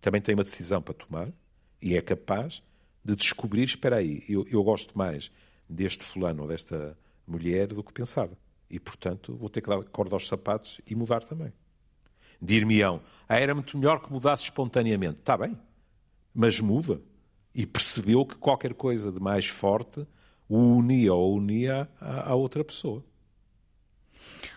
também 0.00 0.20
tem 0.20 0.34
uma 0.34 0.44
decisão 0.44 0.80
para 0.80 0.94
tomar 0.94 1.32
e 1.80 1.96
é 1.96 2.02
capaz 2.02 2.62
de 3.04 3.14
descobrir, 3.14 3.64
espera 3.64 3.96
aí, 3.96 4.22
eu, 4.28 4.44
eu 4.50 4.62
gosto 4.62 4.96
mais 4.96 5.30
deste 5.68 6.02
fulano 6.02 6.42
ou 6.42 6.48
desta 6.48 6.96
mulher 7.26 7.68
do 7.68 7.82
que 7.82 7.92
pensava. 7.92 8.36
E, 8.70 8.80
portanto, 8.80 9.36
vou 9.36 9.48
ter 9.48 9.60
que 9.60 9.68
dar 9.68 9.82
corda 9.84 10.16
aos 10.16 10.26
sapatos 10.26 10.80
e 10.86 10.94
mudar 10.94 11.22
também. 11.22 11.52
Dir-me-ão, 12.40 13.02
ah, 13.28 13.38
era 13.38 13.54
muito 13.54 13.76
melhor 13.78 14.00
que 14.00 14.10
mudasse 14.10 14.44
espontaneamente. 14.44 15.20
Está 15.20 15.36
bem, 15.36 15.56
mas 16.34 16.58
muda. 16.60 17.00
E 17.54 17.66
percebeu 17.66 18.24
que 18.26 18.36
qualquer 18.36 18.74
coisa 18.74 19.12
de 19.12 19.20
mais 19.20 19.46
forte 19.46 20.06
o 20.48 20.58
unia 20.58 21.14
ou 21.14 21.36
unia 21.36 21.88
à, 22.00 22.30
à 22.30 22.34
outra 22.34 22.64
pessoa. 22.64 23.04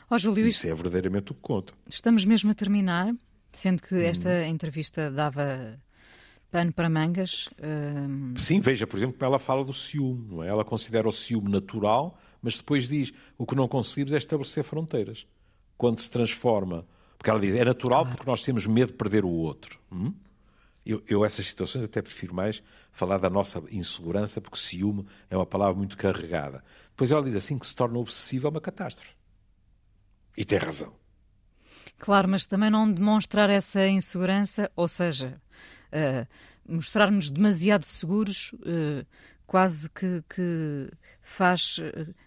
Oh, 0.10 0.18
Júlio, 0.18 0.48
Isso 0.48 0.68
é 0.68 0.74
verdadeiramente 0.74 1.32
o 1.32 1.36
que 1.36 1.42
conta. 1.42 1.74
Estamos 1.90 2.24
mesmo 2.24 2.52
a 2.52 2.56
terminar, 2.56 3.14
sendo 3.52 3.84
que 3.84 3.96
esta 3.96 4.30
hum. 4.30 4.44
entrevista 4.44 5.12
dava 5.12 5.78
pano 6.50 6.72
para 6.72 6.90
mangas. 6.90 7.48
Uh... 7.60 8.40
Sim, 8.40 8.60
veja, 8.60 8.88
por 8.88 8.98
exemplo, 8.98 9.18
como 9.18 9.26
ela 9.26 9.40
fala 9.40 9.64
do 9.66 9.74
ciúme. 9.74 10.28
Não 10.30 10.44
é? 10.44 10.48
Ela 10.48 10.64
considera 10.64 11.08
o 11.08 11.12
ciúme 11.12 11.50
natural, 11.52 12.18
mas 12.42 12.58
depois 12.58 12.88
diz 12.88 13.14
o 13.38 13.46
que 13.46 13.56
não 13.56 13.68
conseguimos 13.68 14.14
é 14.14 14.18
estabelecer 14.18 14.64
fronteiras. 14.64 15.28
Quando 15.78 16.00
se 16.00 16.10
transforma. 16.10 16.88
Porque 17.18 17.30
ela 17.30 17.40
diz 17.40 17.56
é 17.56 17.66
natural 17.66 18.02
claro. 18.02 18.16
porque 18.16 18.30
nós 18.30 18.44
temos 18.44 18.68
medo 18.68 18.92
de 18.92 18.98
perder 18.98 19.26
o 19.26 19.30
outro. 19.30 19.80
Hum? 19.92 20.14
Eu, 20.86 21.04
eu, 21.10 21.26
essas 21.26 21.46
situações 21.46 21.84
até 21.84 22.02
prefiro 22.02 22.34
mais 22.34 22.64
falar 22.94 23.18
da 23.18 23.30
nossa 23.30 23.62
insegurança, 23.72 24.40
porque 24.40 24.58
ciúme 24.58 25.06
é 25.30 25.36
uma 25.36 25.46
palavra 25.46 25.76
muito 25.76 25.98
carregada. 25.98 26.64
Depois 26.90 27.12
ela 27.12 27.24
diz 27.24 27.36
assim 27.36 27.60
que 27.60 27.68
se 27.68 27.76
torna 27.76 28.00
obsessivo 28.00 28.48
é 28.48 28.50
uma 28.50 28.62
catástrofe. 28.62 29.17
E 30.38 30.46
tem 30.46 30.60
razão. 30.60 30.94
Claro, 31.98 32.30
mas 32.30 32.46
também 32.46 32.70
não 32.70 32.90
demonstrar 32.90 33.50
essa 33.50 33.88
insegurança, 33.88 34.72
ou 34.76 34.88
seja, 34.88 35.42
uh, 35.88 36.28
mostrar-nos 36.72 37.32
demasiado 37.32 37.84
seguros 37.84 38.54
uh, 38.54 39.06
quase 39.48 39.90
que, 39.90 40.24
que 40.30 40.92
faz 41.22 41.80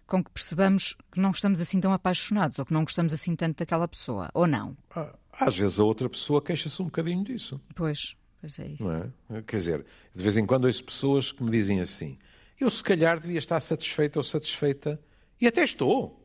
com 0.06 0.24
que 0.24 0.30
percebamos 0.30 0.96
que 1.12 1.20
não 1.20 1.30
estamos 1.30 1.60
assim 1.60 1.80
tão 1.80 1.92
apaixonados 1.92 2.58
ou 2.58 2.66
que 2.66 2.72
não 2.72 2.82
gostamos 2.82 3.14
assim 3.14 3.36
tanto 3.36 3.58
daquela 3.58 3.86
pessoa, 3.86 4.28
ou 4.34 4.46
não? 4.46 4.76
Ah, 4.90 5.14
às 5.32 5.56
vezes 5.56 5.78
a 5.78 5.84
outra 5.84 6.08
pessoa 6.08 6.42
queixa-se 6.42 6.82
um 6.82 6.86
bocadinho 6.86 7.22
disso. 7.22 7.60
Pois, 7.76 8.16
pois 8.40 8.58
é 8.58 8.66
isso. 8.66 8.90
É? 8.90 9.42
Quer 9.42 9.56
dizer, 9.56 9.86
de 10.12 10.22
vez 10.22 10.36
em 10.36 10.44
quando 10.44 10.64
ouço 10.64 10.82
pessoas 10.82 11.30
que 11.30 11.44
me 11.44 11.50
dizem 11.50 11.80
assim: 11.80 12.18
eu 12.58 12.68
se 12.68 12.82
calhar 12.82 13.20
devia 13.20 13.38
estar 13.38 13.60
satisfeita 13.60 14.18
ou 14.18 14.22
satisfeita, 14.22 15.00
e 15.40 15.46
até 15.46 15.62
estou. 15.62 16.19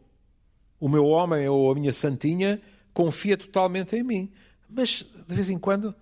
O 0.79 0.89
meu 0.89 1.05
homem 1.05 1.47
ou 1.47 1.71
a 1.71 1.75
minha 1.75 1.93
santinha 1.93 2.61
confia 2.93 3.37
totalmente 3.37 3.95
em 3.95 4.03
mim. 4.03 4.31
Mas 4.69 5.05
de 5.27 5.35
vez 5.35 5.49
em 5.49 5.57
quando, 5.57 5.95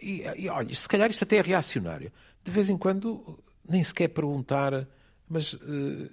e, 0.00 0.22
e 0.36 0.48
olha, 0.48 0.74
se 0.74 0.88
calhar 0.88 1.10
isto 1.10 1.24
até 1.24 1.36
é 1.36 1.42
reacionário, 1.42 2.12
de 2.42 2.50
vez 2.50 2.68
em 2.68 2.76
quando 2.76 3.38
nem 3.68 3.82
sequer 3.82 4.08
perguntar, 4.08 4.86
mas 5.28 5.54
uh, 5.54 6.10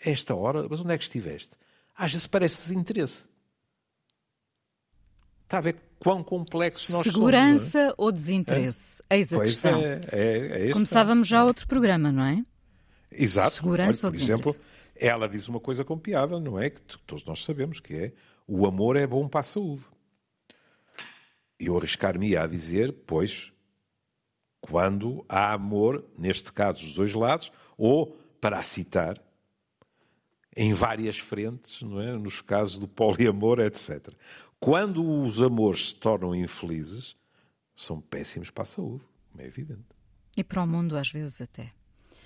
esta 0.00 0.34
hora, 0.34 0.66
mas 0.68 0.80
onde 0.80 0.92
é 0.92 0.98
que 0.98 1.04
estiveste? 1.04 1.56
Às 1.94 2.12
vezes 2.12 2.26
parece 2.26 2.62
desinteresse. 2.62 3.24
Está 5.44 5.58
a 5.58 5.60
ver 5.60 5.76
quão 5.98 6.24
complexos 6.24 6.88
nós 6.88 7.04
Segurança 7.04 7.58
somos. 7.58 7.70
Segurança 7.70 7.94
ou 7.98 8.10
desinteresse? 8.10 9.02
É? 9.10 9.18
Eis 9.18 9.32
a 9.32 9.36
pois 9.36 9.50
questão. 9.50 9.80
É, 9.80 10.00
é, 10.10 10.68
é 10.70 10.72
Começávamos 10.72 11.28
já 11.28 11.44
outro 11.44 11.68
programa, 11.68 12.10
não 12.10 12.24
é? 12.24 12.42
Exato. 13.10 13.56
Segurança 13.56 14.06
Olha, 14.06 14.12
ou 14.12 14.18
por 14.18 14.22
exemplo, 14.22 14.56
ela 14.94 15.28
diz 15.28 15.48
uma 15.48 15.60
coisa 15.60 15.84
com 15.84 15.98
piada, 15.98 16.38
não 16.38 16.58
é? 16.58 16.70
Que 16.70 16.80
todos 16.98 17.24
nós 17.24 17.42
sabemos 17.42 17.80
que 17.80 17.94
é 17.94 18.12
o 18.46 18.66
amor 18.66 18.96
é 18.96 19.06
bom 19.06 19.28
para 19.28 19.40
a 19.40 19.44
saúde. 19.44 19.84
Eu 21.58 21.76
arriscar-me 21.76 22.36
a 22.36 22.46
dizer, 22.46 22.92
pois, 23.06 23.52
quando 24.60 25.24
há 25.28 25.52
amor, 25.52 26.04
neste 26.18 26.52
caso 26.52 26.80
dos 26.80 26.94
dois 26.94 27.14
lados, 27.14 27.52
ou, 27.76 28.16
para 28.40 28.58
a 28.58 28.62
citar, 28.62 29.22
em 30.56 30.74
várias 30.74 31.18
frentes, 31.18 31.82
não 31.82 32.00
é? 32.00 32.12
nos 32.16 32.40
casos 32.40 32.78
do 32.78 32.88
poliamor, 32.88 33.58
etc. 33.60 34.12
Quando 34.60 35.04
os 35.22 35.40
amores 35.40 35.88
se 35.88 35.94
tornam 35.94 36.34
infelizes, 36.34 37.16
são 37.74 38.00
péssimos 38.00 38.50
para 38.50 38.62
a 38.62 38.66
saúde, 38.66 39.04
é 39.38 39.46
evidente. 39.46 39.84
E 40.36 40.44
para 40.44 40.62
o 40.62 40.66
mundo, 40.66 40.96
às 40.96 41.10
vezes, 41.10 41.40
até. 41.40 41.72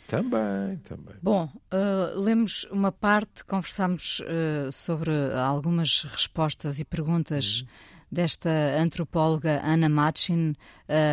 Também, 0.06 0.76
também. 0.78 1.14
Bom, 1.20 1.50
uh, 1.72 2.18
lemos 2.18 2.64
uma 2.70 2.92
parte, 2.92 3.44
conversámos 3.44 4.20
uh, 4.20 4.70
sobre 4.70 5.10
algumas 5.34 6.02
respostas 6.04 6.78
e 6.78 6.84
perguntas 6.84 7.60
uhum. 7.60 7.66
desta 8.10 8.50
antropóloga 8.78 9.60
Ana 9.64 9.88
Machin, 9.88 10.54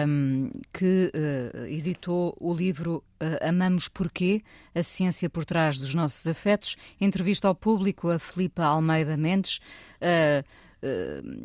um, 0.08 0.52
que 0.72 1.12
uh, 1.14 1.66
editou 1.66 2.38
o 2.40 2.54
livro 2.54 3.04
Amamos 3.42 3.88
Porquê? 3.88 4.44
A 4.76 4.84
Ciência 4.84 5.30
por 5.30 5.46
Trás 5.46 5.80
dos 5.80 5.96
Nossos 5.96 6.28
Afetos. 6.28 6.76
Entrevista 7.00 7.48
ao 7.48 7.56
público 7.56 8.10
a 8.10 8.20
Filipa 8.20 8.64
Almeida 8.64 9.16
Mendes. 9.16 9.60
Eh, 10.02 10.44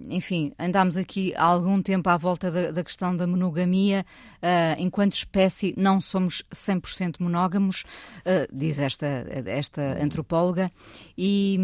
enfim, 0.08 0.52
andámos 0.58 0.96
aqui 0.96 1.34
há 1.34 1.44
algum 1.44 1.80
tempo 1.82 2.08
à 2.08 2.16
volta 2.16 2.50
da, 2.50 2.70
da 2.70 2.84
questão 2.84 3.16
da 3.16 3.26
monogamia. 3.26 4.04
Uh, 4.36 4.80
enquanto 4.80 5.14
espécie, 5.14 5.74
não 5.76 6.00
somos 6.00 6.42
100% 6.52 7.16
monógamos, 7.20 7.84
uh, 8.20 8.48
diz 8.52 8.78
esta, 8.78 9.06
esta 9.46 10.02
antropóloga. 10.02 10.70
E, 11.16 11.58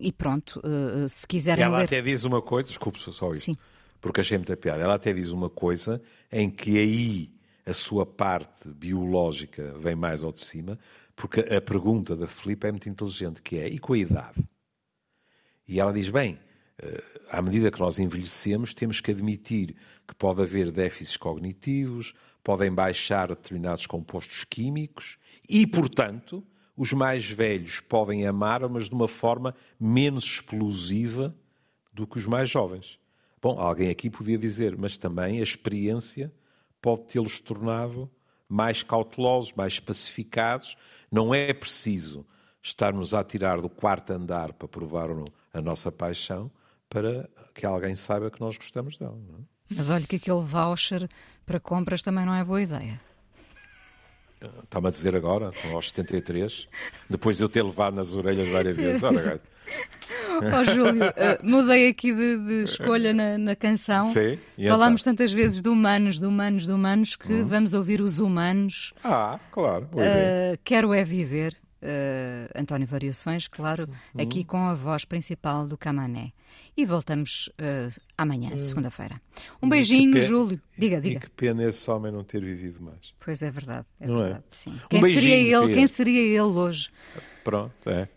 e 0.00 0.12
pronto, 0.12 0.60
se 1.08 1.26
quiserem. 1.26 1.64
Ela 1.64 1.78
ler... 1.78 1.84
até 1.84 2.02
diz 2.02 2.24
uma 2.24 2.42
coisa, 2.42 2.68
desculpe 2.68 2.98
só 2.98 3.32
isso, 3.32 3.44
Sim. 3.44 3.56
porque 4.00 4.20
achei 4.20 4.38
muita 4.38 4.56
piada. 4.56 4.82
Ela 4.82 4.94
até 4.94 5.12
diz 5.12 5.30
uma 5.30 5.50
coisa 5.50 6.00
em 6.30 6.50
que 6.50 6.78
aí 6.78 7.38
a 7.68 7.72
sua 7.74 8.06
parte 8.06 8.68
biológica 8.68 9.74
vem 9.78 9.94
mais 9.94 10.22
ao 10.22 10.32
de 10.32 10.40
cima, 10.40 10.78
porque 11.14 11.40
a 11.40 11.60
pergunta 11.60 12.16
da 12.16 12.26
Filipe 12.26 12.66
é 12.66 12.70
muito 12.70 12.88
inteligente, 12.88 13.42
que 13.42 13.58
é, 13.58 13.68
e 13.68 13.78
com 13.78 13.92
a 13.92 13.98
idade? 13.98 14.42
E 15.66 15.78
ela 15.78 15.92
diz, 15.92 16.08
bem, 16.08 16.38
eh, 16.38 16.47
à 17.30 17.42
medida 17.42 17.70
que 17.70 17.80
nós 17.80 17.98
envelhecemos, 17.98 18.74
temos 18.74 19.00
que 19.00 19.10
admitir 19.10 19.74
que 20.06 20.14
pode 20.14 20.42
haver 20.42 20.70
déficits 20.70 21.16
cognitivos, 21.16 22.14
podem 22.42 22.72
baixar 22.72 23.28
determinados 23.28 23.86
compostos 23.86 24.44
químicos 24.44 25.18
e, 25.48 25.66
portanto, 25.66 26.46
os 26.76 26.92
mais 26.92 27.28
velhos 27.28 27.80
podem 27.80 28.26
amar, 28.26 28.66
mas 28.68 28.88
de 28.88 28.94
uma 28.94 29.08
forma 29.08 29.54
menos 29.78 30.24
explosiva 30.24 31.34
do 31.92 32.06
que 32.06 32.18
os 32.18 32.26
mais 32.26 32.48
jovens. 32.48 32.98
Bom, 33.42 33.58
alguém 33.58 33.90
aqui 33.90 34.08
podia 34.08 34.38
dizer, 34.38 34.76
mas 34.76 34.96
também 34.96 35.40
a 35.40 35.42
experiência 35.42 36.32
pode 36.80 37.02
tê-los 37.02 37.40
tornado 37.40 38.10
mais 38.48 38.82
cautelosos, 38.82 39.52
mais 39.52 39.78
pacificados. 39.78 40.76
Não 41.10 41.34
é 41.34 41.52
preciso 41.52 42.24
estarmos 42.62 43.12
a 43.14 43.22
tirar 43.22 43.60
do 43.60 43.68
quarto 43.68 44.12
andar 44.12 44.52
para 44.52 44.68
provar 44.68 45.08
a 45.52 45.60
nossa 45.60 45.92
paixão, 45.92 46.50
para 46.88 47.28
que 47.54 47.66
alguém 47.66 47.94
saiba 47.94 48.30
que 48.30 48.40
nós 48.40 48.56
gostamos 48.56 48.98
dela. 48.98 49.18
É? 49.38 49.74
Mas 49.76 49.90
olha 49.90 50.06
que 50.06 50.16
aquele 50.16 50.40
voucher 50.40 51.08
para 51.44 51.60
compras 51.60 52.02
também 52.02 52.24
não 52.24 52.34
é 52.34 52.44
boa 52.44 52.62
ideia. 52.62 53.00
Está-me 54.62 54.86
a 54.86 54.90
dizer 54.90 55.16
agora, 55.16 55.50
aos 55.72 55.90
73, 55.90 56.68
depois 57.10 57.36
de 57.36 57.42
eu 57.42 57.48
ter 57.48 57.62
levado 57.62 57.94
nas 57.94 58.14
orelhas 58.14 58.48
várias 58.48 58.76
vezes. 58.76 59.02
Ora, 59.02 59.40
oh, 60.60 60.64
Júlio, 60.64 61.08
uh, 61.08 61.12
mudei 61.42 61.88
aqui 61.88 62.14
de, 62.14 62.38
de 62.38 62.64
escolha 62.64 63.12
na, 63.12 63.36
na, 63.36 63.56
canção. 63.56 64.04
Sim, 64.04 64.38
Falámos 64.68 65.00
então? 65.00 65.12
tantas 65.12 65.32
vezes 65.32 65.60
de 65.60 65.68
humanos, 65.68 66.20
de 66.20 66.26
humanos, 66.26 66.66
de 66.66 66.72
humanos, 66.72 67.16
que 67.16 67.32
uhum. 67.32 67.48
vamos 67.48 67.74
ouvir 67.74 68.00
os 68.00 68.20
humanos. 68.20 68.94
Ah, 69.02 69.40
claro. 69.50 69.86
Uh, 69.92 70.56
quero 70.62 70.94
é 70.94 71.04
viver. 71.04 71.56
Uh, 71.80 72.58
António 72.58 72.86
Variações, 72.86 73.46
claro, 73.46 73.88
uhum. 74.14 74.20
aqui 74.20 74.44
com 74.44 74.58
a 74.58 74.74
voz 74.74 75.04
principal 75.04 75.66
do 75.66 75.78
Camané. 75.78 76.32
E 76.76 76.84
voltamos 76.84 77.48
uh, 77.60 78.00
amanhã, 78.16 78.50
uhum. 78.50 78.58
segunda-feira. 78.58 79.20
Um 79.62 79.68
beijinho, 79.68 80.20
Júlio. 80.20 80.60
Diga, 80.76 81.00
diga. 81.00 81.18
E 81.18 81.20
que 81.20 81.30
pena 81.30 81.62
esse 81.64 81.88
homem 81.90 82.10
não 82.10 82.24
ter 82.24 82.42
vivido 82.42 82.82
mais. 82.82 83.14
Pois 83.20 83.42
é 83.42 83.50
verdade, 83.50 83.86
é 84.00 84.06
não 84.06 84.20
é? 84.20 84.22
verdade, 84.24 84.44
é? 84.50 84.54
sim. 84.54 84.72
Um 84.72 84.88
quem 84.88 85.00
beijinho, 85.00 85.22
seria 85.22 85.58
ele? 85.58 85.74
Quem 85.74 85.86
seria 85.86 86.20
ele 86.20 86.58
hoje? 86.58 86.90
Pronto, 87.44 87.88
é. 87.88 88.08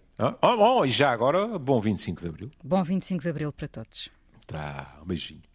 Oh, 0.41 0.79
oh, 0.79 0.85
e 0.85 0.91
já 0.91 1.11
agora, 1.11 1.57
bom 1.57 1.79
25 1.79 2.21
de 2.21 2.27
Abril. 2.27 2.51
Bom 2.63 2.83
25 2.83 3.23
de 3.23 3.29
Abril 3.29 3.51
para 3.51 3.67
todos. 3.67 4.09
Tá, 4.45 4.99
um 5.01 5.05
beijinho. 5.05 5.50